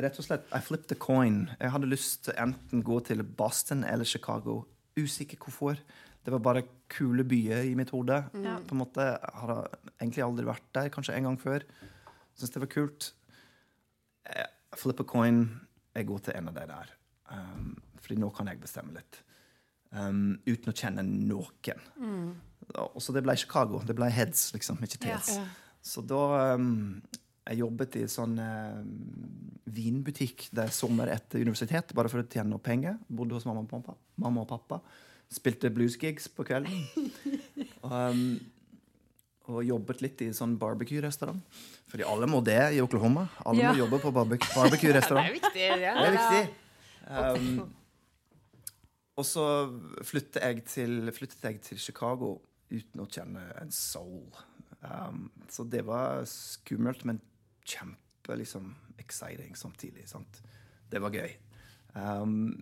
rett 0.00 0.18
og 0.18 0.26
slett 0.26 0.46
I 0.54 0.60
flipped 0.64 0.92
a 0.94 0.98
coin. 0.98 1.44
Jeg 1.60 1.72
hadde 1.74 1.90
lyst 1.90 2.24
til 2.26 2.38
enten 2.40 2.82
gå 2.86 2.98
til 3.06 3.22
Boston 3.24 3.84
eller 3.84 4.08
Chicago. 4.08 4.62
Usikker 4.98 5.38
hvorfor. 5.40 5.78
Det 6.24 6.32
var 6.32 6.40
bare 6.40 6.64
kule 6.88 7.24
byer 7.28 7.66
i 7.68 7.74
mitt 7.76 7.92
hode. 7.92 8.16
Ja. 8.32 8.56
På 8.64 8.74
en 8.74 8.80
måte, 8.80 9.02
Jeg 9.02 9.40
hadde 9.40 9.58
egentlig 10.00 10.24
aldri 10.24 10.46
vært 10.46 10.68
der, 10.74 10.88
kanskje 10.88 11.14
en 11.14 11.28
gang 11.28 11.40
før. 11.40 11.66
Syns 12.34 12.50
det 12.50 12.62
var 12.62 12.72
kult. 12.72 13.12
Jeg 14.24 14.50
Flip 14.74 15.00
a 15.00 15.04
coin. 15.04 15.44
Jeg 15.94 16.06
går 16.06 16.18
til 16.18 16.34
en 16.34 16.48
av 16.48 16.54
de 16.54 16.66
der. 16.66 16.88
Um, 17.30 17.76
fordi 18.00 18.16
nå 18.18 18.30
kan 18.34 18.48
jeg 18.50 18.60
bestemme 18.60 18.96
litt. 18.96 19.20
Um, 19.94 20.40
uten 20.48 20.72
å 20.72 20.74
kjenne 20.74 21.04
noen. 21.04 21.84
Og 22.74 22.98
så 23.02 23.14
det 23.14 23.22
ble 23.22 23.36
Chicago. 23.38 23.82
Det 23.86 23.94
ble 23.94 24.08
heads, 24.10 24.48
liksom, 24.56 24.80
ikke 24.82 24.98
tails. 25.04 25.36
Ja. 25.36 25.44
Så 25.84 26.02
da 26.02 26.54
um, 26.56 27.02
Jeg 27.44 27.60
jobbet 27.60 27.96
i 28.00 28.06
sånn 28.08 28.38
eh, 28.40 28.78
vinbutikk 29.74 30.46
der 30.56 30.70
sommer 30.72 31.10
etter 31.12 31.42
universitet, 31.44 31.92
bare 31.96 32.08
for 32.08 32.22
å 32.22 32.28
tjene 32.28 32.54
noe 32.54 32.62
penger. 32.64 32.96
Bodde 33.08 33.36
hos 33.36 33.44
mamma 33.48 33.60
og 33.66 33.68
pappa. 33.68 33.96
Mamma 34.24 34.44
og 34.46 34.48
pappa. 34.48 34.78
Spilte 35.32 35.68
bluesgigs 35.74 36.30
på 36.32 36.46
kvelden. 36.48 36.86
um, 37.84 38.24
og 39.52 39.60
jobbet 39.66 40.00
litt 40.00 40.22
i 40.24 40.30
sånn 40.32 40.54
barbecue-restaurant. 40.60 41.42
Fordi 41.92 42.06
alle 42.08 42.28
må 42.32 42.40
det 42.44 42.60
i 42.76 42.80
Oklahoma. 42.80 43.26
Alle 43.44 43.60
Ja. 43.66 43.72
må 43.74 43.82
jobbe 43.82 44.00
på 44.00 44.12
barbecue-restaurant. 44.18 44.70
barbecue-restaurant. 44.70 45.28
er 45.28 45.36
viktig. 45.36 45.68
Ja. 45.84 45.94
Det 46.00 46.06
er 46.08 46.16
viktig. 46.16 46.44
Um, 47.04 47.74
og 49.20 49.28
så 49.28 49.44
flyttet 50.02 50.40
jeg, 50.40 50.64
til, 50.72 50.96
flyttet 51.12 51.44
jeg 51.44 51.60
til 51.68 51.78
Chicago 51.78 52.38
uten 52.72 53.04
å 53.04 53.06
kjenne 53.06 53.44
en 53.60 53.70
soul. 53.70 54.32
Um, 54.80 55.28
så 55.52 55.68
det 55.68 55.84
var 55.86 56.24
skummelt, 56.28 57.04
men 57.04 57.20
kjempe 57.64 58.36
liksom, 58.38 58.74
exciting 59.00 59.56
samtidig. 59.56 60.08
Sant? 60.08 60.40
Det 60.90 61.00
var 61.02 61.14
gøy. 61.14 61.30
Um, 61.94 62.54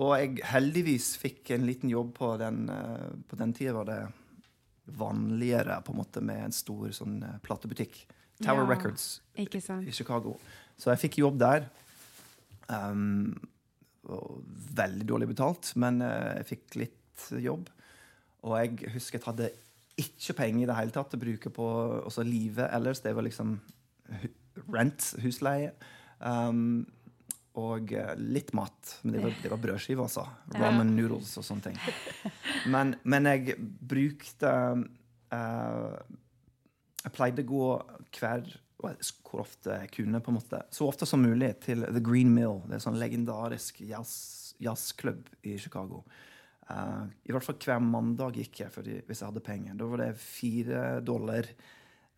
og 0.00 0.14
jeg 0.16 0.40
heldigvis 0.48 1.12
fikk 1.20 1.52
en 1.54 1.66
liten 1.68 1.92
jobb 1.92 2.14
på 2.16 2.32
den 2.40 2.64
uh, 2.72 3.12
På 3.28 3.36
den 3.38 3.52
tida 3.54 3.74
var 3.76 3.86
det 3.86 4.00
vanligere 4.98 5.76
på 5.86 5.92
en 5.92 6.00
måte 6.00 6.22
med 6.24 6.40
en 6.48 6.54
stor 6.54 6.90
sånn 6.96 7.20
uh, 7.22 7.36
platebutikk. 7.44 8.00
Tower 8.42 8.64
Ja. 8.64 8.70
Records 8.72 9.20
i 9.38 9.92
Chicago. 9.92 10.38
Så 10.80 10.90
jeg 10.90 11.02
fikk 11.04 11.20
jobb 11.22 11.38
der. 11.38 11.68
Um, 12.68 13.36
veldig 14.02 15.06
dårlig 15.06 15.28
betalt, 15.30 15.74
men 15.78 16.00
uh, 16.02 16.32
jeg 16.40 16.48
fikk 16.48 16.78
litt 16.80 17.28
jobb. 17.38 17.68
Og 18.42 18.56
jeg 18.58 18.94
husker 18.96 19.20
jeg 19.20 19.28
hadde 19.28 19.52
ikke 20.00 20.34
penger 20.40 20.64
i 20.64 20.70
det 20.70 20.78
hele 20.78 20.94
tatt 20.94 21.14
å 21.14 21.20
bruke 21.20 21.52
på 21.52 21.68
livet 22.26 22.72
ellers. 22.72 23.02
Det 23.04 23.12
var 23.14 23.26
liksom 23.28 23.54
rent, 24.72 25.12
husleie. 25.22 25.72
Um, 26.18 26.84
og 27.58 27.92
eh, 27.92 28.14
litt 28.16 28.54
mat. 28.56 28.94
Men 29.02 29.16
det 29.16 29.22
var, 29.26 29.34
det 29.42 29.52
var 29.52 29.60
brødskive, 29.60 30.06
altså. 30.06 30.24
Ramen 30.56 30.94
noodles 30.96 31.34
og 31.36 31.44
sånne 31.44 31.66
ting. 31.66 31.78
Men, 32.72 32.94
men 33.02 33.28
jeg 33.28 33.56
brukte 33.58 34.50
uh, 35.34 35.96
Jeg 37.02 37.14
pleide 37.16 37.44
å 37.44 37.50
gå 37.50 37.66
hver 38.18 38.46
hvor 38.82 39.42
ofte 39.44 39.76
jeg 39.78 39.90
kunne, 39.94 40.18
på 40.22 40.32
en 40.32 40.36
måte. 40.40 40.58
Så 40.74 40.88
ofte 40.88 41.06
som 41.06 41.22
mulig 41.22 41.52
til 41.62 41.84
The 41.86 42.02
Green 42.02 42.32
Mill. 42.34 42.60
Det 42.64 42.74
er 42.74 42.80
en 42.80 42.86
sånn 42.88 42.98
legendarisk 42.98 43.78
jazz- 43.86 44.56
jazzklubb 44.62 45.28
i 45.46 45.54
Chicago. 45.60 46.02
Uh, 46.70 47.06
I 47.28 47.34
hvert 47.34 47.46
fall 47.46 47.60
hver 47.62 47.84
mandag 47.84 48.40
gikk 48.40 48.64
jeg 48.64 48.74
fordi, 48.74 48.98
hvis 49.06 49.22
jeg 49.22 49.28
hadde 49.28 49.44
penger. 49.44 49.76
Da 49.78 49.88
var 49.92 50.02
det 50.02 50.10
fire 50.18 50.82
dollar 51.04 51.46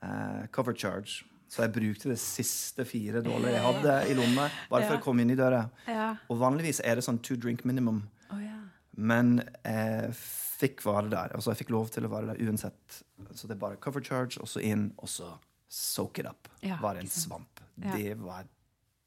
uh, 0.05 0.45
cover 0.55 0.77
charge. 0.79 1.25
Så 1.51 1.63
jeg 1.63 1.75
brukte 1.75 2.11
det 2.11 2.19
siste 2.23 2.87
fire 2.89 3.21
dollar 3.23 3.53
jeg 3.53 3.63
hadde 3.63 3.97
i 4.11 4.17
lomma, 4.19 4.49
bare 4.71 4.89
for 4.89 4.99
å 4.99 5.05
komme 5.05 5.23
inn 5.23 5.35
i 5.35 5.39
døra. 5.39 5.65
Ja. 5.87 6.09
Og 6.33 6.41
vanligvis 6.41 6.81
er 6.83 6.99
det 6.99 7.05
sånn 7.07 7.21
two 7.23 7.37
drink 7.41 7.63
minimum. 7.69 8.03
Oh, 8.33 8.41
ja. 8.43 8.59
Men 8.97 9.37
jeg 9.63 10.15
fikk 10.19 10.85
være 10.87 11.13
der. 11.13 11.35
Altså 11.37 11.53
jeg 11.53 11.65
fikk 11.65 11.75
lov 11.75 11.91
til 11.95 12.07
å 12.09 12.13
være 12.13 12.33
der 12.33 12.43
uansett. 12.47 13.01
Så 13.35 13.47
det 13.47 13.57
er 13.57 13.63
bare 13.63 13.81
cover 13.83 14.03
charge, 14.05 14.41
og 14.43 14.51
så 14.51 14.63
inn, 14.65 14.89
og 14.99 15.11
så 15.11 15.35
soak 15.71 16.23
it 16.23 16.31
up. 16.31 16.51
Var 16.63 17.01
en 17.01 17.11
svamp. 17.11 17.63
Det 17.75 18.15
var 18.23 18.47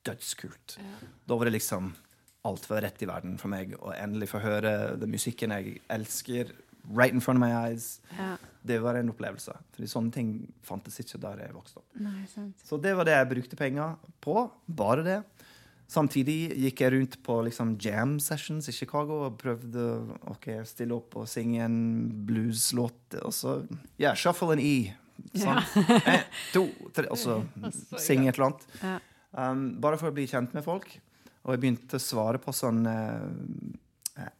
dødskult. 0.07 0.77
Da 1.27 1.35
var 1.35 1.49
det 1.49 1.57
liksom 1.57 1.93
alt 2.47 2.69
var 2.69 2.83
rett 2.85 3.01
i 3.03 3.07
verden 3.09 3.35
for 3.41 3.51
meg. 3.51 3.73
Og 3.81 3.91
endelig 3.95 4.29
få 4.31 4.39
høre 4.43 4.71
den 4.99 5.11
musikken 5.11 5.51
jeg 5.55 5.81
elsker, 5.91 6.53
right 6.89 7.13
in 7.13 7.21
front 7.21 7.38
of 7.38 7.43
my 7.43 7.53
eyes. 7.53 8.01
Ja. 8.17 8.35
Det 8.67 8.79
var 8.83 8.95
en 8.99 9.09
opplevelse. 9.11 9.53
Fordi 9.75 9.89
sånne 9.89 10.13
ting 10.13 10.31
fantes 10.65 10.99
ikke 11.01 11.19
der 11.23 11.45
jeg 11.45 11.55
vokste 11.55 11.81
opp. 11.81 11.88
Nei, 12.03 12.25
sant. 12.31 12.55
Så 12.63 12.79
det 12.81 12.95
var 12.97 13.07
det 13.07 13.15
jeg 13.15 13.29
brukte 13.31 13.59
penger 13.59 13.95
på. 14.23 14.47
Bare 14.67 15.05
det. 15.05 15.21
Samtidig 15.88 16.51
gikk 16.59 16.81
jeg 16.83 16.93
rundt 16.97 17.15
på 17.23 17.39
liksom 17.47 17.77
jam 17.79 18.17
sessions 18.19 18.67
i 18.67 18.75
Chicago 18.75 19.21
og 19.29 19.38
prøvde 19.39 19.79
å 19.79 20.17
okay, 20.33 20.59
stille 20.67 20.97
opp 20.97 21.15
og 21.15 21.29
synge 21.31 21.63
en 21.63 21.77
blueslåt. 22.27 23.19
Og 23.23 23.31
så 23.35 23.61
ja, 24.01 24.11
shuffle 24.11 24.57
en 24.57 24.63
E. 24.63 24.77
Sant? 25.39 25.77
En, 26.11 26.25
to, 26.51 26.67
tre, 26.93 27.07
og 27.07 27.19
så 27.19 27.39
synge 28.03 28.33
et 28.33 28.35
eller 28.35 28.49
annet. 28.49 28.67
Ja. 28.83 28.97
Um, 29.38 29.67
bare 29.83 29.99
for 30.01 30.11
å 30.11 30.15
bli 30.15 30.27
kjent 30.27 30.51
med 30.57 30.65
folk. 30.67 30.91
Og 31.45 31.55
jeg 31.55 31.63
begynte 31.63 31.99
å 31.99 32.03
svare 32.03 32.39
på 32.43 32.51
sånne 32.51 32.93
eh, 33.15 33.75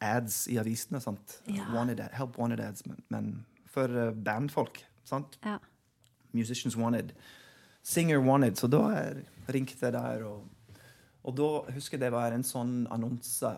ads 0.02 0.48
i 0.52 0.58
avisene. 0.58 1.02
sant? 1.02 1.40
Ja. 1.48 1.66
Wanted, 1.74 2.02
help 2.14 2.38
wanted 2.38 2.60
ads, 2.64 2.86
men, 2.90 3.02
men 3.14 3.46
for 3.70 3.92
eh, 3.92 4.12
bandfolk. 4.14 4.82
sant? 5.08 5.38
Ja. 5.46 5.60
Musicians 6.34 6.76
wanted. 6.78 7.14
Singer 7.84 8.20
wanted. 8.20 8.58
Så 8.58 8.68
da 8.68 8.82
ringte 9.54 9.78
jeg 9.82 9.94
der, 9.94 10.24
og, 10.28 10.48
og 11.24 11.38
da 11.38 11.50
husker 11.74 11.98
jeg 11.98 12.08
det 12.08 12.12
var 12.16 12.34
en 12.36 12.44
sånn 12.44 12.86
annonse 12.92 13.54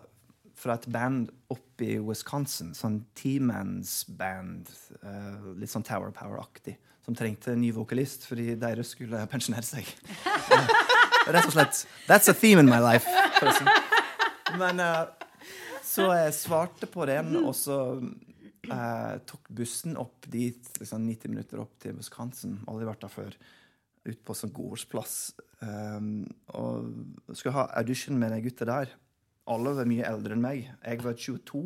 fra 0.59 0.75
et 0.75 0.85
band 0.91 1.29
oppe 1.49 1.85
i 1.87 1.97
Wisconsin. 2.03 2.73
Sånn 2.75 3.05
T-Mans-band. 3.15 4.69
eh, 5.03 5.49
litt 5.57 5.71
sånn 5.71 5.85
Tower 5.87 6.11
Power-aktig. 6.11 6.75
Som 7.05 7.15
trengte 7.15 7.53
en 7.55 7.61
ny 7.63 7.71
vokalist 7.73 8.27
fordi 8.27 8.53
deres 8.59 8.91
skulle 8.93 9.23
pensjonere 9.31 9.63
seg. 9.65 9.87
Rett 11.29 11.45
og 11.47 11.53
slett. 11.55 11.85
That's 12.09 12.27
a 12.29 12.33
theme 12.35 12.59
in 12.59 12.69
my 12.69 12.79
life. 12.83 13.07
Men 14.59 14.79
eh, 14.83 15.05
så 15.89 16.09
jeg 16.13 16.35
svarte 16.37 16.89
på 16.91 17.05
den, 17.09 17.33
og 17.41 17.55
så 17.57 17.79
eh, 17.97 19.15
tok 19.29 19.49
bussen 19.57 19.97
opp 19.99 20.27
dit, 20.29 20.71
liksom 20.77 21.07
90 21.07 21.33
minutter 21.33 21.63
opp 21.63 21.73
til 21.81 21.97
Wisconsin. 21.97 22.59
Aldri 22.69 22.89
vært 22.89 23.05
der 23.05 23.13
før. 23.13 23.37
Ut 24.09 24.21
på 24.25 24.35
sånn 24.37 24.53
gårdsplass. 24.55 25.15
Um, 25.59 26.23
og 26.55 27.33
skulle 27.33 27.57
ha 27.57 27.67
audition 27.81 28.19
med 28.21 28.31
de 28.35 28.43
gutta 28.45 28.67
der. 28.69 28.93
Alle 29.49 29.73
var 29.79 29.89
mye 29.89 30.05
eldre 30.07 30.37
enn 30.37 30.43
meg. 30.45 30.69
Jeg 30.85 31.01
var 31.03 31.17
22, 31.17 31.63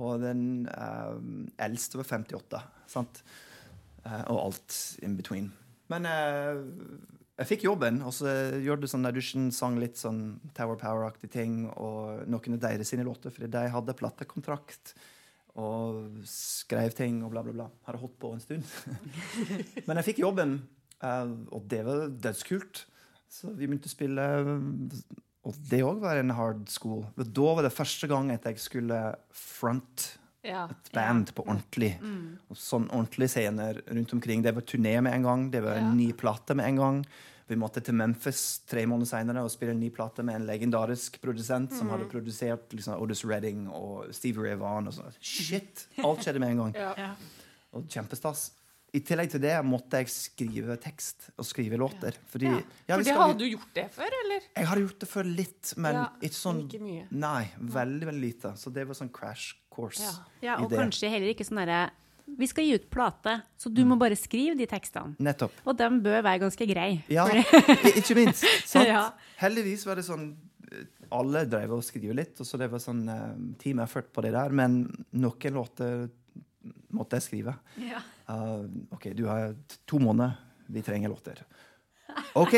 og 0.00 0.24
den 0.24 0.64
um, 0.72 1.44
eldste 1.62 2.00
var 2.00 2.08
58. 2.10 2.62
Sant? 2.90 3.20
Uh, 4.04 4.24
og 4.32 4.40
alt 4.48 4.80
in 5.04 5.18
between. 5.20 5.52
Men 5.92 6.08
eh, 6.08 6.62
jeg 7.34 7.48
fikk 7.50 7.64
jobben, 7.66 7.98
og 8.06 8.14
så 8.14 8.30
gjorde 8.62 8.88
sånn 8.90 9.08
audition, 9.08 9.48
sang 9.54 9.78
litt 9.82 9.98
sånn 9.98 10.38
Tower 10.54 10.78
Power-aktige 10.78 11.32
ting, 11.34 11.64
og 11.74 12.28
noen 12.30 12.56
av 12.56 12.62
deres 12.62 12.92
sine 12.92 13.06
låter, 13.06 13.34
fordi 13.34 13.50
de 13.50 13.64
hadde 13.74 13.96
platekontrakt 13.98 14.94
og 15.58 16.22
skrev 16.26 16.94
ting 16.98 17.20
og 17.22 17.30
bla, 17.34 17.42
bla, 17.46 17.54
bla. 17.54 17.66
Hadde 17.86 18.00
holdt 18.02 18.16
på 18.22 18.32
en 18.34 18.42
stund. 18.42 18.70
Men 19.86 20.00
jeg 20.00 20.08
fikk 20.10 20.22
jobben, 20.24 20.56
eh, 20.98 21.34
og 21.54 21.68
det 21.70 21.82
var 21.86 22.08
dødskult. 22.10 22.84
Så 23.30 23.50
vi 23.54 23.66
begynte 23.66 23.90
å 23.90 23.94
spille, 23.94 24.24
og 25.44 25.62
det 25.70 25.82
òg 25.86 26.02
var 26.02 26.18
en 26.20 26.34
hard 26.38 26.66
school. 26.70 27.02
Da 27.18 27.54
var 27.58 27.66
det 27.66 27.74
første 27.74 28.10
gang 28.10 28.30
at 28.34 28.46
jeg 28.46 28.62
skulle 28.62 29.00
front 29.34 30.12
Ja. 30.44 30.66
et 30.70 30.92
band 30.92 31.32
på 31.34 31.44
ordentlig. 31.46 31.94
Og 32.50 32.56
sånn 32.56 32.88
ordentlige 32.90 33.30
scener 33.32 33.80
rundt 33.88 34.12
omkring. 34.12 34.42
Det 34.42 34.54
var 34.54 34.62
turné 34.62 35.00
med 35.02 35.14
en 35.14 35.22
gang. 35.22 35.50
Det 35.50 35.62
var 35.62 35.76
en 35.78 35.84
Ja. 35.90 35.94
ny 35.94 36.12
plate 36.12 36.54
med 36.54 36.66
en 36.66 36.76
gang. 36.76 37.06
Vi 37.46 37.56
måtte 37.56 37.82
til 37.84 37.92
Memphis 37.94 38.60
tre 38.66 38.86
måneder 38.86 39.06
senere 39.06 39.42
og 39.44 39.50
spille 39.50 39.72
en 39.72 39.80
ny 39.80 39.90
plate 39.90 40.22
med 40.24 40.34
en 40.36 40.46
legendarisk 40.46 41.20
produsent 41.20 41.72
som 41.76 41.90
hadde 41.90 42.08
produsert 42.08 42.70
liksom, 42.72 42.98
Otis 43.00 43.22
Redding 43.24 43.68
og 43.68 44.14
Stevie 44.14 44.42
Ray 44.50 44.54
Vaughan. 44.56 44.86
Og 44.88 44.94
sånt. 44.94 45.18
Shit! 45.20 45.86
Alt 45.98 46.20
skjedde 46.24 46.40
med 46.40 46.50
en 46.50 46.56
gang. 46.56 46.74
Ja. 46.84 46.94
Ja. 46.96 47.14
Og 47.74 47.86
kjempestas. 47.88 48.52
I 48.94 49.00
tillegg 49.00 49.28
til 49.32 49.40
det 49.42 49.56
måtte 49.66 49.98
jeg 49.98 50.06
skrive 50.06 50.76
tekst 50.78 51.30
og 51.36 51.44
skrive 51.44 51.76
låter. 51.76 52.14
Fordi 52.30 52.46
Ja. 52.46 52.60
ja, 52.88 52.94
For 52.94 53.02
vi 53.02 53.04
det 53.10 53.16
hadde 53.18 53.38
du 53.38 53.44
gjort 53.50 53.74
det 53.74 53.90
før, 53.90 54.06
eller? 54.24 54.40
Jeg 54.56 54.66
hadde 54.70 54.80
gjort 54.86 54.98
det 55.00 55.08
før 55.10 55.24
litt, 55.36 55.72
men 55.76 55.94
Ja, 55.94 56.08
ikke 56.22 56.38
sånn 56.38 56.60
ikke 56.70 56.80
mye. 56.80 57.06
Nei, 57.10 57.50
veldig, 57.58 58.06
veldig 58.06 58.20
lite. 58.22 58.52
Så 58.56 58.72
det 58.72 58.86
var 58.86 58.94
sånn 58.94 59.10
crash 59.12 59.54
course. 59.74 60.02
Ja. 60.02 60.14
Ja, 60.44 60.56
og 60.62 60.72
kanskje 60.72 61.10
heller 61.12 61.32
ikke 61.32 61.46
sånn 61.46 61.62
derre 61.62 61.84
Vi 62.38 62.48
skal 62.48 62.64
gi 62.64 62.78
ut 62.78 62.88
plate, 62.92 63.36
så 63.60 63.68
du 63.68 63.82
må 63.84 63.98
bare 64.00 64.16
skrive 64.16 64.56
de 64.56 64.66
tekstene. 64.68 65.12
Nettopp. 65.22 65.58
Og 65.68 65.76
de 65.76 65.90
bør 66.06 66.22
være 66.24 66.40
ganske 66.46 66.66
greie. 66.70 67.02
Ja, 67.12 67.26
ikke 67.92 68.16
minst. 68.16 68.46
Ja. 68.88 69.10
Heldigvis 69.42 69.84
var 69.86 70.00
det 70.00 70.06
sånn 70.06 70.30
Alle 71.14 71.44
drev 71.46 71.76
og 71.76 71.84
skrev 71.84 72.14
litt, 72.16 72.38
og 72.40 72.48
så 72.48 72.58
det 72.58 72.70
var 72.72 72.80
sånn 72.82 73.04
eh, 73.12 73.34
team 73.60 73.82
effort 73.84 74.08
på 74.10 74.24
det 74.24 74.32
der. 74.34 74.54
Men 74.56 74.86
noen 75.12 75.58
låter 75.58 76.08
måtte 76.94 77.18
jeg 77.18 77.26
skrive. 77.28 77.54
Ja. 77.82 78.00
Uh, 78.28 78.64
OK, 78.94 79.10
du 79.16 79.26
har 79.28 79.54
to 79.84 80.00
måneder. 80.02 80.38
Vi 80.66 80.82
trenger 80.82 81.12
låter. 81.12 81.42
OK! 82.34 82.54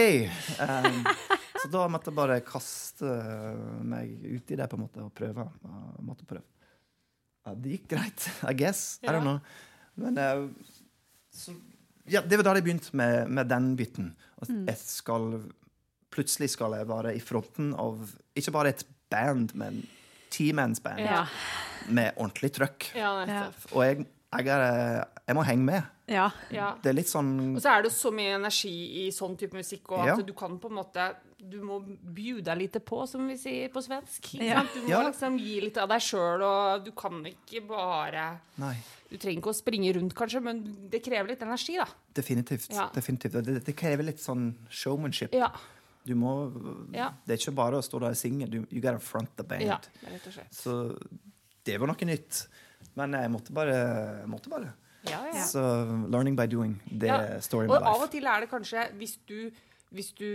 Um, 0.60 1.00
så 1.62 1.70
da 1.72 1.86
måtte 1.90 2.12
jeg 2.12 2.18
bare 2.18 2.42
kaste 2.46 3.10
meg 3.86 4.12
ut 4.22 4.52
i 4.52 4.58
det 4.58 4.68
på 4.70 4.78
en 4.78 4.84
måte 4.84 5.02
og 5.04 5.14
prøve. 5.16 5.48
Uh, 5.64 5.96
måtte 6.06 6.28
prøve. 6.28 6.46
Ja, 7.46 7.54
det 7.54 7.76
gikk 7.76 7.88
greit, 7.94 8.26
I 8.50 8.54
guess. 8.58 8.98
I 9.02 9.06
Ja. 9.06 9.12
don't 9.14 9.22
know. 9.26 9.38
Men 9.96 10.18
uh, 10.18 10.48
så, 11.32 11.54
ja, 12.10 12.20
det 12.20 12.36
var 12.40 12.44
da 12.50 12.54
jeg 12.58 12.64
begynte 12.66 12.92
med, 12.98 13.28
med 13.30 13.48
den 13.48 13.70
bytten. 13.78 14.10
At 14.42 14.50
jeg 14.50 14.76
skal 14.82 15.30
Plutselig 16.16 16.48
skal 16.54 16.72
jeg 16.78 16.86
være 16.88 17.10
i 17.16 17.20
fronten 17.20 17.74
av 17.76 17.98
ikke 18.38 18.52
bare 18.54 18.70
et 18.72 18.84
band, 19.12 19.50
men 19.58 19.82
T-Mans-band 20.32 21.00
Ja. 21.02 21.26
med 21.92 22.14
ordentlig 22.16 22.52
trøkk. 22.56 22.86
Ja. 22.96 23.10
Og 23.74 23.82
jeg, 23.84 24.06
jeg, 24.32 24.46
er, 24.48 25.04
jeg 25.26 25.36
må 25.36 25.42
henge 25.44 25.64
med. 25.66 25.82
Ja. 26.08 26.30
Ja. 26.54 26.70
Det 26.82 26.88
er 26.92 26.96
litt 26.96 27.10
sånn 27.10 27.56
Og 27.56 27.60
så 27.60 27.74
er 27.74 27.82
det 27.84 27.92
så 27.92 28.12
mye 28.14 28.36
energi 28.38 28.72
i 29.04 29.10
sånn 29.12 29.36
type 29.36 29.58
musikk, 29.58 29.90
og 29.92 30.08
at 30.08 30.24
du 30.24 30.32
kan 30.38 30.56
på 30.62 30.70
en 30.72 30.78
måte 30.78 31.10
Du 31.38 31.58
må 31.62 31.80
bjuda 32.16 32.54
lite 32.56 32.80
på, 32.80 33.02
som 33.08 33.26
vi 33.28 33.34
sier 33.36 33.68
på 33.68 33.82
svensk. 33.84 34.30
Ja. 34.40 34.62
Du 34.74 34.80
må 34.86 34.88
Ja. 34.88 35.02
liksom 35.10 35.36
gi 35.38 35.60
litt 35.60 35.76
av 35.78 35.88
deg 35.88 36.00
sjøl, 36.00 36.42
og 36.42 36.84
du 36.86 36.90
kan 36.96 37.22
ikke 37.28 37.60
bare 37.68 38.40
Nei, 38.58 38.74
Du 39.10 39.16
trenger 39.18 39.38
ikke 39.42 39.52
å 39.52 39.54
springe 39.54 39.92
rundt, 39.94 40.14
kanskje, 40.14 40.40
men 40.42 40.62
det 40.90 41.02
krever 41.04 41.28
litt 41.28 41.42
energi, 41.42 41.76
da. 41.76 41.86
definitivt. 42.14 42.70
Ja. 42.72 42.88
definitivt. 42.92 43.32
Det, 43.44 43.64
det 43.64 43.76
krever 43.76 44.02
litt 44.08 44.18
sånn 44.18 44.54
showmanship. 44.70 45.32
Ja. 45.34 45.50
Du 46.06 46.14
må 46.14 46.32
Ja. 46.94 47.10
Det 47.26 47.34
er 47.34 47.38
ikke 47.50 47.54
bare 47.54 47.76
å 47.78 47.84
stå 47.84 48.00
der 48.00 48.08
og 48.14 48.16
synge. 48.16 48.48
Du, 48.50 48.58
you 48.70 48.80
gotta 48.80 48.98
front 48.98 49.28
the 49.36 49.42
band. 49.44 49.62
ja 49.62 49.78
rett 50.08 50.26
og 50.26 50.32
slett. 50.32 50.52
Så 50.54 50.98
det 51.64 51.78
var 51.78 51.86
noe 51.88 51.96
nytt. 52.08 52.46
Men 52.96 53.12
jeg 53.12 53.30
måtte 53.30 53.52
bare, 53.52 54.24
måtte 54.26 54.48
bare. 54.48 54.72
Ja, 55.06 55.20
ja. 55.26 55.44
Så 55.44 55.60
learning 56.10 56.34
by 56.34 56.46
doing, 56.46 56.80
det 56.90 57.08
Ja. 57.08 57.18
er 57.20 57.40
story 57.40 57.66
life. 57.68 57.76
Og 57.76 57.82
av 57.86 58.02
og 58.02 58.10
til 58.10 58.24
er 58.26 58.40
det 58.40 58.50
kanskje 58.50 58.90
hvis 58.98 59.18
du, 59.26 59.50
hvis 59.96 60.12
du 60.16 60.28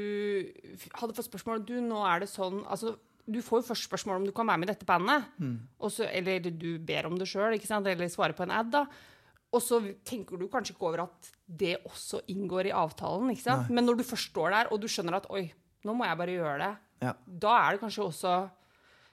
hadde 0.98 1.16
fått 1.18 1.30
spørsmål 1.30 1.64
Du, 1.68 1.76
nå 1.86 2.02
er 2.08 2.24
det 2.24 2.30
sånn 2.32 2.64
altså, 2.66 2.96
Du 3.30 3.40
får 3.46 3.62
jo 3.62 3.68
først 3.70 3.88
spørsmål 3.88 4.20
om 4.22 4.28
du 4.28 4.34
kan 4.36 4.50
være 4.50 4.62
med 4.62 4.70
i 4.70 4.74
dette 4.74 4.88
bandet. 4.90 5.30
Mm. 5.38 5.56
Også, 5.88 6.08
eller 6.10 6.42
du 6.50 6.72
ber 6.82 7.08
om 7.08 7.18
det 7.22 7.30
sjøl, 7.30 7.54
eller 7.54 8.10
svarer 8.12 8.36
på 8.36 8.48
en 8.48 8.56
ad. 8.58 8.72
da 8.74 8.86
og 9.52 9.60
så 9.60 9.82
tenker 10.08 10.40
du 10.40 10.48
kanskje 10.48 10.72
ikke 10.72 10.88
over 10.88 11.04
at 11.04 11.32
det 11.44 11.74
også 11.84 12.22
inngår 12.32 12.70
i 12.70 12.76
avtalen. 12.76 13.34
ikke 13.34 13.44
sant? 13.44 13.68
Nei. 13.68 13.76
Men 13.76 13.90
når 13.90 14.00
du 14.00 14.06
først 14.08 14.32
står 14.32 14.54
der, 14.56 14.70
og 14.72 14.80
du 14.80 14.88
skjønner 14.88 15.18
at 15.20 15.28
oi, 15.30 15.50
nå 15.84 15.96
må 15.98 16.08
jeg 16.08 16.20
bare 16.22 16.36
gjøre 16.38 16.58
det, 16.64 16.72
Ja. 17.02 17.14
da 17.26 17.56
er 17.68 17.72
det 17.76 17.82
kanskje 17.82 18.06
også 18.06 18.50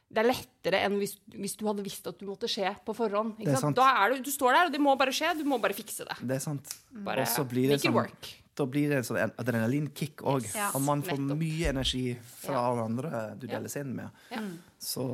det 0.09 0.23
er 0.23 0.29
lettere 0.31 0.79
enn 0.87 0.95
hvis, 0.97 1.19
hvis 1.37 1.57
du 1.61 1.67
hadde 1.69 1.85
visst 1.85 2.07
at 2.09 2.17
du 2.17 2.25
måtte 2.25 2.49
skje 2.49 2.71
på 2.85 2.95
forhånd. 2.97 3.35
Ikke 3.43 3.59
er. 3.59 3.75
Da 3.77 3.89
er 4.05 4.15
du, 4.15 4.23
du 4.25 4.31
står 4.33 4.55
der, 4.57 4.69
og 4.71 4.73
det 4.73 4.81
må 4.81 4.95
bare 4.97 5.13
skje. 5.13 5.35
Du 5.37 5.45
må 5.45 5.59
bare 5.61 5.77
fikse 5.77 6.07
det. 6.09 6.17
Det 6.23 6.39
er 6.39 6.41
sant. 6.41 6.71
Bare 7.05 7.27
Og 7.27 7.29
så 7.29 7.45
blir 7.45 7.69
det 7.69 7.77
make 7.77 7.85
it 7.85 7.93
sånn-. 7.93 8.48
Da 8.59 8.67
blir 8.67 8.89
det 8.91 8.97
en 8.99 9.07
sånn 9.07 9.33
adrenalinkick 9.39 10.23
òg. 10.27 10.49
Ja. 10.57 10.73
Og 10.75 10.83
man 10.83 11.03
får 11.07 11.19
Nettopp. 11.23 11.39
mye 11.39 11.69
energi 11.71 12.05
fra 12.43 12.55
Ja. 12.57 12.65
alle 12.73 12.85
andre 12.89 13.11
du 13.39 13.47
Ja. 13.47 13.53
deler 13.59 13.69
scenen 13.71 13.95
med. 13.95 14.11
Ja. 14.35 14.43
Så 14.81 15.05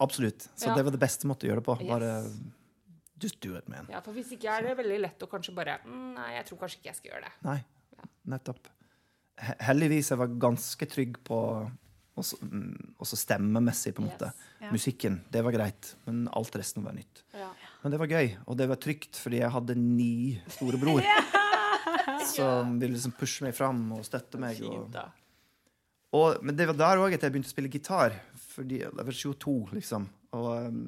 absolutt. 0.00 0.48
Så 0.56 0.66
Ja. 0.70 0.74
det 0.74 0.84
var 0.84 0.90
det 0.92 1.00
beste 1.00 1.26
måte 1.28 1.44
å 1.44 1.50
gjøre 1.50 1.60
det 1.60 1.64
på. 1.66 1.88
Bare 1.88 2.30
just 3.20 3.40
do 3.40 3.54
it, 3.56 3.68
man. 3.68 3.86
Ja, 3.90 4.00
for 4.00 4.12
hvis 4.12 4.32
ikke 4.32 4.48
er 4.58 4.62
det 4.62 4.76
veldig 4.78 5.00
lett 5.00 5.18
å 5.20 5.28
kanskje 5.28 5.54
bare 5.54 5.78
mm, 5.84 6.14
Nei, 6.14 6.32
jeg 6.38 6.46
tror 6.46 6.58
kanskje 6.58 6.78
ikke 6.80 6.90
jeg 6.92 6.96
skal 6.96 7.10
gjøre 7.12 7.24
det. 7.24 7.32
Nei, 7.44 7.64
nettopp. 8.28 8.66
He- 9.38 9.56
Heldigvis 9.60 10.08
jeg 10.10 10.18
var 10.18 10.28
ganske 10.28 10.86
trygg 10.88 11.16
på 11.24 11.70
også, 12.16 12.38
mm, 12.40 12.94
også 13.00 13.16
stemmemessig, 13.18 13.92
på 13.94 14.02
en 14.04 14.08
måte. 14.08 14.26
Yes. 14.30 14.34
Ja. 14.60 14.70
Musikken, 14.70 15.20
det 15.30 15.42
var 15.44 15.52
greit, 15.52 15.94
men 16.06 16.28
alt 16.32 16.52
resten 16.54 16.84
var 16.84 16.92
nytt. 16.92 17.22
Ja. 17.34 17.50
Men 17.82 17.90
det 17.92 17.98
var 17.98 18.06
gøy, 18.06 18.36
og 18.46 18.56
det 18.56 18.68
var 18.68 18.76
trygt, 18.76 19.16
fordi 19.18 19.40
jeg 19.40 19.50
hadde 19.50 19.74
ni 19.76 20.40
storebror. 20.48 21.02
Som 22.34 22.78
ville 22.80 22.96
liksom 22.96 23.14
pushe 23.18 23.46
meg 23.46 23.56
fram 23.56 23.86
og 23.96 24.04
støtte 24.06 24.40
meg. 24.40 24.60
Og, 24.68 24.94
og, 26.14 26.44
men 26.44 26.58
det 26.58 26.68
var 26.70 26.78
der 26.78 27.02
òg 27.02 27.16
at 27.16 27.26
jeg 27.26 27.34
begynte 27.34 27.50
å 27.50 27.54
spille 27.54 27.72
gitar. 27.72 28.16
Fordi 28.54 28.82
jeg 28.84 28.94
var 28.94 29.18
22, 29.18 29.56
liksom. 29.74 30.06
Og 30.38 30.50
um, 30.68 30.82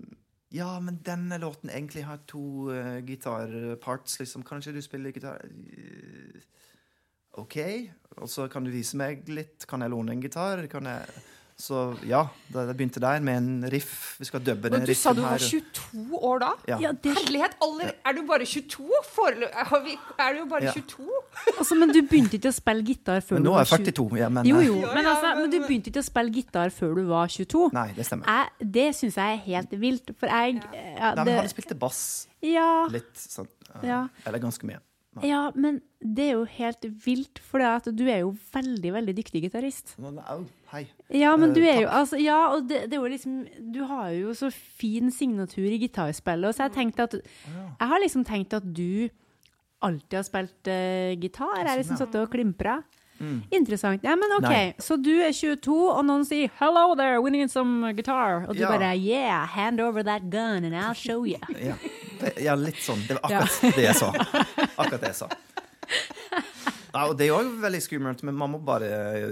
ja, 0.54 0.68
men 0.82 1.00
denne 1.04 1.40
låten 1.42 1.72
egentlig 1.72 2.04
har 2.06 2.20
to 2.30 2.70
uh, 2.70 2.98
gitarparts, 3.06 4.20
liksom. 4.22 4.44
Kan 4.46 4.62
ikke 4.62 4.76
du 4.76 4.84
spille 4.84 5.14
gitar? 5.14 5.42
OK. 7.36 7.56
Og 8.22 8.30
så 8.30 8.46
kan 8.52 8.64
du 8.64 8.70
vise 8.72 8.98
meg 8.98 9.26
litt. 9.28 9.66
Kan 9.68 9.84
jeg 9.84 9.92
låne 9.92 10.14
en 10.14 10.22
gitar? 10.22 10.62
Kan 10.72 10.88
jeg 10.88 11.24
Så 11.56 11.96
ja, 12.04 12.18
det, 12.52 12.66
det 12.68 12.74
begynte 12.76 13.00
der 13.00 13.22
med 13.24 13.38
en 13.40 13.64
riff. 13.72 14.16
Vi 14.20 14.26
skal 14.28 14.42
dubbe 14.44 14.68
den 14.68 14.74
Men 14.82 14.86
du 14.86 14.92
sa 14.94 15.14
du 15.16 15.22
var 15.24 15.38
22 15.40 16.18
år 16.20 16.42
da? 16.42 16.50
Ja. 16.68 16.76
Ja, 16.84 16.90
det, 16.92 17.14
Herlighet, 17.16 17.54
aller, 17.64 17.94
er 18.04 18.12
du 18.12 18.20
bare 18.28 18.44
22? 18.44 18.90
Forelø- 19.14 19.48
har 19.70 19.80
vi- 19.86 19.96
er 20.20 20.34
du 20.34 20.38
jo 20.42 20.44
bare 20.50 20.64
Ja. 20.66 20.72
22? 20.76 21.08
altså, 21.58 21.74
men 21.80 21.88
du 21.96 22.02
begynte 22.02 22.36
ikke 22.36 22.52
å 22.52 22.56
spille 22.58 22.84
gitar 22.84 23.22
før 23.24 23.38
Men 23.40 23.42
du 23.44 23.48
nå 23.48 23.54
er 23.56 23.64
jeg 23.64 23.86
42. 23.94 24.18
Ja, 24.20 24.28
men, 24.28 24.44
Jo, 24.46 24.58
eh, 24.60 24.66
jo, 24.66 24.74
men, 24.82 25.06
altså, 25.06 25.32
men 25.32 25.40
men- 25.42 25.50
du 25.50 25.58
begynte 25.64 25.88
ikke 25.90 26.04
å 26.04 26.08
spille 26.10 26.30
gitar 26.36 26.68
før 26.76 26.94
du 26.94 27.04
var 27.08 27.26
22. 27.32 27.70
Nei, 27.72 27.86
det 27.96 28.04
stemmer. 28.06 28.26
Jeg, 28.26 28.70
det 28.76 28.86
syns 29.00 29.14
jeg 29.16 29.32
er 29.38 29.42
helt 29.48 29.70
vilt, 29.80 30.10
for 30.20 30.26
jeg 30.28 30.60
ja, 30.60 31.14
Nei, 31.14 31.14
men 31.14 31.24
det, 31.24 31.38
han 31.40 31.48
spilte 31.48 31.78
bass 31.78 32.26
ja, 32.42 32.86
litt 32.92 33.14
sånn. 33.16 33.48
Ja. 33.82 34.08
Eller 34.26 34.38
ganske 34.44 34.62
mye. 34.68 34.78
Ja, 35.24 35.50
men 35.54 35.80
det 36.00 36.24
er 36.26 36.32
jo 36.34 36.44
helt 36.58 36.84
vilt, 37.04 37.40
for 37.40 37.62
du 37.88 38.04
er 38.04 38.20
jo 38.20 38.34
veldig, 38.52 38.92
veldig 38.92 39.14
dyktig 39.16 39.42
gitarist. 39.46 39.94
Au, 40.28 40.44
hei. 40.72 40.86
Ja, 41.08 41.36
men 41.36 41.50
Eh, 41.50 41.54
du 41.54 41.62
er 41.64 41.80
jo 41.82 41.88
altså, 41.88 42.18
Ja, 42.20 42.52
og 42.52 42.68
det, 42.68 42.90
det 42.90 42.98
er 42.98 43.00
jo 43.00 43.08
liksom 43.08 43.46
Du 43.72 43.84
har 43.84 44.10
jo 44.10 44.34
så 44.34 44.50
fin 44.52 45.10
signatur 45.10 45.64
i 45.64 45.78
gitarspillet, 45.78 46.48
og 46.48 46.54
så 46.54 46.66
jeg 46.66 46.76
tenkte 46.76 47.06
at 47.06 47.14
Jeg 47.14 47.88
har 47.88 48.02
liksom 48.02 48.24
tenkt 48.24 48.52
at 48.52 48.66
du 48.66 49.08
alltid 49.82 50.16
har 50.16 50.24
spilt 50.24 50.68
uh, 50.68 51.12
gitar. 51.20 51.52
Jeg 51.60 51.68
har 51.68 51.78
liksom 51.78 51.96
Sånn, 51.96 52.08
satt 52.08 52.20
og 52.20 52.30
klimpra. 52.32 52.80
Mm. 53.20 53.42
Interessant. 53.50 54.02
Ja, 54.04 54.14
men 54.16 54.32
OK, 54.38 54.42
Nei. 54.48 54.74
så 54.78 54.96
du 55.02 55.10
er 55.22 55.32
22, 55.32 55.74
og 55.90 56.04
noen 56.04 56.24
sier 56.24 56.50
'hello 56.58 56.94
there, 56.94 57.20
we 57.22 57.30
need 57.30 57.48
some 57.50 57.92
guitar', 57.94 58.46
og 58.48 58.54
du 58.54 58.60
Ja. 58.60 58.68
bare 58.68 58.94
'yeah, 58.96 59.46
hand 59.46 59.80
over 59.80 60.02
that 60.02 60.22
gun 60.30 60.64
and 60.64 60.74
I'll 60.74 60.94
show 60.94 61.24
you'. 61.24 61.40
Ja, 62.20 62.30
ja, 62.40 62.54
litt 62.54 62.76
sånn. 62.80 63.00
Det 63.06 63.16
var 63.22 63.30
akkurat 63.30 63.74
det 63.76 63.84
jeg 63.84 63.94
sa. 63.96 64.10
Akkurat 64.78 65.00
det 65.00 65.08
jeg 65.08 65.14
sa. 65.14 65.28
Ja, 66.96 67.02
og 67.10 67.18
det 67.18 67.26
er 67.26 67.34
jo 67.34 67.56
veldig 67.60 67.80
skummelt, 67.84 68.22
men 68.24 68.34
man 68.34 68.50
må 68.54 68.58
bare 68.64 68.86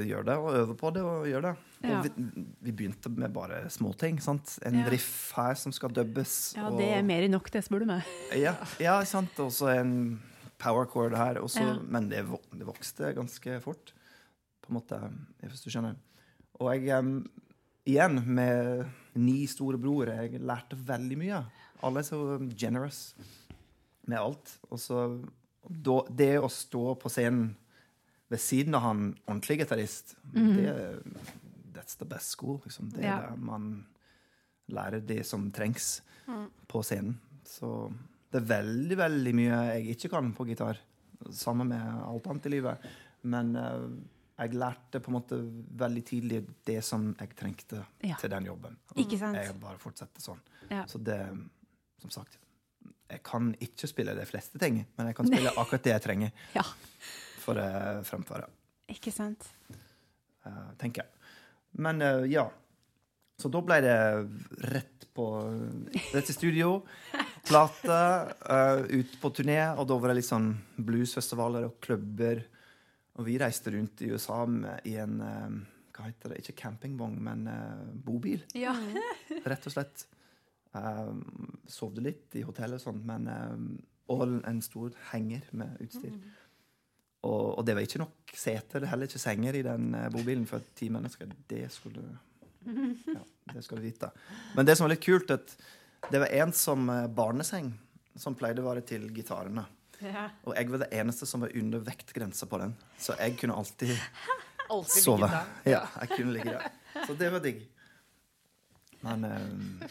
gjøre 0.05 0.24
det, 0.28 0.35
og 0.37 0.55
øve 0.59 0.74
på 0.76 0.91
det, 0.93 1.03
og 1.03 1.24
gjøre 1.26 1.43
det. 1.43 1.55
Ja. 1.89 1.99
Og 1.99 2.05
vi, 2.05 2.45
vi 2.61 2.72
begynte 2.72 3.09
med 3.16 3.32
bare 3.32 3.62
småting. 3.70 4.20
sant? 4.20 4.59
En 4.66 4.74
Ja. 4.82 4.89
riff 4.91 5.32
her 5.37 5.55
som 5.55 5.72
skal 5.72 5.89
dubbes. 5.89 6.55
Ja, 6.57 6.66
og, 6.68 6.78
det 6.78 6.91
er 6.93 7.03
mer 7.03 7.22
enn 7.24 7.30
nok, 7.30 7.51
det, 7.51 7.64
spør 7.64 7.78
du 7.80 7.87
meg. 7.87 8.03
Ja, 8.37 8.55
ja 8.80 9.03
sant. 9.05 9.30
Og 9.41 9.51
så 9.53 9.68
en 9.80 10.20
power 10.64 10.88
chord 10.90 11.14
her. 11.18 11.38
Også, 11.44 11.60
Ja. 11.62 11.76
Men 11.84 12.08
det, 12.10 12.24
det 12.56 12.66
vokste 12.66 13.12
ganske 13.16 13.60
fort, 13.64 13.92
på 14.64 14.72
en 14.72 14.78
måte, 14.80 14.98
hvis 15.44 15.60
du 15.64 15.70
skjønner. 15.70 15.96
Og 16.60 16.70
jeg 16.72 16.98
um, 17.04 17.18
Igjen, 17.84 18.16
med 18.32 18.86
ni 19.20 19.42
store 19.50 19.76
bror, 19.76 20.08
jeg 20.08 20.38
lærte 20.40 20.72
veldig 20.88 21.18
mye. 21.20 21.42
Alle 21.84 22.00
er 22.00 22.06
så 22.08 22.38
generous 22.56 23.00
med 24.08 24.16
alt. 24.16 24.54
Og 24.72 24.80
så 24.80 25.02
Det 26.08 26.30
å 26.40 26.48
stå 26.48 26.94
på 26.96 27.12
scenen 27.12 27.50
ved 28.32 28.40
siden 28.40 28.74
av 28.74 28.86
han 28.86 29.02
ordentlig 29.28 29.58
gitarist, 29.60 30.14
det 30.32 31.02
That's 31.76 31.98
the 32.00 32.08
best 32.08 32.32
school. 32.38 32.56
Liksom. 32.64 32.88
Det 32.94 33.04
er 33.04 33.10
Ja. 33.10 33.20
der 33.28 33.36
man 33.36 33.86
lærer 34.72 35.04
det 35.04 35.26
som 35.26 35.50
trengs 35.52 36.00
på 36.68 36.80
scenen. 36.82 37.18
Så 37.44 37.92
det 38.35 38.41
er 38.43 38.49
veldig, 38.51 38.97
veldig 38.99 39.32
mye 39.39 39.59
jeg 39.76 39.95
ikke 39.95 40.09
kan 40.16 40.32
på 40.35 40.47
gitar. 40.49 40.80
Sammen 41.30 41.70
med 41.70 41.82
alt 42.05 42.26
annet 42.28 42.49
i 42.51 42.53
livet. 42.57 42.87
Men 43.30 43.53
uh, 43.57 43.85
jeg 44.41 44.57
lærte 44.59 44.99
på 45.01 45.12
en 45.12 45.16
måte 45.20 45.39
veldig 45.78 46.03
tidlig 46.09 46.41
det 46.66 46.80
som 46.85 47.12
jeg 47.20 47.37
trengte 47.39 47.85
Ja. 48.03 48.16
til 48.20 48.32
den 48.35 48.49
jobben. 48.51 48.74
Ikke 48.99 49.18
sant? 49.20 49.39
Jeg 49.39 49.55
bare 49.62 49.78
fortsetter 49.78 50.24
sånn. 50.24 50.43
Ja. 50.72 50.82
Så 50.91 50.99
det, 50.99 51.20
som 52.03 52.11
sagt 52.11 52.39
Jeg 53.12 53.20
kan 53.22 53.51
ikke 53.62 53.87
spille 53.87 54.14
de 54.16 54.24
fleste 54.26 54.59
ting, 54.59 54.80
men 54.97 55.07
jeg 55.11 55.16
kan 55.20 55.28
spille 55.30 55.53
akkurat 55.61 55.85
det 55.87 55.93
jeg 55.93 56.03
trenger 56.09 56.30
Ja, 56.57 56.64
for 57.45 57.61
å 57.61 57.66
fremføre, 58.09 58.49
ikke 58.91 59.12
sant? 59.14 59.45
Uh, 60.45 60.72
tenker 60.80 61.05
jeg. 61.05 61.11
Men 61.85 62.01
eh, 62.03 62.24
ja. 62.32 62.49
Så 63.39 63.51
da 63.53 63.61
ble 63.66 63.76
det 63.85 63.95
rett 64.72 65.07
på 65.14 65.24
Rett 66.14 66.26
til 66.28 66.35
studio, 66.37 66.68
plate, 67.47 68.01
uh, 68.51 68.82
ut 68.88 69.14
på 69.20 69.30
turné, 69.36 69.61
og 69.76 69.86
da 69.90 69.99
var 70.01 70.12
det 70.12 70.20
litt 70.20 70.30
sånn 70.30 70.51
bluesfestivaler 70.76 71.68
og 71.68 71.78
klubber. 71.84 72.42
Og 73.18 73.28
vi 73.28 73.38
reiste 73.40 73.74
rundt 73.74 74.03
i 74.03 74.11
USA 74.12 74.40
med, 74.51 74.84
i 74.88 74.97
en 75.03 75.20
uh, 75.22 75.49
Hva 75.95 76.09
heter 76.09 76.32
det? 76.32 76.42
Ikke 76.42 76.57
campingvogn, 76.64 77.18
men 77.22 77.47
uh, 77.47 77.84
bobil. 78.07 78.42
Ja. 78.59 78.74
rett 79.51 79.68
og 79.70 79.76
slett. 79.76 80.07
Um, 80.74 81.22
sovde 81.70 82.03
litt 82.03 82.34
i 82.34 82.42
hotellet 82.42 82.80
og 82.80 82.88
sånt, 82.88 83.05
men 83.07 83.28
um, 83.30 83.68
Og 84.11 84.24
en 84.26 84.59
stor 84.64 84.90
henger 85.12 85.47
med 85.55 85.78
utstyr. 85.84 86.16
Og, 87.24 87.59
og 87.59 87.62
det 87.64 87.76
var 87.76 87.86
ikke 87.86 88.03
nok 88.03 88.34
seter, 88.36 88.82
er 88.82 88.90
heller 88.90 89.09
ikke 89.09 89.22
senger 89.22 89.57
i 89.57 89.62
den 89.64 89.95
eh, 89.97 90.11
bobilen 90.12 90.45
for 90.49 90.64
ti 90.76 90.90
mennesker. 90.92 91.30
Det 91.49 91.66
skulle 91.72 92.05
Ja, 93.16 93.22
det 93.55 93.64
skal 93.64 93.80
du 93.80 93.84
vite. 93.84 94.11
Men 94.57 94.68
det 94.68 94.76
som 94.76 94.86
var 94.86 94.95
litt 94.95 95.05
kult, 95.05 95.32
at 95.32 95.57
det 96.11 96.20
var 96.24 96.32
en 96.40 96.52
som 96.52 96.90
eh, 96.90 97.07
barneseng 97.07 97.72
som 98.16 98.36
pleide 98.38 98.62
å 98.62 98.68
være 98.68 98.84
til 98.86 99.09
gitarene. 99.14 99.66
Ja. 100.05 100.28
Og 100.44 100.57
jeg 100.57 100.70
var 100.72 100.82
det 100.84 100.90
eneste 100.94 101.26
som 101.28 101.44
var 101.44 101.55
under 101.57 101.82
vektgrensa 101.84 102.48
på 102.50 102.61
den. 102.61 102.74
Så 103.00 103.16
jeg 103.20 103.38
kunne 103.40 103.57
alltid 103.59 103.94
Alltid 104.72 105.05
sove. 105.05 105.28
Ja, 105.68 105.82
jeg 106.00 106.14
kunne 106.16 106.34
ligge 106.38 106.55
der. 106.55 106.70
Så 107.05 107.16
det 107.20 107.28
var 107.34 107.42
digg. 107.44 107.59
Men 109.05 109.26
um, 109.28 109.82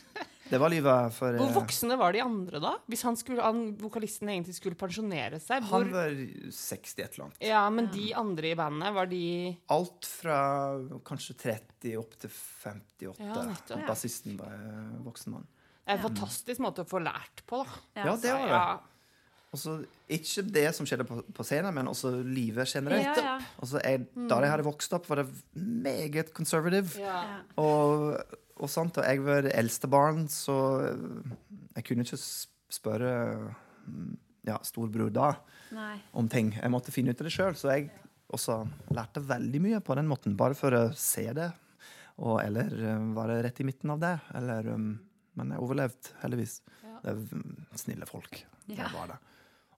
det 0.49 0.57
var 0.57 0.71
livet 0.73 1.13
for 1.13 1.37
Hvor 1.37 1.49
eh, 1.51 1.55
voksne 1.55 1.97
var 1.97 2.15
de 2.15 2.23
andre, 2.23 2.59
da? 2.61 2.71
Hvis 2.89 3.03
han 3.05 3.17
skulle, 3.19 3.43
han, 3.45 3.75
vokalisten 3.77 4.31
egentlig 4.33 4.55
skulle 4.57 4.77
pensjonere 4.79 5.37
seg? 5.43 5.61
Hvor, 5.69 5.85
Han 5.85 5.93
var 5.93 6.15
60 6.57 7.03
et 7.03 7.03
eller 7.05 7.27
annet. 7.27 7.39
ja, 7.45 7.61
Men 7.73 7.91
de 7.93 8.07
andre 8.17 8.49
i 8.49 8.57
bandet, 8.57 8.93
var 8.97 9.09
de 9.11 9.23
Alt 9.73 10.09
fra 10.09 10.37
kanskje 11.05 11.37
30 11.45 11.97
opp 12.01 12.17
til 12.21 12.33
58. 12.33 13.13
Ja. 13.21 13.83
Bassisten 13.87 14.41
var 14.41 14.57
voksen 15.05 15.37
mann. 15.37 15.47
Er 15.83 15.97
en 15.97 16.03
fantastisk 16.05 16.61
måte 16.63 16.85
å 16.85 16.87
få 16.87 17.01
lært 17.03 17.43
på, 17.49 17.61
da. 17.67 18.03
Ja, 18.05 18.15
det 18.19 18.33
var 18.33 18.51
det. 18.53 18.89
Også, 19.53 19.73
ikke 20.09 20.41
det 20.49 20.65
som 20.73 20.87
skjedde 20.89 21.05
på, 21.05 21.19
på 21.35 21.43
scenen, 21.45 21.75
men 21.75 21.89
også 21.91 22.09
livet 22.25 22.71
generelt. 22.71 23.19
Ja, 23.19 23.35
ja. 23.35 23.51
Og 23.61 23.69
så 23.69 23.81
jeg, 23.83 24.07
Da 24.29 24.39
jeg 24.41 24.49
hadde 24.49 24.65
vokst 24.65 24.95
opp, 24.97 25.05
var 25.11 25.21
det 25.21 25.27
meget 25.53 26.31
conservative. 26.33 26.95
ja. 27.01 27.19
Og, 27.61 28.17
og 28.57 28.69
sant, 28.69 28.97
og 28.97 29.05
jeg 29.05 29.21
var 29.25 29.43
det 29.45 29.53
eldste 29.59 29.89
barn, 29.91 30.25
så 30.31 30.55
jeg 31.75 31.85
kunne 31.85 32.05
ikke 32.05 32.19
spørre 32.73 33.13
mm, 33.85 34.11
ja, 34.47 34.57
storbror 34.65 35.11
da 35.13 35.33
Nei. 35.73 35.97
om 36.17 36.29
ting. 36.31 36.53
Jeg 36.57 36.73
måtte 36.73 36.93
finne 36.93 37.13
ut 37.13 37.21
av 37.21 37.27
det 37.29 37.33
sjøl, 37.35 37.57
så 37.59 37.73
jeg 37.73 37.89
også 38.33 38.59
lærte 38.93 39.21
veldig 39.25 39.61
mye 39.61 39.81
på 39.85 39.97
den 39.99 40.09
måten. 40.09 40.37
Bare 40.39 40.57
for 40.57 40.73
å 40.77 40.83
se 40.97 41.25
det, 41.35 41.51
og, 42.17 42.39
eller 42.43 42.73
eh, 42.73 43.07
være 43.17 43.41
rett 43.45 43.61
i 43.61 43.67
midten 43.67 43.93
av 43.93 44.01
det. 44.01 44.13
Eller, 44.37 44.69
um, 44.73 44.93
men 45.39 45.53
jeg 45.53 45.63
overlevde, 45.63 46.15
heldigvis. 46.21 46.57
Ja. 46.83 46.97
Det 47.03 47.13
er 47.13 47.77
snille 47.81 48.09
folk. 48.09 48.41
Det 48.67 48.89
var 48.93 49.13
det. 49.13 49.19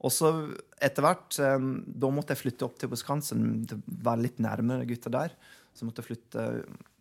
Og 0.05 0.11
så 0.13 0.29
etter 0.83 1.01
hvert 1.01 1.37
Da 1.39 2.09
måtte 2.13 2.35
jeg 2.35 2.41
flytte 2.43 2.65
opp 2.67 2.75
til 2.77 2.91
Wisconsin. 2.91 3.63
Var 3.85 4.19
litt 4.19 4.41
nærmere 4.43 4.85
gutta 4.85 5.09
der. 5.09 5.33
Så 5.73 5.87
måtte 5.87 6.03
jeg 6.03 6.11
flytte 6.11 6.43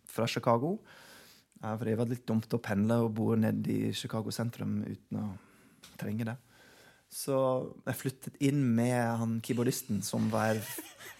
fra 0.09 0.25
Chicago. 0.31 0.77
For 1.59 1.85
det 1.87 1.97
var 1.99 2.09
litt 2.09 2.25
dumt 2.27 2.51
å 2.55 2.61
pendle 2.63 3.01
og 3.05 3.13
bo 3.17 3.33
nede 3.39 3.71
i 3.71 3.93
Chicago 3.95 4.33
sentrum 4.33 4.79
uten 4.85 5.21
å 5.21 5.27
trenge 5.99 6.27
det. 6.31 6.37
Så 7.11 7.37
jeg 7.85 7.99
flyttet 7.99 8.37
inn 8.43 8.59
med 8.75 8.97
han 9.21 9.37
keyboardisten 9.45 10.01
som 10.03 10.27
var 10.33 10.59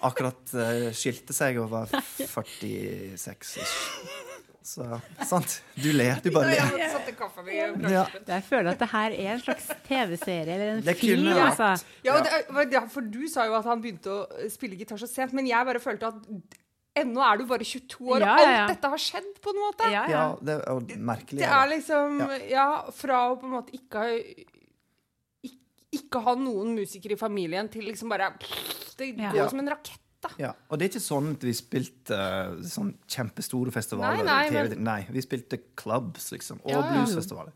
akkurat 0.06 0.56
uh, 0.58 0.92
skilte 0.96 1.36
seg 1.36 1.62
og 1.62 1.72
var 1.72 1.94
46 2.20 3.58
ish. 3.62 4.25
Så 4.66 4.82
sant. 5.30 5.60
Du 5.78 5.92
ler. 5.94 6.18
Du 6.26 6.32
bare 6.34 6.50
ler. 6.50 6.72
Ja. 7.92 8.06
Jeg 8.26 8.44
føler 8.48 8.72
at 8.72 8.80
det 8.82 8.88
her 8.90 9.14
er 9.14 9.32
en 9.36 9.42
slags 9.44 9.68
TV-serie 9.86 10.56
eller 10.56 10.72
en 10.80 10.84
Det 10.88 10.96
film. 10.98 11.28
kunne. 11.28 11.36
Altså. 11.52 11.86
Ja, 12.04 12.16
og 12.18 12.72
det, 12.72 12.82
for 12.90 13.02
du 13.14 13.28
sa 13.30 13.46
jo 13.46 13.54
at 13.60 13.68
han 13.70 13.84
begynte 13.84 14.10
å 14.10 14.50
spille 14.50 14.78
gitar 14.80 14.98
så 14.98 15.08
sent, 15.10 15.34
men 15.38 15.46
jeg 15.50 15.68
bare 15.70 15.82
følte 15.84 16.10
at 16.10 16.18
ennå 16.98 17.22
er 17.28 17.38
du 17.38 17.46
bare 17.50 17.68
22 17.68 18.10
år, 18.16 18.24
Ja, 18.26 18.34
og 18.34 18.42
ja, 18.42 18.58
alt 18.64 18.74
dette 18.74 18.90
har 18.96 19.02
skjedd, 19.06 19.30
på 19.44 19.52
en 19.54 19.62
måte. 19.62 19.92
Ja, 19.92 20.04
ja. 20.10 20.24
Ja, 20.26 20.26
det 20.42 20.58
er 20.66 21.02
merkelig. 21.12 21.40
Det 21.44 21.50
er 21.52 21.62
er 21.62 21.72
liksom 21.76 22.20
Ja. 22.24 22.38
Ja, 22.56 22.68
fra 22.96 23.22
å 23.30 23.38
på 23.42 23.46
en 23.50 23.56
måte 23.60 23.76
ikke 23.78 24.02
ha 24.02 24.14
ikke, 25.46 25.60
ikke 26.00 26.22
ha 26.26 26.34
noen 26.40 26.74
musikere 26.78 27.14
i 27.14 27.20
familien 27.20 27.70
til 27.72 27.86
liksom 27.86 28.10
bare 28.10 28.32
Det 28.98 29.12
går 29.18 29.36
Ja. 29.36 29.48
som 29.50 29.60
en 29.60 29.70
rakett, 29.70 30.00
da. 30.26 30.34
Ja, 30.42 30.52
og 30.70 30.80
det 30.80 30.86
er 30.88 30.92
ikke 30.94 31.04
sånn 31.06 31.32
at 31.36 31.46
vi 31.48 31.54
spilte 31.58 32.18
uh, 32.20 32.60
sånn 32.68 32.92
kjempestore 33.08 33.72
festivaler. 33.76 34.24
Nei, 34.24 34.28
nei, 34.28 34.50
TV 34.50 34.76
men- 34.76 34.84
nei, 34.90 35.00
vi 35.16 35.22
spilte 35.26 35.60
clubs, 35.80 36.32
liksom. 36.36 36.60
Og 36.66 36.72
Ja, 36.74 36.82
ja. 36.84 36.92
bluesfestivaler. 36.94 37.54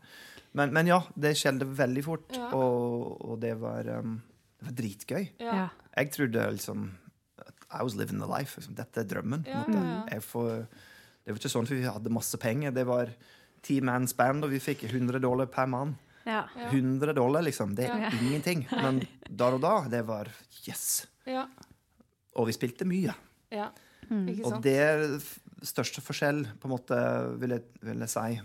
Men, 0.58 0.72
men 0.74 0.86
ja, 0.90 1.00
det 1.14 1.36
skjedde 1.38 1.68
veldig 1.78 2.02
fort, 2.04 2.32
Ja. 2.34 2.48
og, 2.58 3.20
og 3.22 3.40
det 3.40 3.52
var, 3.60 3.86
um, 4.00 4.16
det 4.58 4.66
var 4.66 4.78
dritgøy. 4.82 5.28
Jeg 5.96 6.10
trodde 6.12 6.46
liksom 6.56 6.88
I 7.72 7.82
was 7.84 7.94
living 7.94 8.18
the 8.18 8.26
life. 8.26 8.58
Liksom. 8.58 8.74
Dette 8.74 8.98
er 9.04 9.04
drømmen. 9.06 9.44
Ja, 9.46 9.60
måte. 9.62 9.78
ja, 9.78 9.90
ja. 9.92 10.04
Jeg 10.16 10.22
får, 10.26 10.48
det 11.22 11.30
var 11.34 11.38
ikke 11.38 11.52
sånn 11.52 11.68
at 11.68 11.70
vi 11.70 11.82
hadde 11.86 12.10
masse 12.10 12.36
penger. 12.42 12.72
Det 12.74 12.84
var 12.88 13.12
ti 13.62 13.76
manns 13.80 14.12
band, 14.18 14.42
og 14.42 14.50
vi 14.50 14.58
fikk 14.58 14.82
100 14.90 15.20
dollar 15.22 15.46
per 15.46 15.66
mann. 15.70 15.92
Ja. 16.26 16.42
Ja. 16.58 16.66
100 16.72 17.14
dollar, 17.14 17.42
liksom. 17.46 17.76
Det 17.78 17.86
er 17.88 18.08
Ja. 18.08 18.10
ingenting. 18.18 18.66
Men 18.72 19.06
der 19.30 19.54
og 19.54 19.60
da, 19.62 19.76
det 19.88 20.02
var 20.08 20.26
yes. 20.66 21.06
Ja. 21.26 21.46
Og 22.38 22.48
vi 22.48 22.56
spilte 22.56 22.88
mye. 22.88 23.14
Ja. 23.50 23.70
Mm. 24.10 24.26
Og 24.46 24.58
det 24.64 24.76
er 24.82 25.04
største 25.66 26.02
forskjell, 26.02 26.44
på 26.60 26.68
en 26.68 26.74
måte, 26.74 26.98
vil 27.42 27.56
jeg, 27.56 27.66
vil 27.84 28.04
jeg 28.06 28.12
si, 28.12 28.40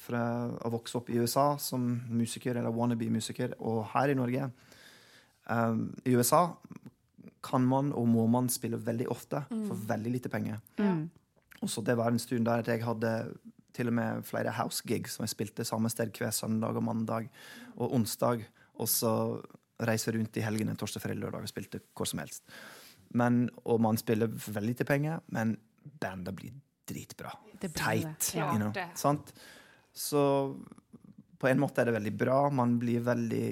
fra 0.00 0.22
å 0.62 0.70
vokse 0.72 0.98
opp 1.00 1.10
i 1.10 1.18
USA 1.18 1.54
som 1.62 1.86
musiker, 2.10 2.58
eller 2.58 2.74
wannabe-musiker, 2.74 3.56
og 3.58 3.82
her 3.94 4.12
i 4.12 4.18
Norge. 4.18 4.50
Um, 5.50 5.88
I 6.06 6.14
USA 6.14 6.44
kan 7.42 7.64
man 7.66 7.94
og 7.96 8.06
må 8.10 8.26
man 8.30 8.50
spille 8.52 8.78
veldig 8.78 9.08
ofte 9.10 9.40
for 9.48 9.86
veldig 9.88 10.12
lite 10.12 10.30
penger. 10.32 10.60
Mm. 10.78 11.08
Og 11.60 11.72
så 11.72 11.82
det 11.84 11.96
var 11.98 12.12
en 12.12 12.20
stund 12.20 12.46
der 12.48 12.62
at 12.62 12.68
jeg 12.68 12.84
hadde 12.84 13.14
til 13.76 13.90
og 13.90 13.96
med 13.96 14.26
flere 14.28 14.52
house 14.56 14.84
gigs 14.86 15.16
som 15.16 15.24
jeg 15.24 15.34
spilte 15.34 15.66
samme 15.66 15.90
sted 15.92 16.12
hver 16.16 16.32
søndag 16.34 16.76
og 16.76 16.84
mandag 16.84 17.30
og 17.76 17.94
onsdag. 17.96 18.44
Og 18.80 18.88
så 18.88 19.12
reise 19.80 20.12
rundt 20.12 20.36
i 20.36 20.44
helgene 20.44 20.76
torsdag, 20.76 21.02
fredag, 21.04 21.22
lørdag 21.24 21.46
og 21.46 21.52
spilte 21.52 21.82
hvor 21.96 22.08
som 22.08 22.20
helst. 22.22 22.44
Men, 23.18 23.48
og 23.64 23.80
man 23.82 23.98
spiller 23.98 24.30
for 24.38 24.54
veldig 24.54 24.74
lite 24.74 24.86
penger, 24.86 25.22
men 25.34 25.56
bandet 26.00 26.36
blir 26.36 26.52
dritbra. 26.88 27.32
Det 27.52 27.68
blir 27.72 27.82
Teit. 27.82 28.32
det. 28.34 28.40
You 28.40 28.58
know? 28.58 29.16
Så 29.92 30.22
på 31.40 31.48
en 31.48 31.60
måte 31.60 31.82
er 31.82 31.90
det 31.90 31.96
veldig 31.96 32.12
bra. 32.20 32.38
Man 32.52 32.76
blir 32.80 33.02
veldig, 33.04 33.48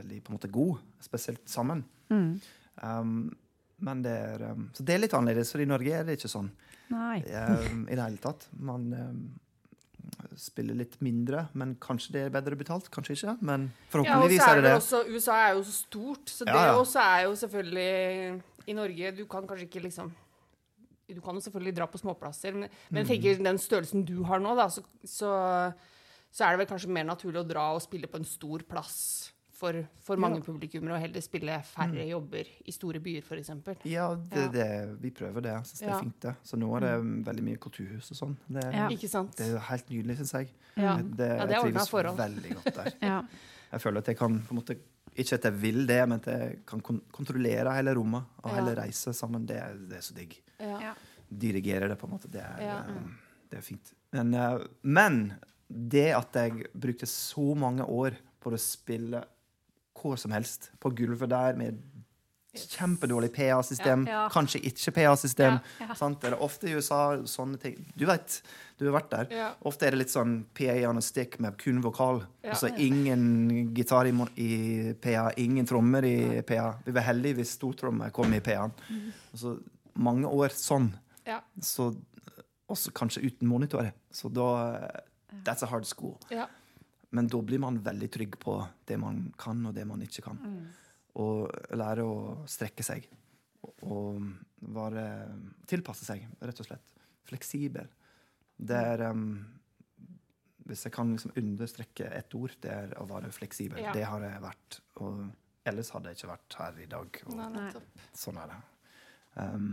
veldig 0.00 0.22
på 0.24 0.32
en 0.32 0.38
måte 0.38 0.50
god, 0.52 0.80
spesielt 1.02 1.44
sammen. 1.48 1.84
Mm. 2.10 2.32
Um, 2.82 3.14
men 3.84 4.02
det 4.04 4.16
er, 4.16 4.46
um, 4.52 4.66
så 4.74 4.84
det 4.84 4.96
er 4.96 5.04
litt 5.04 5.16
annerledes, 5.16 5.52
for 5.52 5.62
i 5.62 5.68
Norge 5.68 5.94
er 5.96 6.08
det 6.08 6.18
ikke 6.18 6.32
sånn 6.32 6.50
um, 6.90 7.84
i 7.86 7.94
det 7.94 8.02
hele 8.02 8.20
tatt. 8.20 8.48
Man 8.60 8.90
um, 8.92 9.22
spiller 10.40 10.74
litt 10.78 10.96
mindre, 11.04 11.48
men 11.54 11.74
kanskje 11.82 12.12
det 12.14 12.22
er 12.26 12.32
bedre 12.34 12.56
betalt, 12.56 12.88
kanskje 12.92 13.16
ikke. 13.16 13.34
Men 13.44 13.68
forhåpentligvis 13.92 14.40
ja, 14.40 14.48
er 14.52 14.60
det 14.60 14.64
det 14.68 14.74
også 14.78 15.02
USA 15.08 15.36
er 15.48 15.54
jo 15.58 15.62
så 15.68 15.74
stort, 15.76 16.30
så 16.32 16.44
det 16.48 16.54
ja. 16.56 16.74
også 16.78 17.00
er 17.04 17.22
jo 17.26 17.34
selvfølgelig 17.42 18.42
I 18.70 18.76
Norge 18.76 19.12
Du 19.16 19.24
kan 19.26 19.46
kanskje 19.48 19.66
ikke 19.68 19.82
liksom 19.86 20.12
Du 21.10 21.20
kan 21.20 21.34
jo 21.34 21.40
selvfølgelig 21.42 21.74
dra 21.76 21.86
på 21.90 21.98
småplasser, 21.98 22.54
men, 22.54 22.68
men 22.90 23.00
jeg 23.02 23.06
Mm. 23.06 23.10
tenker 23.10 23.44
den 23.44 23.58
størrelsen 23.58 24.04
du 24.06 24.22
har 24.24 24.38
nå, 24.38 24.54
da, 24.54 24.68
så, 24.70 24.82
så, 25.04 25.30
så 26.30 26.44
er 26.46 26.54
det 26.54 26.62
vel 26.62 26.70
kanskje 26.70 26.92
mer 26.94 27.04
naturlig 27.08 27.40
å 27.42 27.48
dra 27.48 27.64
og 27.74 27.82
spille 27.82 28.06
på 28.06 28.20
en 28.20 28.24
stor 28.28 28.62
plass 28.62 29.32
for, 29.60 29.76
for 30.06 30.16
mange 30.22 30.38
Ja. 30.40 30.44
publikummere, 30.46 30.94
og 30.96 31.02
heller 31.02 31.20
spille 31.24 31.58
færre 31.68 32.06
jobber 32.08 32.48
i 32.64 32.72
store 32.72 33.00
byer, 33.04 33.20
f.eks. 33.26 33.50
Ja, 33.84 34.06
det, 34.16 34.40
Ja. 34.40 34.46
det, 34.54 34.66
vi 35.02 35.10
prøver 35.10 35.42
det. 35.44 35.54
Synes 35.68 35.80
det 35.84 35.88
er 35.92 35.98
fint, 36.00 36.20
det. 36.24 36.34
Så 36.48 36.56
nå 36.60 36.70
er 36.76 36.80
det 36.86 36.92
um, 37.02 37.10
veldig 37.26 37.44
mye 37.44 37.56
kulturhus 37.60 38.10
og 38.14 38.16
sånn. 38.22 38.36
Det, 38.48 38.64
Ja. 38.72 38.88
Ikke 38.88 39.08
sant? 39.12 39.36
det 39.36 39.50
er 39.52 39.58
helt 39.68 39.90
nydelig, 39.92 40.16
syns 40.22 40.32
jeg. 40.38 40.48
Ja. 40.76 40.96
Det, 40.96 41.28
Ja, 41.28 41.46
det 41.46 41.56
jeg 41.58 41.62
trives 41.68 41.90
forhold. 41.92 42.16
veldig 42.18 42.54
godt 42.56 42.74
der. 42.80 42.92
Ja. 43.10 43.20
Jeg 43.72 43.80
føler 43.84 43.98
at 44.02 44.06
jeg 44.08 44.16
kan 44.18 44.40
på 44.48 44.50
en 44.56 44.58
måte 44.62 44.78
Ikke 45.16 45.34
at 45.34 45.44
jeg 45.44 45.52
vil 45.60 45.86
det, 45.86 46.00
men 46.08 46.20
at 46.20 46.26
jeg 46.30 46.58
kan 46.66 46.80
kon 46.80 47.00
kontrollere 47.12 47.72
hele 47.74 47.92
rommet 47.98 48.22
og 48.44 48.50
Ja. 48.50 48.60
hele 48.62 48.74
reise 48.78 49.12
sammen. 49.12 49.44
Det, 49.46 49.56
er- 49.58 49.76
det 49.90 49.96
er 49.98 50.00
så 50.06 50.14
digg. 50.14 50.36
Dirigere 51.30 51.88
det, 51.88 51.96
på 51.98 52.06
en 52.06 52.12
måte. 52.14 52.28
Det 52.30 52.40
er, 52.40 52.60
Ja. 52.60 52.82
det 53.50 53.58
er 53.58 53.62
fint. 53.62 53.92
Men, 54.12 54.34
eh, 54.34 54.58
men 54.82 55.34
det 55.68 56.14
at 56.16 56.32
jeg 56.34 56.66
brukte 56.74 57.06
så 57.06 57.54
mange 57.56 57.84
år 57.84 58.16
på 58.40 58.50
å 58.50 58.58
spille 58.58 59.22
hvor 60.00 60.16
som 60.18 60.32
helst, 60.34 60.70
på 60.80 60.90
gulvet 60.96 61.30
der 61.30 61.56
med 61.60 61.78
kjempedårlig 62.56 63.30
PA-system, 63.32 64.06
Ja. 64.08 64.12
Ja. 64.24 64.28
kanskje 64.28 64.60
ikke 64.66 64.90
PA-system. 64.96 65.58
Ja. 65.80 65.94
Eller 66.22 66.42
ofte 66.42 66.66
i 66.68 66.74
USA 66.74 67.16
sånne 67.22 67.58
ting. 67.60 67.76
Du 67.96 68.06
vet, 68.06 68.42
du 68.78 68.90
har 68.90 69.00
vært 69.00 69.10
der. 69.10 69.54
Ofte 69.62 69.86
er 69.86 69.90
det 69.94 69.98
litt 70.00 70.10
sånn 70.10 70.44
PA 70.54 70.74
on 70.88 70.98
a 70.98 71.00
stick 71.00 71.38
med 71.38 71.56
kun 71.58 71.80
vokal. 71.80 72.24
Altså 72.44 72.72
ingen 72.76 73.72
gitar 73.74 74.06
i, 74.06 74.14
i 74.36 74.94
PA, 74.94 75.30
ingen 75.36 75.66
trommer 75.66 76.04
i 76.04 76.42
PA. 76.42 76.74
Vi 76.84 76.92
var 76.92 77.02
heldige 77.02 77.36
hvis 77.36 77.54
stortrommer 77.58 78.10
kom 78.10 78.32
i 78.34 78.40
PA-en. 78.40 78.72
Altså, 79.32 79.58
mange 79.94 80.26
år 80.26 80.48
sånn. 80.48 80.92
Så, 81.62 81.94
også 82.70 82.92
kanskje 82.94 83.22
uten 83.26 83.48
monitorer. 83.48 83.92
Så 84.10 84.28
da 84.32 84.90
That's 85.44 85.62
a 85.62 85.66
hard 85.66 85.86
school. 85.86 86.18
Ja. 86.30 86.46
Men 87.10 87.26
da 87.30 87.40
blir 87.42 87.58
man 87.62 87.80
veldig 87.82 88.08
trygg 88.14 88.36
på 88.42 88.54
det 88.86 88.98
man 89.02 89.24
kan, 89.40 89.64
og 89.66 89.74
det 89.74 89.86
man 89.88 90.02
ikke 90.04 90.22
kan. 90.28 90.38
Og 91.18 91.50
lære 91.74 92.04
å 92.06 92.18
strekke 92.50 92.86
seg. 92.86 93.08
Og 93.82 94.22
være 94.74 95.04
Tilpasse 95.70 96.06
seg, 96.06 96.22
rett 96.40 96.62
og 96.62 96.68
slett. 96.68 96.86
Fleksibel. 97.26 97.88
Det 98.60 98.76
er 98.76 99.02
um, 99.10 99.26
Hvis 100.68 100.84
jeg 100.86 100.94
kan 100.94 101.10
liksom 101.12 101.34
understreke 101.40 102.08
ett 102.14 102.34
ord, 102.38 102.54
det 102.62 102.70
er 102.70 102.94
å 103.00 103.06
være 103.10 103.32
fleksibel. 103.34 103.80
Ja. 103.82 103.94
Det 103.96 104.04
har 104.06 104.22
jeg 104.26 104.42
vært. 104.44 104.80
Og 105.02 105.24
ellers 105.66 105.90
hadde 105.94 106.10
jeg 106.12 106.20
ikke 106.20 106.32
vært 106.32 106.58
her 106.60 106.82
i 106.84 106.90
dag. 106.90 107.22
Og 107.26 107.38
Nei, 107.40 107.48
nei. 107.56 108.04
sånn 108.16 108.38
er 108.42 108.52
det. 108.52 108.60
Um, 109.40 109.72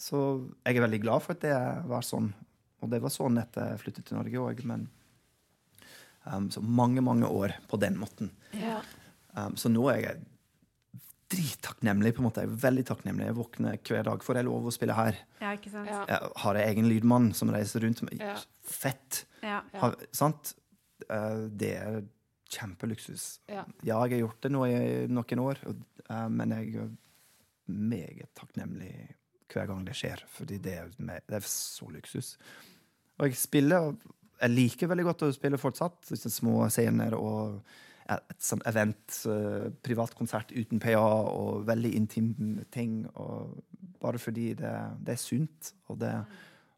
så 0.00 0.18
jeg 0.64 0.76
er 0.76 0.84
veldig 0.84 1.00
glad 1.04 1.24
for 1.24 1.36
at 1.36 1.44
det 1.46 1.56
var 1.88 2.04
sånn. 2.04 2.28
Og 2.84 2.90
det 2.92 3.00
var 3.00 3.12
sånn 3.14 3.40
etter 3.40 3.72
jeg 3.72 3.80
flyttet 3.80 4.10
til 4.10 4.18
Norge 4.18 4.42
òg, 4.42 4.60
men 4.68 4.84
um, 6.26 6.50
Så 6.50 6.60
mange, 6.62 7.00
mange 7.04 7.26
år 7.28 7.54
på 7.68 7.76
den 7.80 7.96
måten. 8.00 8.30
Ja. 8.52 8.80
Um, 9.36 9.56
så 9.56 9.68
nå 9.72 9.88
er 9.92 10.00
jeg 10.02 10.22
drittakknemlig. 11.34 12.12
på 12.14 12.22
en 12.22 12.28
måte. 12.28 12.42
Jeg 12.44 12.50
er 12.52 12.60
veldig 12.64 12.84
takknemlig. 12.86 13.26
Jeg 13.30 13.36
våkner 13.38 13.78
hver 13.88 14.04
dag. 14.06 14.22
Får 14.22 14.36
jeg 14.38 14.44
lov 14.46 14.66
å 14.68 14.72
spille 14.74 14.94
her? 14.96 15.16
ja, 15.40 15.52
ikke 15.56 15.70
sant? 15.72 15.88
Ja. 15.90 16.04
Jeg 16.08 16.30
har 16.44 16.54
jeg 16.60 16.74
egen 16.74 16.88
lydmann 16.88 17.32
som 17.34 17.50
reiser 17.50 17.80
rundt. 17.86 18.02
med- 18.02 18.20
Ja. 18.20 18.36
Fett! 18.62 19.24
Ja. 19.42 19.62
Ja. 19.72 19.80
Har, 19.80 19.96
sant? 20.12 20.54
Uh, 21.10 21.48
det 21.50 21.72
er 21.76 22.02
kjempeluksus. 22.48 23.40
Ja. 23.48 23.64
Ja, 23.82 24.04
jeg 24.06 24.20
har 24.20 24.28
gjort 24.28 24.40
det 24.42 24.52
nå 24.52 24.64
i 24.66 25.06
noen 25.10 25.38
år, 25.42 25.58
og, 25.66 25.76
uh, 26.10 26.28
men 26.28 26.50
jeg 26.50 26.74
er 26.76 26.90
meget 27.66 28.28
takknemlig 28.34 29.14
hver 29.52 29.66
gang 29.66 29.84
det 29.84 29.94
skjer, 29.94 30.22
fordi 30.28 30.58
det 30.62 30.74
er, 30.78 30.88
det 30.98 31.34
er 31.36 31.40
så 31.40 31.88
luksus. 31.90 32.36
Og 33.18 33.26
jeg 33.28 33.36
spiller 33.36 33.96
Jeg 34.40 34.52
liker 34.52 34.90
veldig 34.90 35.06
godt 35.08 35.26
å 35.26 35.32
spille 35.34 35.60
fortsatt. 35.60 36.12
Små 36.18 36.66
scener 36.72 37.16
og 37.18 37.60
et, 38.04 38.34
sånn 38.36 38.60
sånt 38.60 38.66
event, 38.68 39.20
Privat 39.84 40.16
konsert 40.18 40.52
uten 40.52 40.82
PA 40.82 41.00
og 41.00 41.64
veldig 41.68 41.94
intim 41.96 42.34
ting. 42.74 43.04
Og 43.14 43.54
bare 44.02 44.20
fordi 44.20 44.50
det, 44.58 44.74
det 45.04 45.16
er 45.16 45.22
sunt, 45.22 45.72
og, 45.88 45.98
det, 46.02 46.12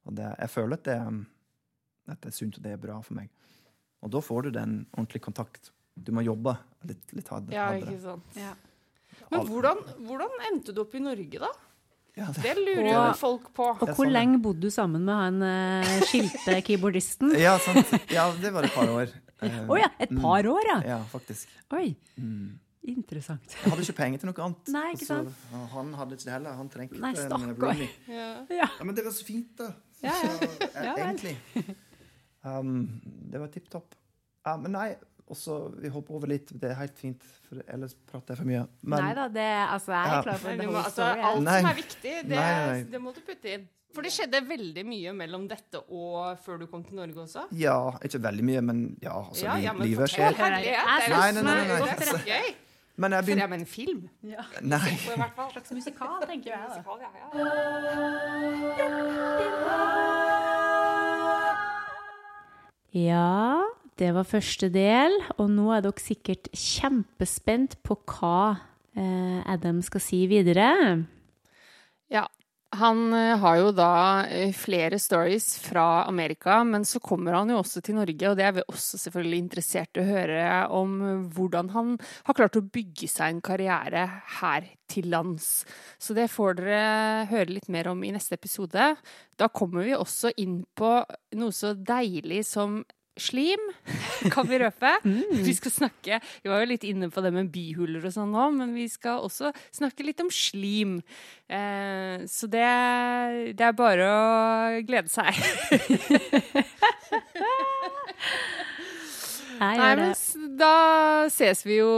og 0.07 0.15
det, 0.19 0.29
jeg 0.45 0.53
føler 0.53 0.79
at 0.79 0.87
det, 0.87 1.01
at 2.13 2.23
det 2.23 2.31
er 2.31 2.37
sunt, 2.37 2.61
og 2.61 2.67
det 2.67 2.77
er 2.77 2.85
bra 2.85 3.01
for 3.03 3.19
meg. 3.19 3.33
Og 4.05 4.13
da 4.15 4.23
får 4.23 4.47
du 4.47 4.55
den 4.55 4.79
ordentlig 4.93 5.25
kontakt. 5.25 5.73
Du 5.97 6.13
må 6.15 6.23
jobbe 6.23 6.55
litt, 6.87 7.05
litt 7.17 7.29
hardere. 7.33 7.57
ja, 7.57 7.71
ikke 7.81 7.99
sant. 8.03 8.39
Ja. 8.39 8.53
Men 9.33 9.47
hvordan, 9.49 9.81
hvordan 10.07 10.43
endte 10.53 10.75
du 10.77 10.83
opp 10.85 10.95
i 10.95 11.03
Norge, 11.03 11.41
da? 11.43 11.49
Ja, 12.17 12.27
det, 12.33 12.43
Det 12.43 12.53
lurer 12.57 12.87
jo 12.89 13.01
folk 13.21 13.51
på. 13.57 13.65
Og 13.77 13.83
hvor 13.91 14.07
sånn, 14.07 14.13
lenge 14.15 14.39
bodde 14.41 14.65
du 14.65 14.73
sammen 14.73 15.03
med 15.05 15.15
han 15.21 15.43
uh, 15.45 15.97
skilte 16.09 16.55
keyboardisten? 16.67 17.35
Ja, 17.37 17.59
sant. 17.61 17.93
Ja, 18.13 18.31
det 18.41 18.53
var 18.55 18.65
et 18.65 18.73
par 18.77 18.89
år. 18.89 19.13
Eh, 19.45 19.59
ja, 19.83 19.91
et 20.01 20.15
par 20.17 20.47
år, 20.49 20.69
ja! 20.71 20.79
Ja, 20.95 21.01
faktisk. 21.13 21.51
Oi, 21.77 21.91
Mm. 22.17 22.55
interessant. 22.89 23.57
Jeg 23.59 23.69
hadde 23.73 23.83
ikke 23.85 23.97
penger 23.99 24.23
til 24.23 24.31
noe 24.31 24.45
annet. 24.47 24.69
Nei, 24.79 24.87
ikke 24.95 25.09
sant? 25.11 25.29
Så, 25.29 25.59
og 25.59 25.67
han 25.75 25.93
hadde 25.99 26.17
ikke 26.17 26.29
det 26.29 26.33
heller. 26.39 26.57
Han 26.57 26.71
trengte 26.73 27.01
Nei, 27.03 27.13
en 27.19 27.53
roomie. 27.59 27.89
Ja. 28.09 28.29
Ja. 28.63 28.69
Men 28.81 28.95
det 28.97 29.05
var 29.05 29.13
så 29.13 29.27
fint, 29.27 29.51
da. 29.59 29.73
Ja, 30.01 30.15
ja. 30.15 30.33
Så, 30.39 30.49
eh, 30.71 30.87
Ja 30.89 30.95
egentlig. 31.09 31.37
Um, 32.47 33.01
det 33.27 33.41
var 33.43 33.49
tipp 33.51 33.65
topp. 33.73 33.97
Uh, 34.47 34.53
men 34.63 34.77
nei, 34.77 34.91
også, 35.31 35.57
vi 35.83 35.89
hopper 35.93 36.15
over 36.19 36.29
litt. 36.31 36.53
Det 36.61 36.71
er 36.71 36.75
helt 36.81 36.99
fint, 36.99 37.23
for 37.49 37.63
ellers 37.67 37.95
prater 38.07 38.35
jeg 38.35 38.39
for 38.43 38.47
mye. 38.51 38.67
Men 38.83 39.03
Nei 39.05 39.15
da, 39.19 39.29
det, 39.29 39.47
altså, 39.77 39.93
jeg 39.93 40.03
er 40.07 40.15
Ja. 40.17 40.23
klar 40.23 40.39
for 40.43 40.49
det. 40.57 40.67
må, 40.67 40.77
altså, 40.83 41.03
alt. 41.31 41.43
Nei. 41.43 41.61
som 41.61 41.71
er 41.71 41.75
viktig, 41.81 42.03
det, 42.03 42.29
Nei, 42.29 42.37
nei, 42.37 42.67
nei. 42.73 42.83
det 42.93 43.01
må 43.03 43.15
du 43.15 43.21
putte 43.27 43.55
inn. 43.55 43.67
For 43.97 44.03
det 44.05 44.11
skjedde 44.13 44.43
veldig 44.49 44.83
mye 44.85 45.13
mellom 45.17 45.47
dette 45.49 45.81
og 45.89 46.37
før 46.45 46.59
du 46.61 46.67
kom 46.69 46.83
til 46.85 46.97
Norge 46.99 47.17
også. 47.23 47.47
ja, 47.57 47.77
ikke 48.05 48.21
veldig 48.21 48.45
mye, 48.45 48.61
men 48.61 48.83
ja, 49.01 49.15
altså, 49.23 49.45
Ja, 49.47 49.57
ja, 49.57 49.73
men 49.73 49.89
livet 49.89 50.11
skjer. 50.13 50.35
Herlighet, 50.37 50.65
det 50.67 50.75
er 50.77 51.11
Nei, 51.17 51.31
nei, 51.33 51.43
nei, 51.43 51.55
nei, 51.55 51.67
nei. 51.71 51.79
godt 51.81 52.01
rett 52.13 52.27
gøy. 52.27 52.55
Men 52.99 53.13
jeg 53.13 53.25
begynte 53.25 53.49
med 53.49 53.61
en 53.61 53.67
film. 53.67 54.09
Nei. 54.23 54.79
I 54.93 55.17
hvert 55.21 55.35
fall. 55.37 55.51
slags 55.53 55.71
musikal, 55.73 56.21
tenker 56.27 56.51
jeg 56.51 56.61
da. 56.61 56.69
Musikal, 56.77 56.99
ja, 57.01 57.11
ja. 57.17 57.27
Ja, 62.93 63.63
det 63.97 64.13
var 64.13 64.29
første 64.29 64.69
del, 64.73 65.15
og 65.41 65.49
nå 65.53 65.71
er 65.73 65.85
dere 65.87 66.03
sikkert 66.03 66.51
kjempespent 66.53 67.79
på 67.87 67.97
hva 68.05 68.41
eh, 68.97 69.39
Adam 69.49 69.81
skal 69.85 70.05
si 70.05 70.27
videre. 70.31 70.73
Ja. 72.13 72.27
Han 72.77 73.15
eh, 73.15 73.39
har 73.41 73.61
jo 73.61 73.71
da 73.73 74.27
eh, 74.27 74.51
flere 74.53 74.99
stories 75.01 75.47
fra 75.63 76.03
Amerika, 76.05 76.59
men 76.67 76.85
så 76.85 77.01
kommer 77.01 77.39
han 77.39 77.49
jo 77.53 77.61
også 77.63 77.81
til 77.81 77.97
Norge, 77.97 78.29
og 78.29 78.37
det 78.37 78.45
er 78.45 78.57
vi 78.59 78.65
også 78.67 79.01
selvfølgelig 79.01 79.39
interessert 79.45 79.97
i 79.97 80.03
å 80.03 80.09
høre 80.11 80.49
om 80.75 80.99
hvordan 81.33 81.71
han 81.73 81.95
har 82.27 82.37
klart 82.37 82.59
å 82.59 82.65
bygge 82.67 83.09
seg 83.09 83.33
en 83.33 83.41
karriere 83.49 84.03
her 84.43 84.67
til 84.93 85.09
lands. 85.15 85.65
Så 85.97 86.13
det 86.19 86.27
får 86.35 86.59
dere 86.59 87.25
høre 87.31 87.55
litt 87.55 87.71
mer 87.73 87.89
om 87.95 88.05
i 88.05 88.13
neste 88.13 88.37
episode. 88.37 88.93
Da 89.39 89.49
kommer 89.49 89.87
vi 89.87 89.97
også 89.97 90.35
inn 90.37 90.65
på 90.77 90.99
noe 91.39 91.55
så 91.55 91.73
deilig 91.79 92.45
som 92.51 92.83
slim, 93.17 93.63
kan 94.35 94.49
vi 94.49 94.59
røpe. 94.61 94.93
Vi 95.05 95.55
skal 95.57 95.73
snakke 95.73 96.19
Vi 96.45 96.51
var 96.51 96.61
jo 96.63 96.69
litt 96.71 96.85
inne 96.85 97.09
på 97.13 97.23
det 97.25 97.33
med 97.35 97.51
bihuler 97.55 98.05
og 98.05 98.13
sånn 98.15 98.33
nå, 98.35 98.51
men 98.59 98.75
vi 98.77 98.87
skal 98.93 99.25
også 99.25 99.53
snakke 99.75 100.05
litt 100.07 100.21
om 100.25 100.31
slim. 100.33 100.99
Eh, 101.49 102.27
så 102.31 102.49
det, 102.51 102.67
det 103.57 103.67
er 103.71 103.77
bare 103.79 104.07
å 104.11 104.83
glede 104.87 105.11
seg. 105.13 105.33
Nei, 109.57 109.75
men 109.81 110.13
da 110.61 110.75
ses 111.33 111.63
vi 111.65 111.79
jo 111.81 111.89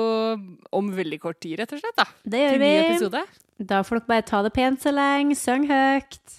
om 0.70 0.90
veldig 0.94 1.18
kort 1.22 1.40
tid, 1.42 1.58
rett 1.58 1.72
og 1.74 1.82
slett. 1.82 1.96
da. 1.98 2.06
Det 2.22 2.44
gjør 2.44 2.60
vi. 2.62 2.72
episode. 2.84 3.24
Da 3.58 3.82
får 3.82 3.98
dere 3.98 4.10
bare 4.12 4.26
ta 4.30 4.42
det 4.46 4.54
pent 4.54 4.84
så 4.84 4.94
lenge. 4.94 5.34
Syng 5.38 5.66
høyt. 5.66 6.38